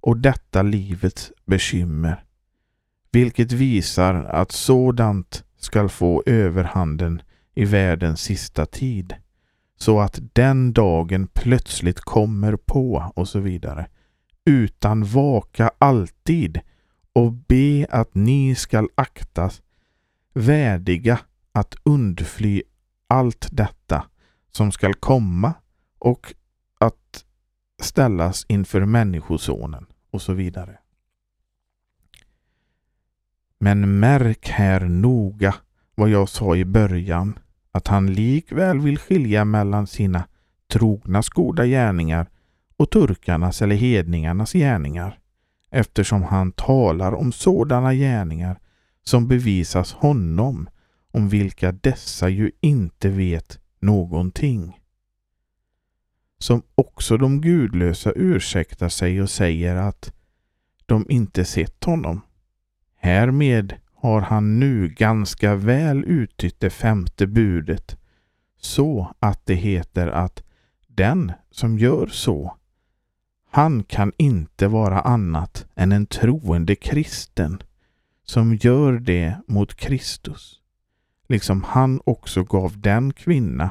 och 0.00 0.16
detta 0.16 0.62
livets 0.62 1.32
bekymmer, 1.46 2.24
vilket 3.12 3.52
visar 3.52 4.14
att 4.14 4.52
sådant 4.52 5.44
skall 5.58 5.88
få 5.88 6.22
överhanden 6.26 7.22
i 7.54 7.64
världens 7.64 8.20
sista 8.20 8.66
tid, 8.66 9.14
så 9.78 10.00
att 10.00 10.20
den 10.32 10.72
dagen 10.72 11.26
plötsligt 11.26 12.00
kommer 12.00 12.56
på 12.56 13.12
och 13.16 13.28
så 13.28 13.40
vidare, 13.40 13.86
utan 14.50 15.04
vaka 15.04 15.70
alltid 15.78 16.60
och 17.12 17.32
be 17.32 17.86
att 17.90 18.14
ni 18.14 18.54
skall 18.54 18.88
aktas 18.94 19.62
värdiga 20.34 21.20
att 21.52 21.74
undfly 21.82 22.62
allt 23.06 23.48
detta 23.52 24.06
som 24.50 24.72
skall 24.72 24.94
komma 24.94 25.54
och 25.98 26.34
att 26.78 27.24
ställas 27.82 28.46
inför 28.48 28.84
Människosonen 28.84 29.86
och 30.10 30.22
så 30.22 30.32
vidare. 30.32 30.78
Men 33.58 33.98
märk 33.98 34.48
här 34.48 34.80
noga 34.80 35.54
vad 35.94 36.08
jag 36.08 36.28
sa 36.28 36.56
i 36.56 36.64
början, 36.64 37.38
att 37.72 37.86
han 37.86 38.12
likväl 38.12 38.80
vill 38.80 38.98
skilja 38.98 39.44
mellan 39.44 39.86
sina 39.86 40.26
trognas 40.72 41.28
goda 41.28 41.66
gärningar 41.66 42.26
och 42.80 42.90
turkarnas 42.90 43.62
eller 43.62 43.76
hedningarnas 43.76 44.52
gärningar, 44.52 45.18
eftersom 45.70 46.22
han 46.22 46.52
talar 46.52 47.12
om 47.12 47.32
sådana 47.32 47.94
gärningar 47.94 48.60
som 49.02 49.28
bevisas 49.28 49.92
honom, 49.92 50.68
om 51.12 51.28
vilka 51.28 51.72
dessa 51.72 52.28
ju 52.28 52.50
inte 52.60 53.08
vet 53.08 53.58
någonting. 53.80 54.80
Som 56.38 56.62
också 56.74 57.16
de 57.16 57.40
gudlösa 57.40 58.12
ursäktar 58.16 58.88
sig 58.88 59.22
och 59.22 59.30
säger 59.30 59.76
att 59.76 60.12
de 60.86 61.06
inte 61.08 61.44
sett 61.44 61.84
honom. 61.84 62.20
Härmed 62.96 63.74
har 63.94 64.20
han 64.20 64.60
nu 64.60 64.88
ganska 64.88 65.54
väl 65.54 66.04
uttytt 66.04 66.60
det 66.60 66.70
femte 66.70 67.26
budet 67.26 67.96
så 68.60 69.14
att 69.18 69.46
det 69.46 69.54
heter 69.54 70.08
att 70.08 70.42
den 70.86 71.32
som 71.50 71.78
gör 71.78 72.06
så, 72.06 72.56
han 73.52 73.82
kan 73.82 74.12
inte 74.16 74.68
vara 74.68 75.00
annat 75.00 75.66
än 75.74 75.92
en 75.92 76.06
troende 76.06 76.76
kristen 76.76 77.62
som 78.24 78.54
gör 78.54 78.92
det 78.92 79.36
mot 79.46 79.74
Kristus, 79.74 80.60
liksom 81.28 81.62
han 81.62 82.00
också 82.04 82.44
gav 82.44 82.80
den 82.80 83.12
kvinna 83.12 83.70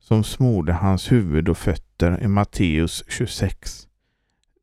som 0.00 0.24
smorde 0.24 0.72
hans 0.72 1.12
huvud 1.12 1.48
och 1.48 1.58
fötter 1.58 2.22
i 2.22 2.28
Matteus 2.28 3.04
26. 3.08 3.88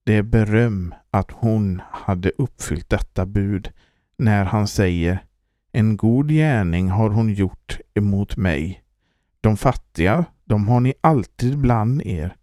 Det 0.04 0.16
är 0.16 0.24
beröm 0.24 0.94
att 1.12 1.32
hon 1.32 1.82
hade 1.92 2.32
uppfyllt 2.38 2.90
detta 2.90 3.26
bud 3.26 3.72
när 4.18 4.46
han 4.46 4.68
säger 4.68 5.24
En 5.72 5.98
god 5.98 6.30
gärning 6.30 6.90
har 6.90 7.10
hon 7.10 7.34
gjort 7.34 7.80
emot 7.94 8.38
mig. 8.38 8.84
De 9.42 9.58
fattiga, 9.58 10.26
de 10.46 10.68
har 10.68 10.80
ni 10.80 10.94
alltid 11.02 11.58
bland 11.58 12.02
er. 12.06 12.36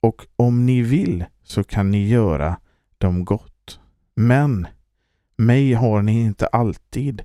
Och 0.00 0.26
om 0.36 0.66
ni 0.66 0.82
vill 0.82 1.24
så 1.42 1.64
kan 1.64 1.90
ni 1.90 2.08
göra 2.08 2.56
dem 2.98 3.24
gott. 3.24 3.80
Men 4.14 4.66
mig 5.36 5.72
har 5.72 6.02
ni 6.02 6.20
inte 6.20 6.46
alltid. 6.46 7.22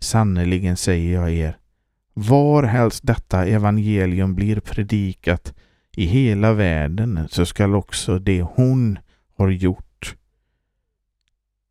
Sannerligen 0.00 0.76
säger 0.76 1.14
jag 1.14 1.32
er, 1.32 1.58
var 2.14 2.62
helst 2.62 3.00
detta 3.06 3.46
evangelium 3.46 4.34
blir 4.34 4.60
predikat 4.60 5.54
i 5.96 6.06
hela 6.06 6.52
världen 6.52 7.28
så 7.30 7.46
skall 7.46 7.74
också 7.74 8.18
det 8.18 8.42
hon 8.42 8.98
har 9.36 9.50
gjort 9.50 10.16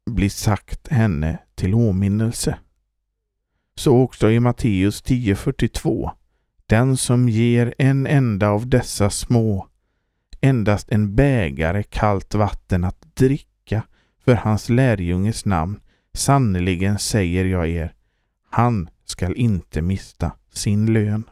bli 0.05 0.29
sagt 0.29 0.87
henne 0.87 1.37
till 1.55 1.73
åminnelse. 1.73 2.57
Så 3.75 4.01
också 4.01 4.31
i 4.31 4.39
Matteus 4.39 5.03
10.42. 5.03 6.11
Den 6.65 6.97
som 6.97 7.29
ger 7.29 7.73
en 7.77 8.07
enda 8.07 8.49
av 8.49 8.67
dessa 8.67 9.09
små 9.09 9.67
endast 10.43 10.91
en 10.91 11.15
bägare 11.15 11.83
kallt 11.83 12.33
vatten 12.33 12.83
att 12.83 13.15
dricka 13.15 13.83
för 14.25 14.35
hans 14.35 14.69
lärjunges 14.69 15.45
namn, 15.45 15.79
sannerligen 16.13 16.99
säger 16.99 17.45
jag 17.45 17.69
er, 17.69 17.93
han 18.49 18.89
skall 19.05 19.35
inte 19.35 19.81
mista 19.81 20.31
sin 20.53 20.93
lön. 20.93 21.23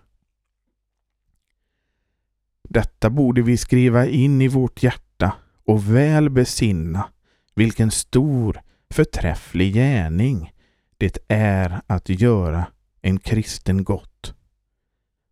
Detta 2.70 3.10
borde 3.10 3.42
vi 3.42 3.58
skriva 3.58 4.06
in 4.06 4.42
i 4.42 4.48
vårt 4.48 4.84
hjärta 4.84 5.34
och 5.66 5.96
väl 5.96 6.30
besinna 6.30 7.10
vilken 7.56 7.92
stor 7.92 8.62
förträfflig 8.90 9.74
gärning 9.74 10.54
det 10.98 11.18
är 11.28 11.82
att 11.88 12.10
göra 12.10 12.66
en 13.02 13.20
kristen 13.20 13.84
gott. 13.84 14.36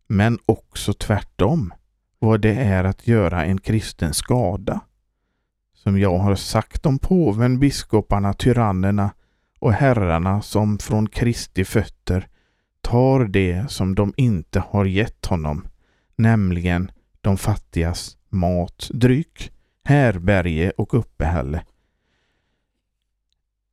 Men 0.06 0.38
också 0.46 0.92
tvärtom 0.92 1.72
vad 2.20 2.40
det 2.40 2.54
är 2.54 2.84
att 2.84 3.06
göra 3.08 3.44
en 3.44 3.58
kristen 3.60 4.14
skada. 4.14 4.80
Som 5.74 5.98
jag 5.98 6.18
har 6.18 6.34
sagt 6.34 6.86
om 6.86 6.98
påven, 6.98 7.58
biskoparna, 7.58 8.32
tyrannerna 8.32 9.10
och 9.58 9.72
herrarna 9.72 10.42
som 10.42 10.78
från 10.78 11.08
Kristi 11.08 11.64
fötter 11.64 12.28
tar 12.80 13.24
det 13.24 13.70
som 13.70 13.94
de 13.94 14.14
inte 14.16 14.60
har 14.60 14.84
gett 14.84 15.26
honom, 15.26 15.66
nämligen 16.16 16.90
de 17.20 17.36
fattigas 17.36 18.16
mat, 18.28 18.90
dryck, 18.92 19.52
härberge 19.84 20.70
och 20.70 20.94
uppehälle. 20.94 21.64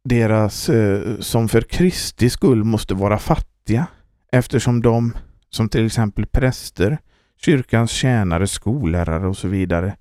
Deras 0.03 0.69
eh, 0.69 1.19
som 1.19 1.49
för 1.49 1.61
Kristi 1.61 2.29
skull 2.29 2.63
måste 2.63 2.93
vara 2.93 3.19
fattiga 3.19 3.87
eftersom 4.31 4.81
de, 4.81 5.17
som 5.49 5.69
till 5.69 5.85
exempel 5.85 6.25
präster, 6.25 6.97
kyrkans 7.37 7.91
tjänare, 7.91 8.47
skollärare 8.47 9.27
och 9.27 9.37
så 9.37 9.47
vidare, 9.47 9.95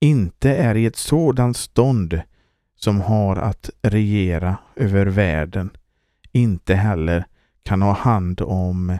inte 0.00 0.56
är 0.56 0.74
i 0.74 0.86
ett 0.86 0.96
sådant 0.96 1.56
stånd 1.56 2.20
som 2.76 3.00
har 3.00 3.36
att 3.36 3.70
regera 3.82 4.56
över 4.76 5.06
världen, 5.06 5.70
inte 6.32 6.74
heller 6.74 7.24
kan 7.62 7.82
ha 7.82 7.92
hand 7.92 8.40
om 8.40 8.98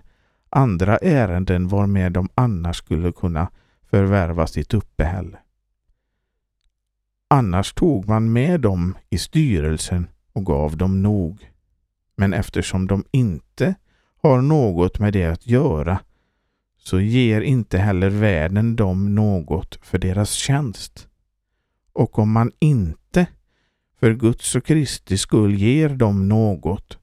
andra 0.50 0.96
ärenden 0.96 1.68
varmed 1.68 2.12
de 2.12 2.28
annars 2.34 2.76
skulle 2.76 3.12
kunna 3.12 3.50
förvärva 3.90 4.46
sitt 4.46 4.74
uppehälle. 4.74 5.38
Annars 7.30 7.72
tog 7.72 8.08
man 8.08 8.32
med 8.32 8.60
dem 8.60 8.96
i 9.10 9.18
styrelsen 9.18 10.08
och 10.32 10.46
gav 10.46 10.76
dem 10.76 11.02
nog. 11.02 11.50
Men 12.16 12.32
eftersom 12.32 12.86
de 12.86 13.04
inte 13.10 13.74
har 14.22 14.42
något 14.42 14.98
med 14.98 15.12
det 15.12 15.26
att 15.26 15.46
göra 15.46 16.00
så 16.88 17.00
ger 17.00 17.40
inte 17.40 17.78
heller 17.78 18.10
världen 18.10 18.76
dem 18.76 19.14
något 19.14 19.78
för 19.82 19.98
deras 19.98 20.32
tjänst. 20.32 21.08
Och 21.92 22.18
om 22.18 22.32
man 22.32 22.52
inte 22.58 23.26
för 24.00 24.14
Guds 24.14 24.54
och 24.56 24.64
Kristi 24.64 25.18
skull 25.18 25.54
ger 25.54 25.88
dem 25.88 26.28
något 26.28 26.98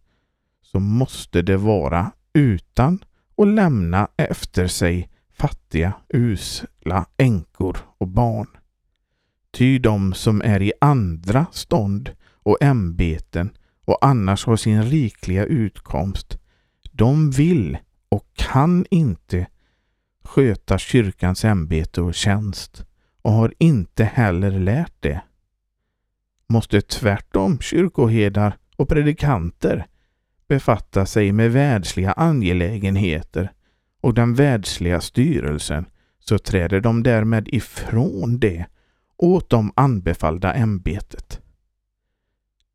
så 0.62 0.80
måste 0.80 1.42
det 1.42 1.58
vara 1.58 2.12
utan 2.34 3.00
att 3.38 3.48
lämna 3.48 4.08
efter 4.18 4.68
sig 4.68 5.10
fattiga, 5.34 5.94
usla 6.10 7.06
änkor 7.18 7.78
och 7.98 8.08
barn. 8.08 8.48
Ty 9.52 9.80
de 9.80 10.14
som 10.14 10.42
är 10.42 10.62
i 10.62 10.74
andra 10.82 11.46
stånd 11.52 12.12
och 12.34 12.58
ämbeten 12.62 13.50
och 13.86 14.06
annars 14.06 14.46
har 14.46 14.56
sin 14.56 14.84
rikliga 14.84 15.46
utkomst, 15.46 16.38
de 16.92 17.32
vill 17.32 17.78
och 18.10 18.26
kan 18.34 18.86
inte 18.90 19.48
sköta 20.26 20.78
kyrkans 20.78 21.46
ämbete 21.46 22.02
och 22.02 22.16
tjänst 22.16 22.86
och 23.22 23.32
har 23.32 23.54
inte 23.58 24.04
heller 24.04 24.52
lärt 24.52 24.94
det. 25.00 25.22
Måste 26.48 26.82
tvärtom 26.82 27.60
kyrkoherdar 27.60 28.58
och 28.78 28.90
predikanter 28.90 29.86
befatta 30.48 31.06
sig 31.06 31.32
med 31.32 31.52
världsliga 31.52 32.12
angelägenheter 32.12 33.52
och 34.02 34.14
den 34.14 34.34
världsliga 34.34 35.02
styrelsen 35.02 35.86
så 36.20 36.38
träder 36.38 36.82
de 36.82 37.04
därmed 37.04 37.48
ifrån 37.48 38.40
det 38.40 38.66
åt 39.18 39.50
de 39.50 39.72
anbefallda 39.76 40.54
ämbetet. 40.54 41.42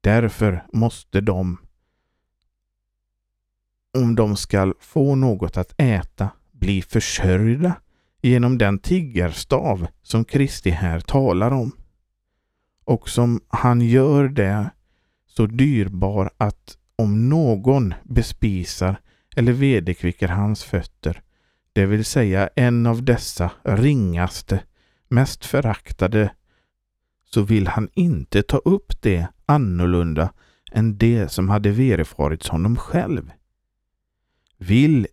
Därför 0.01 0.65
måste 0.73 1.21
de, 1.21 1.59
om 3.99 4.15
de 4.15 4.37
skall 4.37 4.75
få 4.81 5.15
något 5.15 5.57
att 5.57 5.75
äta, 5.77 6.31
bli 6.61 6.83
försörjda 6.83 7.75
genom 8.23 8.59
den 8.59 8.79
tiggarstav 8.79 9.87
som 10.03 10.25
Kristi 10.25 10.71
här 10.71 11.01
talar 11.01 11.51
om. 11.51 11.73
Och 12.85 13.09
som 13.09 13.41
han 13.49 13.81
gör 13.81 14.29
det 14.29 14.71
så 15.27 15.47
dyrbar 15.47 16.31
att 16.37 16.79
om 16.97 17.29
någon 17.29 17.95
bespisar 18.05 19.01
eller 19.37 19.53
vederkvicker 19.53 20.29
hans 20.29 20.65
fötter, 20.65 21.23
det 21.73 21.87
vill 21.87 22.05
säga 22.05 22.51
en 22.57 22.87
av 22.87 23.05
dessa 23.05 23.51
ringaste, 23.63 24.63
mest 25.09 25.45
föraktade, 25.45 26.33
så 27.25 27.43
vill 27.43 27.67
han 27.69 27.89
inte 27.95 28.43
ta 28.43 28.57
upp 28.57 29.03
det 29.03 29.27
annorlunda 29.47 30.33
än 30.73 30.99
det 30.99 31.29
som 31.29 31.49
hade 31.49 31.71
vederfarits 31.71 32.49
honom 32.49 32.77
själv. 32.77 33.31
Vill 34.59 35.07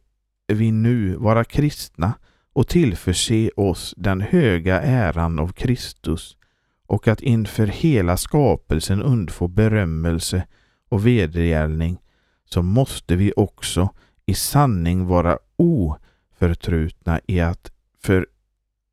vi 0.48 0.72
nu 0.72 1.16
vara 1.16 1.44
kristna 1.44 2.14
och 2.54 2.68
tillförse 2.68 3.50
oss 3.56 3.94
den 3.98 4.22
höga 4.22 4.82
äran 4.82 5.40
av 5.40 5.52
Kristus 5.52 6.38
och 6.88 7.08
att 7.08 7.22
inför 7.22 7.68
hela 7.68 8.18
skapelsen 8.18 9.02
undfå 9.02 9.48
berömmelse 9.48 10.48
och 10.90 11.08
vedergällning 11.08 11.98
så 12.46 12.62
måste 12.62 13.16
vi 13.16 13.34
också 13.36 13.90
i 14.26 14.34
sanning 14.34 15.06
vara 15.06 15.38
oförtrutna 15.56 17.20
i 17.28 17.40
att 17.40 17.72
för 18.04 18.28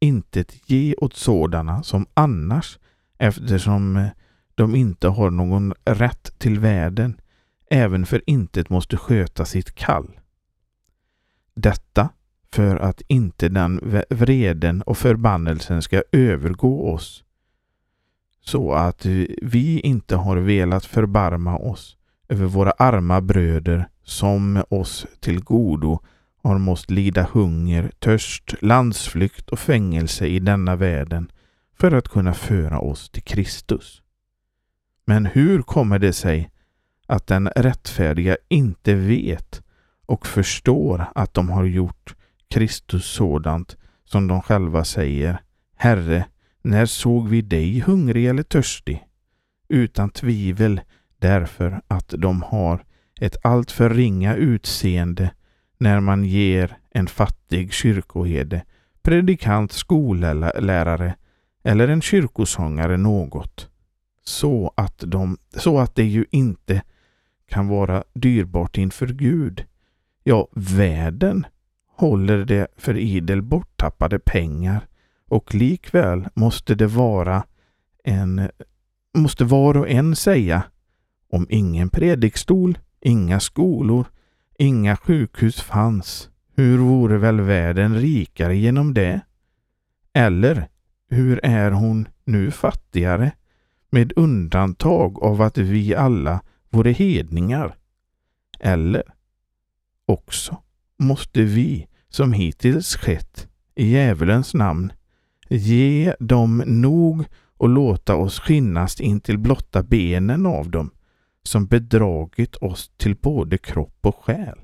intet 0.00 0.70
ge 0.70 0.94
åt 0.98 1.14
sådana 1.14 1.82
som 1.82 2.06
annars, 2.14 2.78
eftersom 3.18 4.08
de 4.54 4.74
inte 4.74 5.08
har 5.08 5.30
någon 5.30 5.74
rätt 5.84 6.38
till 6.38 6.58
världen, 6.58 7.20
även 7.70 8.06
för 8.06 8.22
intet 8.26 8.70
måste 8.70 8.96
sköta 8.96 9.44
sitt 9.44 9.74
kall. 9.74 10.20
Detta 11.54 12.08
för 12.52 12.76
att 12.76 13.02
inte 13.08 13.48
den 13.48 14.04
vreden 14.10 14.82
och 14.82 14.98
förbannelsen 14.98 15.82
ska 15.82 16.02
övergå 16.12 16.92
oss, 16.92 17.24
så 18.40 18.72
att 18.72 19.06
vi 19.42 19.80
inte 19.80 20.16
har 20.16 20.36
velat 20.36 20.84
förbarma 20.84 21.56
oss 21.58 21.96
över 22.28 22.46
våra 22.46 22.70
arma 22.70 23.20
bröder 23.20 23.88
som 24.02 24.64
oss 24.68 25.06
till 25.20 25.40
godo 25.44 26.00
har 26.42 26.58
måst 26.58 26.90
lida 26.90 27.28
hunger, 27.32 27.90
törst, 27.98 28.54
landsflykt 28.60 29.48
och 29.48 29.58
fängelse 29.58 30.26
i 30.26 30.38
denna 30.38 30.76
världen 30.76 31.32
för 31.78 31.92
att 31.92 32.08
kunna 32.08 32.34
föra 32.34 32.78
oss 32.78 33.10
till 33.10 33.22
Kristus. 33.22 34.02
Men 35.04 35.26
hur 35.26 35.62
kommer 35.62 35.98
det 35.98 36.12
sig 36.12 36.50
att 37.06 37.26
den 37.26 37.48
rättfärdiga 37.48 38.36
inte 38.48 38.94
vet 38.94 39.63
och 40.06 40.26
förstår 40.26 41.06
att 41.14 41.34
de 41.34 41.50
har 41.50 41.64
gjort 41.64 42.14
Kristus 42.48 43.06
sådant 43.06 43.76
som 44.04 44.28
de 44.28 44.42
själva 44.42 44.84
säger 44.84 45.40
Herre, 45.76 46.26
när 46.62 46.86
såg 46.86 47.28
vi 47.28 47.42
dig 47.42 47.80
hungrig 47.80 48.26
eller 48.26 48.42
törstig? 48.42 49.04
Utan 49.68 50.10
tvivel 50.10 50.80
därför 51.18 51.82
att 51.88 52.14
de 52.18 52.42
har 52.42 52.84
ett 53.20 53.36
alltför 53.42 53.90
ringa 53.90 54.34
utseende 54.34 55.30
när 55.78 56.00
man 56.00 56.24
ger 56.24 56.76
en 56.90 57.06
fattig 57.06 57.72
kyrkoherde, 57.72 58.64
predikant, 59.02 59.72
skollärare 59.72 61.14
eller 61.62 61.88
en 61.88 62.02
kyrkosångare 62.02 62.96
något. 62.96 63.68
Så 64.24 64.72
att, 64.76 64.98
de, 65.06 65.38
så 65.56 65.78
att 65.78 65.94
det 65.94 66.04
ju 66.04 66.24
inte 66.30 66.82
kan 67.48 67.68
vara 67.68 68.04
dyrbart 68.14 68.78
inför 68.78 69.06
Gud. 69.06 69.64
Ja, 70.26 70.48
världen 70.52 71.46
håller 71.96 72.44
det 72.44 72.66
för 72.76 72.96
idel 72.96 73.42
borttappade 73.42 74.18
pengar 74.18 74.86
och 75.28 75.54
likväl 75.54 76.28
måste 76.34 76.74
det 76.74 76.86
vara 76.86 77.44
en 78.04 78.48
måste 79.14 79.44
var 79.44 79.76
och 79.76 79.88
en 79.88 80.16
säga 80.16 80.62
om 81.30 81.46
ingen 81.50 81.88
predikstol, 81.88 82.78
inga 83.00 83.40
skolor, 83.40 84.06
inga 84.58 84.96
sjukhus 84.96 85.60
fanns, 85.60 86.30
hur 86.56 86.78
vore 86.78 87.18
väl 87.18 87.40
världen 87.40 87.94
rikare 87.94 88.56
genom 88.56 88.94
det? 88.94 89.20
Eller 90.12 90.68
hur 91.10 91.40
är 91.42 91.70
hon 91.70 92.08
nu 92.24 92.50
fattigare 92.50 93.32
med 93.90 94.12
undantag 94.16 95.22
av 95.22 95.42
att 95.42 95.58
vi 95.58 95.94
alla 95.94 96.40
vore 96.70 96.92
hedningar. 96.92 97.76
Eller 98.60 99.13
också 100.06 100.62
måste 100.98 101.42
vi, 101.42 101.86
som 102.08 102.32
hittills 102.32 102.96
skett, 102.96 103.48
i 103.74 103.86
djävulens 103.90 104.54
namn, 104.54 104.92
ge 105.48 106.14
dem 106.20 106.62
nog 106.66 107.24
och 107.56 107.68
låta 107.68 108.16
oss 108.16 108.40
skinnas 108.40 109.00
in 109.00 109.20
till 109.20 109.38
blotta 109.38 109.82
benen 109.82 110.46
av 110.46 110.70
dem, 110.70 110.90
som 111.42 111.66
bedragit 111.66 112.56
oss 112.56 112.90
till 112.96 113.16
både 113.16 113.58
kropp 113.58 113.98
och 114.00 114.24
själ. 114.24 114.58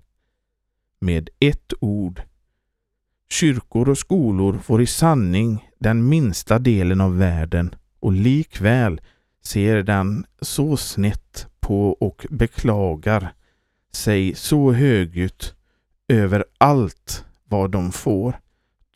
Med 1.01 1.31
ett 1.39 1.73
ord. 1.81 2.23
Kyrkor 3.33 3.89
och 3.89 3.99
skolor 3.99 4.59
får 4.59 4.83
i 4.83 4.87
sanning 4.87 5.69
den 5.79 6.09
minsta 6.09 6.59
delen 6.59 7.01
av 7.01 7.19
världen 7.19 7.75
och 8.01 8.13
likväl 8.13 9.01
ser 9.45 9.83
den 9.83 10.25
så 10.41 10.77
snett 10.77 11.47
på 11.61 11.91
och 11.91 12.27
beklagar 12.31 13.35
sig 13.93 14.35
så 14.35 14.73
högljutt 14.73 15.55
över 16.09 16.45
allt 16.59 17.25
vad 17.45 17.71
de 17.71 17.93
får, 17.93 18.41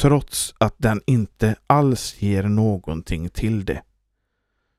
trots 0.01 0.55
att 0.59 0.74
den 0.78 1.01
inte 1.07 1.57
alls 1.66 2.22
ger 2.22 2.42
någonting 2.42 3.28
till 3.28 3.64
det. 3.64 3.82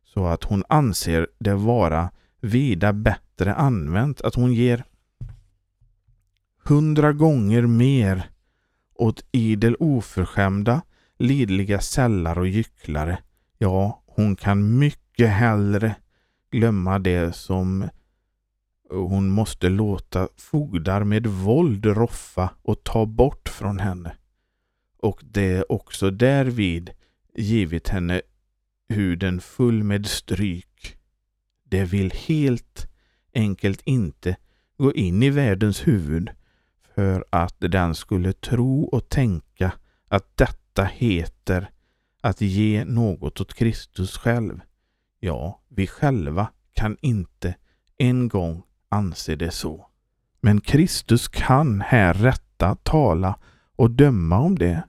Så 0.05 0.26
att 0.26 0.43
hon 0.43 0.63
anser 0.70 1.28
det 1.39 1.55
vara 1.55 2.09
vida 2.41 2.93
bättre 2.93 3.55
använt 3.55 4.22
att 4.22 4.36
hon 4.36 4.53
ger 4.53 4.84
hundra 6.63 7.13
gånger 7.13 7.61
mer 7.61 8.30
åt 8.95 9.26
idel 9.32 9.76
oförskämda, 9.80 10.82
lidliga 11.18 11.80
sällar 11.80 12.39
och 12.39 12.47
gycklare. 12.47 13.20
Ja, 13.57 14.03
hon 14.05 14.36
kan 14.36 14.78
mycket 14.78 15.30
hellre 15.30 15.95
glömma 16.51 16.99
det 16.99 17.36
som 17.36 17.89
hon 18.89 19.29
måste 19.29 19.69
låta 19.69 20.27
fogdar 20.38 21.03
med 21.03 21.27
våld 21.27 21.86
roffa 21.86 22.49
och 22.61 22.83
ta 22.83 23.05
bort 23.05 23.49
från 23.49 23.79
henne. 23.79 24.15
Och 24.97 25.21
det 25.23 25.63
också 25.69 26.11
därvid 26.11 26.91
givit 27.36 27.88
henne 27.88 28.21
huden 28.89 29.41
full 29.41 29.83
med 29.83 30.05
stryk. 30.05 30.97
Det 31.63 31.86
vill 31.86 32.11
helt 32.11 32.88
enkelt 33.33 33.81
inte 33.86 34.38
gå 34.77 34.93
in 34.93 35.23
i 35.23 35.29
världens 35.29 35.88
huvud 35.88 36.29
för 36.95 37.25
att 37.29 37.55
den 37.59 37.95
skulle 37.95 38.33
tro 38.33 38.83
och 38.83 39.09
tänka 39.09 39.71
att 40.07 40.38
detta 40.38 40.83
heter 40.83 41.69
att 42.21 42.41
ge 42.41 42.86
något 42.86 43.41
åt 43.41 43.53
Kristus 43.53 44.17
själv. 44.17 44.59
Ja, 45.19 45.61
vi 45.69 45.88
själva 45.88 46.47
kan 46.73 46.97
inte 47.01 47.55
en 47.97 48.27
gång 48.27 48.63
anse 48.96 49.36
det 49.36 49.52
så. 49.52 49.88
Men 50.41 50.62
Kristus 50.62 51.28
kan 51.28 51.82
här 51.82 52.14
rätta, 52.14 52.76
tala 52.76 53.36
och 53.76 53.91
döma 53.91 54.38
om 54.38 54.58
det. 54.58 54.84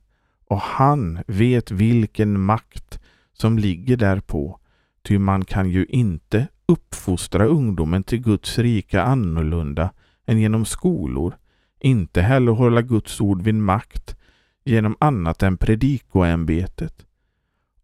Och 0.48 0.60
han 0.60 1.18
vet 1.26 1.70
vilken 1.70 2.40
makt 2.40 3.00
som 3.32 3.58
ligger 3.58 3.96
därpå. 3.96 4.58
Ty 5.02 5.18
man 5.18 5.44
kan 5.44 5.70
ju 5.70 5.84
inte 5.84 6.48
uppfostra 6.66 7.46
ungdomen 7.46 8.02
till 8.02 8.22
Guds 8.22 8.58
rika 8.58 9.02
annorlunda 9.02 9.90
än 10.26 10.40
genom 10.40 10.64
skolor, 10.64 11.36
inte 11.80 12.22
heller 12.22 12.52
hålla 12.52 12.82
Guds 12.82 13.20
ord 13.20 13.42
vid 13.42 13.54
makt 13.54 14.16
genom 14.64 14.96
annat 15.00 15.42
än 15.42 15.56
predikoämbetet. 15.56 17.06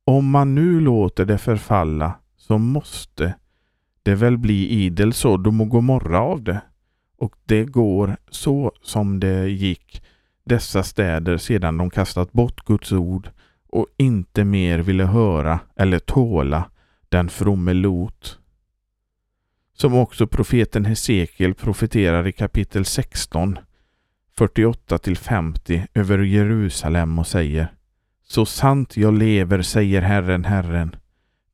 Om 0.04 0.30
man 0.30 0.54
nu 0.54 0.80
låter 0.80 1.24
det 1.24 1.38
förfalla 1.38 2.14
så 2.36 2.58
måste 2.58 3.34
det 4.02 4.14
väl 4.14 4.38
bli 4.38 4.68
idel 4.68 5.12
Sodom 5.12 5.60
och 5.60 5.68
Gomorra 5.68 6.20
av 6.20 6.42
det. 6.42 6.60
Och 7.16 7.34
det 7.44 7.64
går 7.64 8.16
så 8.30 8.72
som 8.82 9.20
det 9.20 9.48
gick 9.48 10.02
dessa 10.44 10.82
städer 10.82 11.36
sedan 11.36 11.78
de 11.78 11.90
kastat 11.90 12.32
bort 12.32 12.64
Guds 12.64 12.92
ord 12.92 13.30
och 13.68 13.86
inte 13.96 14.44
mer 14.44 14.78
ville 14.78 15.04
höra 15.04 15.60
eller 15.76 15.98
tåla 15.98 16.70
den 17.08 17.28
fromme 17.28 17.72
Lot. 17.72 18.38
Som 19.74 19.94
också 19.94 20.26
profeten 20.26 20.84
Hesekiel 20.84 21.54
profeterar 21.54 22.26
i 22.26 22.32
kapitel 22.32 22.84
16, 22.84 23.58
48 24.38 24.98
50 25.16 25.86
över 25.94 26.18
Jerusalem 26.18 27.18
och 27.18 27.26
säger 27.26 27.72
Så 28.22 28.46
sant 28.46 28.96
jag 28.96 29.14
lever, 29.14 29.62
säger 29.62 30.02
Herren, 30.02 30.44
Herren, 30.44 30.96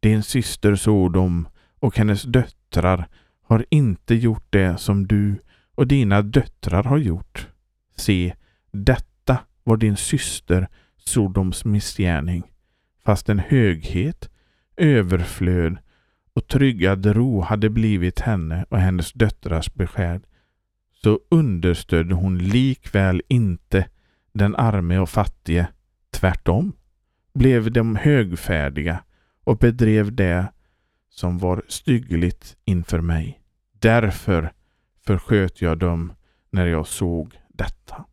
din 0.00 0.22
syster 0.22 0.74
Sodom 0.74 1.48
och 1.80 1.96
hennes 1.96 2.22
döttrar 2.22 3.08
har 3.42 3.66
inte 3.70 4.14
gjort 4.14 4.46
det 4.50 4.80
som 4.80 5.06
du 5.06 5.42
och 5.74 5.86
dina 5.86 6.22
döttrar 6.22 6.82
har 6.82 6.98
gjort. 6.98 7.48
Se, 7.96 8.34
detta 8.72 9.38
var 9.64 9.76
din 9.76 9.96
syster 9.96 10.68
Sodoms 10.96 11.64
missgärning, 11.64 12.42
fast 13.04 13.28
en 13.28 13.38
höghet, 13.38 14.30
överflöd 14.76 15.78
och 16.32 16.46
tryggad 16.46 17.06
ro 17.06 17.40
hade 17.40 17.70
blivit 17.70 18.20
henne 18.20 18.64
och 18.68 18.78
hennes 18.78 19.12
döttrars 19.12 19.74
beskärd, 19.74 20.22
så 21.02 21.20
understödde 21.30 22.14
hon 22.14 22.38
likväl 22.38 23.22
inte 23.28 23.88
den 24.32 24.56
arme 24.56 24.98
och 24.98 25.10
fattige. 25.10 25.66
Tvärtom 26.10 26.72
blev 27.34 27.72
de 27.72 27.96
högfärdiga 27.96 29.02
och 29.44 29.58
bedrev 29.58 30.14
det 30.14 30.52
som 31.18 31.38
var 31.38 31.62
styggligt 31.68 32.56
inför 32.64 33.00
mig. 33.00 33.40
Därför 33.78 34.52
försköt 35.06 35.62
jag 35.62 35.78
dem 35.78 36.12
när 36.50 36.66
jag 36.66 36.86
såg 36.86 37.40
detta. 37.48 38.04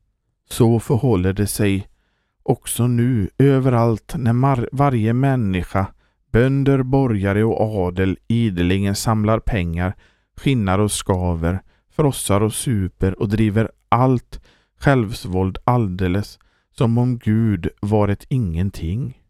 Så 0.49 0.79
förhåller 0.79 1.33
det 1.33 1.47
sig 1.47 1.87
också 2.43 2.87
nu 2.87 3.29
överallt 3.37 4.13
när 4.17 4.69
varje 4.71 5.13
människa, 5.13 5.87
bönder, 6.31 6.83
borgare 6.83 7.43
och 7.43 7.87
adel 7.87 8.17
ideligen 8.27 8.95
samlar 8.95 9.39
pengar, 9.39 9.95
skinnar 10.37 10.79
och 10.79 10.91
skaver, 10.91 11.59
frossar 11.89 12.41
och 12.41 12.53
super 12.53 13.19
och 13.19 13.29
driver 13.29 13.71
allt 13.89 14.41
självsvåld 14.79 15.57
alldeles 15.63 16.39
som 16.71 16.97
om 16.97 17.17
Gud 17.17 17.69
var 17.79 18.07
ett 18.07 18.25
ingenting. 18.29 19.21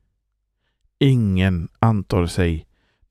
Ingen 1.00 1.68
antar 1.80 2.26
sig 2.26 2.65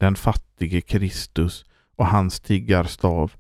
den 0.05 0.16
fattige 0.16 0.80
Kristus 0.80 1.64
och 1.96 2.07
hans 2.07 2.40
tiggarstav, 2.40 3.32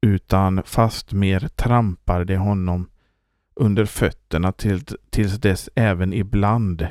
utan 0.00 0.62
fastmer 0.62 1.48
trampar 1.48 2.24
de 2.24 2.36
honom 2.36 2.88
under 3.54 3.84
fötterna 3.84 4.52
till, 4.52 4.84
tills 5.10 5.34
dess 5.40 5.70
även 5.74 6.12
ibland 6.12 6.86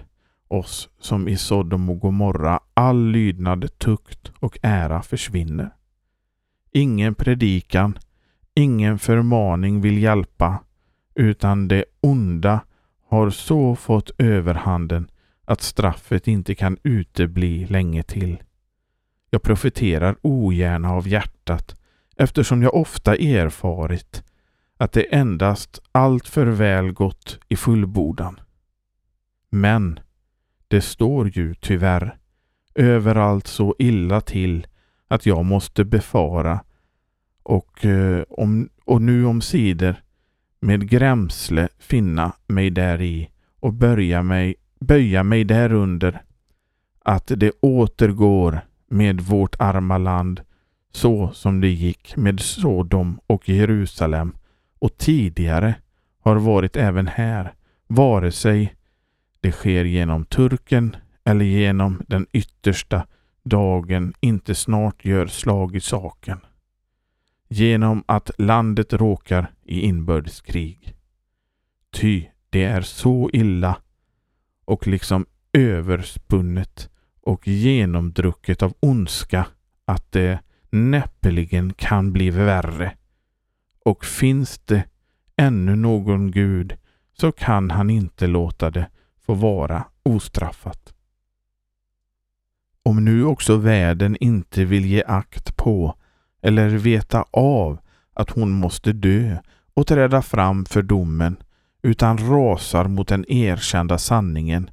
oss 0.47 0.89
som 0.99 1.27
i 1.27 1.37
Sodom 1.37 1.89
och 1.89 1.99
Gomorra 1.99 2.59
all 2.73 3.05
lydnad, 3.05 3.77
tukt 3.77 4.31
och 4.39 4.57
ära 4.61 5.01
försvinner. 5.01 5.73
Ingen 6.71 7.15
predikan, 7.15 7.97
ingen 8.55 8.99
förmaning 8.99 9.81
vill 9.81 9.97
hjälpa, 9.97 10.63
utan 11.15 11.67
det 11.67 11.85
onda 12.01 12.59
har 13.09 13.29
så 13.29 13.75
fått 13.75 14.11
överhanden 14.17 15.11
att 15.45 15.61
straffet 15.61 16.27
inte 16.27 16.55
kan 16.55 16.77
utebli 16.83 17.65
länge 17.65 18.03
till. 18.03 18.37
Jag 19.33 19.41
profiterar 19.41 20.15
ogärna 20.21 20.91
av 20.91 21.07
hjärtat 21.07 21.75
eftersom 22.17 22.63
jag 22.63 22.75
ofta 22.75 23.15
erfarit 23.15 24.23
att 24.77 24.91
det 24.91 25.03
endast 25.03 25.81
allt 25.91 26.27
för 26.27 26.45
väl 26.45 26.91
gått 26.91 27.39
i 27.47 27.55
fullbordan. 27.55 28.39
Men 29.49 29.99
det 30.67 30.81
står 30.81 31.37
ju 31.37 31.55
tyvärr 31.55 32.17
överallt 32.75 33.47
så 33.47 33.75
illa 33.79 34.21
till 34.21 34.67
att 35.07 35.25
jag 35.25 35.45
måste 35.45 35.85
befara 35.85 36.63
och, 37.43 37.85
eh, 37.85 38.23
om, 38.29 38.69
och 38.85 39.01
nu 39.01 39.25
omsider 39.25 40.03
med 40.59 40.89
grämsle 40.89 41.69
finna 41.79 42.33
mig 42.47 42.69
däri 42.69 43.29
och 43.59 43.73
börja 43.73 44.23
mig, 44.23 44.55
böja 44.79 45.23
mig 45.23 45.43
därunder 45.43 46.21
att 47.03 47.31
det 47.35 47.51
återgår 47.61 48.61
med 48.91 49.21
vårt 49.21 49.55
arma 49.59 49.97
land 49.97 50.41
så 50.91 51.31
som 51.31 51.61
det 51.61 51.69
gick 51.69 52.15
med 52.17 52.39
Sodom 52.39 53.19
och 53.27 53.49
Jerusalem 53.49 54.35
och 54.79 54.97
tidigare 54.97 55.75
har 56.19 56.35
varit 56.35 56.75
även 56.75 57.07
här, 57.07 57.53
vare 57.87 58.31
sig 58.31 58.75
det 59.39 59.51
sker 59.51 59.85
genom 59.85 60.25
turken 60.25 60.95
eller 61.23 61.45
genom 61.45 62.01
den 62.07 62.27
yttersta 62.31 63.07
dagen 63.43 64.13
inte 64.19 64.55
snart 64.55 65.05
gör 65.05 65.27
slag 65.27 65.75
i 65.75 65.79
saken. 65.79 66.39
Genom 67.49 68.03
att 68.05 68.31
landet 68.37 68.93
råkar 68.93 69.51
i 69.63 69.81
inbördeskrig. 69.81 70.95
Ty 71.91 72.25
det 72.49 72.63
är 72.63 72.81
så 72.81 73.29
illa 73.33 73.77
och 74.65 74.87
liksom 74.87 75.25
överspunnet 75.53 76.89
och 77.21 77.47
genomdrucket 77.47 78.63
av 78.63 78.73
ondska 78.79 79.47
att 79.85 80.11
det 80.11 80.39
näppeligen 80.69 81.73
kan 81.73 82.13
bli 82.13 82.29
värre. 82.29 82.93
Och 83.85 84.05
finns 84.05 84.59
det 84.59 84.83
ännu 85.35 85.75
någon 85.75 86.31
Gud 86.31 86.77
så 87.13 87.31
kan 87.31 87.71
han 87.71 87.89
inte 87.89 88.27
låta 88.27 88.69
det 88.69 88.87
få 89.25 89.33
vara 89.33 89.83
ostraffat. 90.03 90.93
Om 92.83 93.05
nu 93.05 93.25
också 93.25 93.57
världen 93.57 94.17
inte 94.19 94.65
vill 94.65 94.85
ge 94.85 95.03
akt 95.07 95.57
på 95.57 95.95
eller 96.41 96.69
veta 96.69 97.25
av 97.31 97.79
att 98.13 98.29
hon 98.29 98.51
måste 98.51 98.93
dö 98.93 99.37
och 99.73 99.87
träda 99.87 100.21
fram 100.21 100.65
för 100.65 100.81
domen 100.81 101.35
utan 101.81 102.17
rasar 102.17 102.87
mot 102.87 103.07
den 103.07 103.31
erkända 103.31 103.97
sanningen 103.97 104.69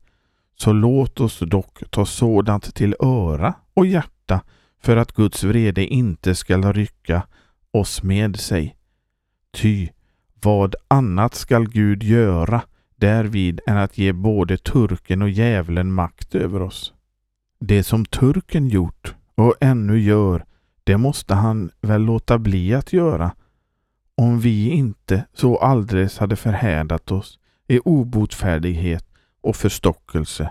så 0.61 0.73
låt 0.73 1.21
oss 1.21 1.39
dock 1.39 1.91
ta 1.91 2.07
sådant 2.07 2.75
till 2.75 2.95
öra 3.01 3.55
och 3.75 3.87
hjärta 3.87 4.41
för 4.83 4.97
att 4.97 5.13
Guds 5.13 5.45
vrede 5.45 5.87
inte 5.87 6.35
skall 6.35 6.73
rycka 6.73 7.23
oss 7.71 8.03
med 8.03 8.41
sig. 8.41 8.77
Ty 9.53 9.89
vad 10.43 10.75
annat 10.89 11.35
skall 11.35 11.69
Gud 11.69 12.03
göra 12.03 12.63
därvid 12.97 13.61
än 13.67 13.77
att 13.77 13.99
ge 13.99 14.13
både 14.13 14.57
turken 14.57 15.23
och 15.23 15.31
djävulen 15.31 15.93
makt 15.93 16.35
över 16.35 16.63
oss? 16.63 16.93
Det 17.61 17.83
som 17.83 18.05
turken 18.05 18.69
gjort 18.69 19.15
och 19.35 19.55
ännu 19.61 20.01
gör, 20.01 20.45
det 20.85 20.97
måste 20.97 21.35
han 21.35 21.71
väl 21.81 22.03
låta 22.03 22.39
bli 22.39 22.75
att 22.75 22.93
göra 22.93 23.35
om 24.15 24.41
vi 24.41 24.71
inte 24.71 25.25
så 25.35 25.59
alldeles 25.59 26.19
hade 26.19 26.37
förhärdat 26.37 27.11
oss 27.11 27.39
i 27.69 27.79
obotfärdighet 27.79 29.08
och 29.41 29.57
förstockelse 29.57 30.51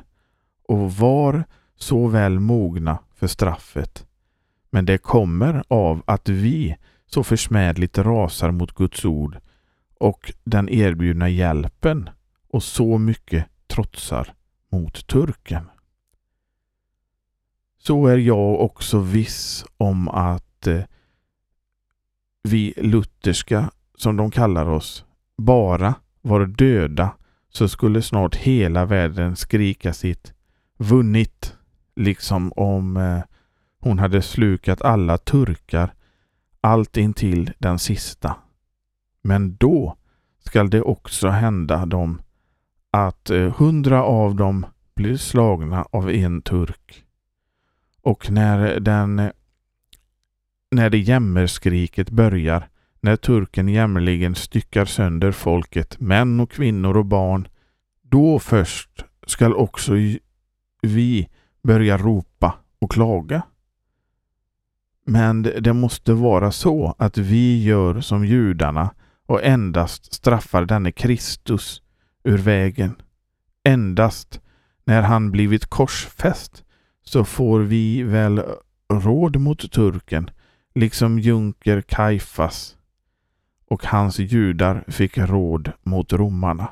och 0.67 0.91
var 0.91 1.43
så 1.75 2.07
väl 2.07 2.39
mogna 2.39 2.99
för 3.15 3.27
straffet. 3.27 4.05
Men 4.69 4.85
det 4.85 4.97
kommer 4.97 5.63
av 5.67 6.03
att 6.05 6.29
vi 6.29 6.77
så 7.05 7.23
försmädligt 7.23 7.97
rasar 7.97 8.51
mot 8.51 8.75
Guds 8.75 9.05
ord 9.05 9.37
och 9.99 10.33
den 10.43 10.69
erbjudna 10.69 11.29
hjälpen 11.29 12.09
och 12.49 12.63
så 12.63 12.97
mycket 12.97 13.45
trotsar 13.67 14.33
mot 14.71 15.07
turken. 15.07 15.69
Så 17.77 18.07
är 18.07 18.17
jag 18.17 18.61
också 18.61 18.99
viss 18.99 19.65
om 19.77 20.07
att 20.07 20.67
eh, 20.67 20.81
vi 22.43 22.73
lutherska, 22.77 23.71
som 23.95 24.17
de 24.17 24.31
kallar 24.31 24.69
oss, 24.69 25.05
bara 25.37 25.95
var 26.21 26.45
döda 26.45 27.11
så 27.57 27.67
skulle 27.67 28.01
snart 28.01 28.35
hela 28.35 28.85
världen 28.85 29.35
skrika 29.35 29.93
sitt 29.93 30.33
vunnit. 30.77 31.55
Liksom 31.95 32.51
om 32.55 32.97
eh, 32.97 33.19
hon 33.79 33.99
hade 33.99 34.21
slukat 34.21 34.81
alla 34.81 35.17
turkar 35.17 35.93
allt 36.61 36.97
intill 36.97 37.51
den 37.57 37.79
sista. 37.79 38.35
Men 39.21 39.55
då 39.55 39.97
skall 40.45 40.69
det 40.69 40.81
också 40.81 41.29
hända 41.29 41.85
dem 41.85 42.21
att 42.91 43.29
eh, 43.29 43.53
hundra 43.57 44.03
av 44.03 44.35
dem 44.35 44.65
blir 44.95 45.17
slagna 45.17 45.83
av 45.91 46.11
en 46.11 46.41
turk. 46.41 47.03
Och 48.01 48.31
när 48.31 48.79
den 48.79 49.31
när 50.71 50.89
det 50.89 50.97
jämmerskriket 50.97 52.09
börjar, 52.09 52.69
när 53.07 53.15
turken 53.15 53.67
jämmerligen 53.67 54.35
styckar 54.35 54.85
sönder 54.85 55.31
folket, 55.31 55.99
män 55.99 56.39
och 56.39 56.51
kvinnor 56.51 56.97
och 56.97 57.05
barn, 57.05 57.47
då 58.01 58.39
först 58.39 59.05
skall 59.27 59.53
också 59.53 59.93
vi 60.81 61.29
börja 61.63 61.97
ropa 61.97 62.55
och 62.79 62.91
klaga. 62.91 63.41
Men 65.05 65.41
det 65.41 65.73
måste 65.73 66.13
vara 66.13 66.51
så 66.51 66.95
att 66.97 67.17
vi 67.17 67.63
gör 67.63 68.01
som 68.01 68.25
judarna 68.25 68.93
och 69.25 69.43
endast 69.43 70.13
straffar 70.13 70.65
denne 70.65 70.91
Kristus 70.91 71.81
ur 72.23 72.37
vägen. 72.37 72.95
Endast 73.63 74.41
när 74.85 75.01
han 75.01 75.31
blivit 75.31 75.65
korsfäst 75.65 76.63
så 77.03 77.23
får 77.25 77.59
vi 77.59 78.03
väl 78.03 78.43
råd 78.93 79.39
mot 79.39 79.71
turken, 79.71 80.29
liksom 80.75 81.19
Junker 81.19 81.81
Kaifas 81.81 82.76
och 83.69 83.85
hans 83.85 84.19
judar 84.19 84.83
fick 84.87 85.17
råd 85.17 85.71
mot 85.83 86.13
romarna. 86.13 86.67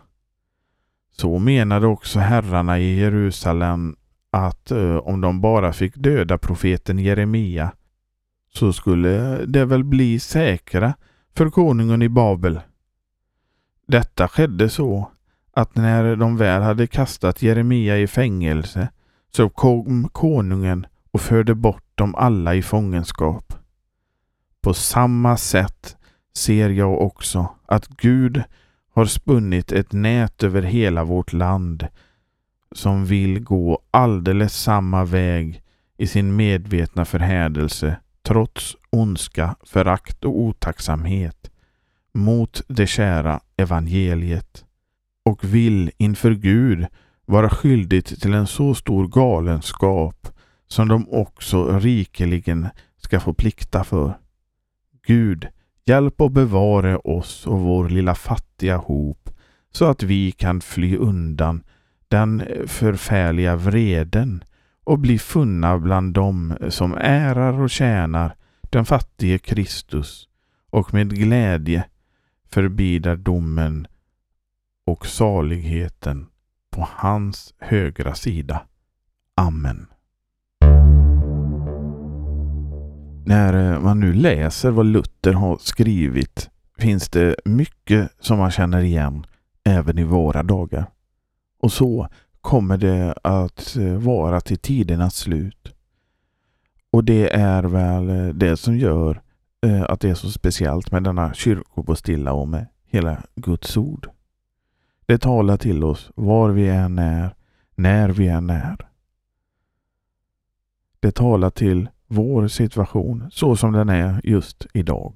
Så 1.12 1.40
menade 1.40 1.88
också 1.88 2.20
herrarna 2.20 2.80
i 2.80 3.00
Jerusalem 3.00 3.96
att 4.32 4.72
eh, 4.72 4.98
om 4.98 5.22
de 5.22 5.42
bara 5.42 5.74
fick 5.74 5.96
döda 5.96 6.38
profeten 6.38 7.00
Jeremia 7.00 7.72
så 8.54 8.74
skulle 8.74 9.46
det 9.46 9.66
väl 9.66 9.84
bli 9.84 10.20
säkra 10.20 10.94
för 11.36 11.50
konungen 11.50 12.02
i 12.02 12.10
Babel. 12.10 12.60
Detta 13.88 14.28
skedde 14.28 14.70
så 14.70 15.12
att 15.54 15.76
när 15.76 16.16
de 16.16 16.38
väl 16.38 16.62
hade 16.62 16.88
kastat 16.88 17.42
Jeremia 17.42 17.98
i 17.98 18.08
fängelse 18.08 18.90
så 19.32 19.50
kom 19.50 20.10
konungen 20.10 20.86
och 21.12 21.22
förde 21.22 21.56
bort 21.56 21.84
dem 21.96 22.16
alla 22.16 22.56
i 22.56 22.62
fångenskap. 22.62 23.54
På 24.62 24.74
samma 24.74 25.38
sätt 25.38 25.98
ser 26.36 26.70
jag 26.70 27.02
också 27.02 27.50
att 27.66 27.88
Gud 27.88 28.44
har 28.94 29.06
spunnit 29.06 29.72
ett 29.72 29.92
nät 29.94 30.44
över 30.44 30.62
hela 30.62 31.04
vårt 31.04 31.34
land 31.34 31.88
som 32.72 33.06
vill 33.06 33.40
gå 33.40 33.80
alldeles 33.92 34.54
samma 34.54 35.06
väg 35.06 35.62
i 35.98 36.08
sin 36.08 36.36
medvetna 36.36 37.06
förhädelse 37.06 37.98
trots 38.22 38.76
ondska, 38.90 39.56
förakt 39.64 40.26
och 40.26 40.40
otacksamhet 40.40 41.52
mot 42.14 42.62
det 42.68 42.88
kära 42.88 43.40
evangeliet 43.58 44.66
och 45.24 45.44
vill 45.44 45.92
inför 45.98 46.32
Gud 46.32 46.86
vara 47.26 47.50
skyldigt 47.50 48.22
till 48.22 48.34
en 48.34 48.48
så 48.48 48.76
stor 48.76 49.08
galenskap 49.08 50.28
som 50.68 50.88
de 50.88 51.10
också 51.10 51.80
rikeligen 51.80 52.68
ska 52.98 53.20
få 53.20 53.34
plikta 53.34 53.84
för. 53.84 54.18
Gud, 55.08 55.48
hjälp 55.86 56.22
och 56.22 56.32
bevare 56.32 56.98
oss 56.98 57.48
och 57.48 57.60
vår 57.60 57.90
lilla 57.90 58.16
fattiga 58.16 58.78
hop 58.78 59.30
så 59.72 59.86
att 59.86 60.04
vi 60.04 60.32
kan 60.32 60.62
fly 60.62 60.98
undan 60.98 61.64
den 62.08 62.44
förfärliga 62.68 63.56
vreden 63.56 64.44
och 64.84 65.00
bli 65.00 65.20
funna 65.20 65.78
bland 65.78 66.14
dem 66.14 66.58
som 66.70 66.94
ärar 66.98 67.62
och 67.62 67.70
tjänar 67.70 68.36
den 68.62 68.86
fattige 68.86 69.38
Kristus 69.38 70.28
och 70.70 70.94
med 70.94 71.16
glädje 71.16 71.86
förbidar 72.50 73.16
domen 73.16 73.88
och 74.86 75.06
saligheten 75.06 76.28
på 76.72 76.88
hans 76.92 77.54
högra 77.60 78.16
sida. 78.16 78.66
Amen. 79.36 79.88
När 83.26 83.74
eh, 83.74 83.80
man 83.80 84.00
nu 84.00 84.14
läser 84.14 84.72
vad 84.72 84.86
Luther 84.86 85.34
har 85.34 85.58
skrivit 85.58 86.50
finns 86.78 87.10
det 87.10 87.36
mycket 87.46 88.12
som 88.20 88.38
man 88.38 88.52
känner 88.52 88.82
igen 88.82 89.26
även 89.64 90.00
i 90.00 90.04
våra 90.04 90.44
dagar. 90.44 90.86
Och 91.60 91.72
så 91.72 92.08
kommer 92.42 92.78
det 92.78 93.16
att 93.24 93.76
eh, 93.76 93.94
vara 93.94 94.42
till 94.42 94.58
tidernas 94.58 95.16
slut. 95.16 95.74
Och 96.92 97.04
det 97.04 97.34
är 97.34 97.64
väl 97.64 98.10
eh, 98.10 98.28
det 98.28 98.58
som 98.58 98.78
gör 98.78 99.22
att 99.88 100.00
det 100.00 100.10
är 100.10 100.16
så 100.16 100.32
speciellt 100.32 100.92
med 100.92 101.04
denna 101.04 101.34
kyrkopostilla 101.34 102.34
och 102.34 102.48
med 102.48 102.68
hela 102.88 103.18
Guds 103.36 103.78
ord. 103.78 104.10
Det 105.06 105.18
talar 105.18 105.58
till 105.58 105.84
oss 105.84 106.12
var 106.16 106.50
vi 106.50 106.70
än 106.70 107.00
är, 107.00 107.36
när 107.76 108.10
vi 108.10 108.28
än 108.28 108.50
är. 108.50 108.78
Det 111.00 111.12
talar 111.12 111.50
till 111.50 111.90
vår 112.08 112.48
situation 112.48 113.28
så 113.32 113.56
som 113.56 113.72
den 113.72 113.90
är 113.90 114.22
just 114.24 114.68
idag. 114.74 115.14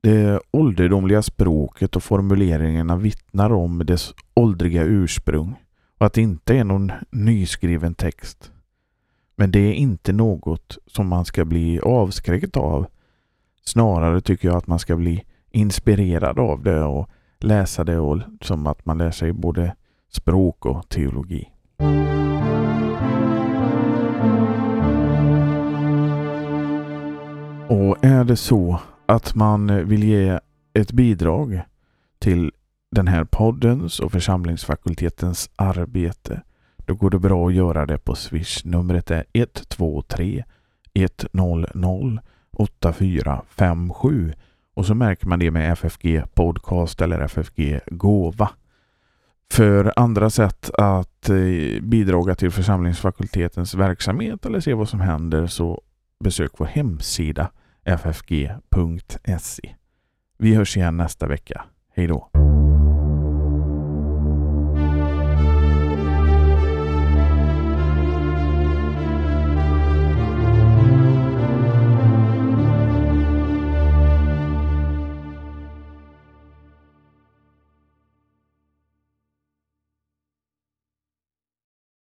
Det 0.00 0.40
ålderdomliga 0.50 1.22
språket 1.22 1.96
och 1.96 2.02
formuleringarna 2.02 2.96
vittnar 2.96 3.52
om 3.52 3.78
dess 3.78 4.14
åldriga 4.34 4.82
ursprung 4.84 5.54
och 5.98 6.06
att 6.06 6.12
det 6.12 6.22
inte 6.22 6.56
är 6.56 6.64
någon 6.64 6.92
nyskriven 7.10 7.94
text. 7.94 8.52
Men 9.36 9.50
det 9.50 9.58
är 9.58 9.72
inte 9.72 10.12
något 10.12 10.78
som 10.86 11.08
man 11.08 11.24
ska 11.24 11.44
bli 11.44 11.80
avskräckt 11.80 12.56
av. 12.56 12.86
Snarare 13.64 14.20
tycker 14.20 14.48
jag 14.48 14.56
att 14.56 14.66
man 14.66 14.78
ska 14.78 14.96
bli 14.96 15.24
inspirerad 15.50 16.38
av 16.38 16.62
det 16.62 16.82
och 16.82 17.10
läsa 17.38 17.84
det 17.84 17.98
och 17.98 18.18
som 18.40 18.66
att 18.66 18.86
man 18.86 18.98
lär 18.98 19.10
sig 19.10 19.32
både 19.32 19.74
språk 20.10 20.66
och 20.66 20.88
teologi. 20.88 21.50
Och 27.68 28.04
är 28.04 28.24
det 28.24 28.36
så 28.36 28.80
att 29.06 29.34
man 29.34 29.88
vill 29.88 30.04
ge 30.04 30.40
ett 30.74 30.92
bidrag 30.92 31.62
till 32.18 32.52
den 32.90 33.08
här 33.08 33.24
poddens 33.24 34.00
och 34.00 34.12
församlingsfakultetens 34.12 35.50
arbete 35.56 36.42
då 36.76 36.94
går 36.94 37.10
det 37.10 37.18
bra 37.18 37.48
att 37.48 37.54
göra 37.54 37.86
det 37.86 37.98
på 37.98 38.14
Swish. 38.14 38.64
Numret 38.64 39.10
är 39.10 39.24
123 39.32 40.44
100 40.94 42.22
8457 42.50 44.32
och 44.74 44.86
så 44.86 44.94
märker 44.94 45.26
man 45.26 45.38
det 45.38 45.50
med 45.50 45.72
FFG 45.72 46.22
Podcast 46.34 47.00
eller 47.00 47.20
FFG 47.20 47.80
Gåva. 47.86 48.50
För 49.52 49.92
andra 49.96 50.30
sätt 50.30 50.70
att 50.74 51.28
eh, 51.28 51.82
bidraga 51.82 52.34
till 52.34 52.50
församlingsfakultetens 52.50 53.74
verksamhet 53.74 54.46
eller 54.46 54.60
se 54.60 54.74
vad 54.74 54.88
som 54.88 55.00
händer 55.00 55.46
så 55.46 55.82
besök 56.24 56.50
vår 56.58 56.66
hemsida 56.66 57.50
ffg.se. 57.84 59.74
Vi 60.38 60.54
hörs 60.54 60.76
igen 60.76 60.96
nästa 60.96 61.26
vecka. 61.26 61.64
Hej 61.94 62.06
då! 62.06 62.30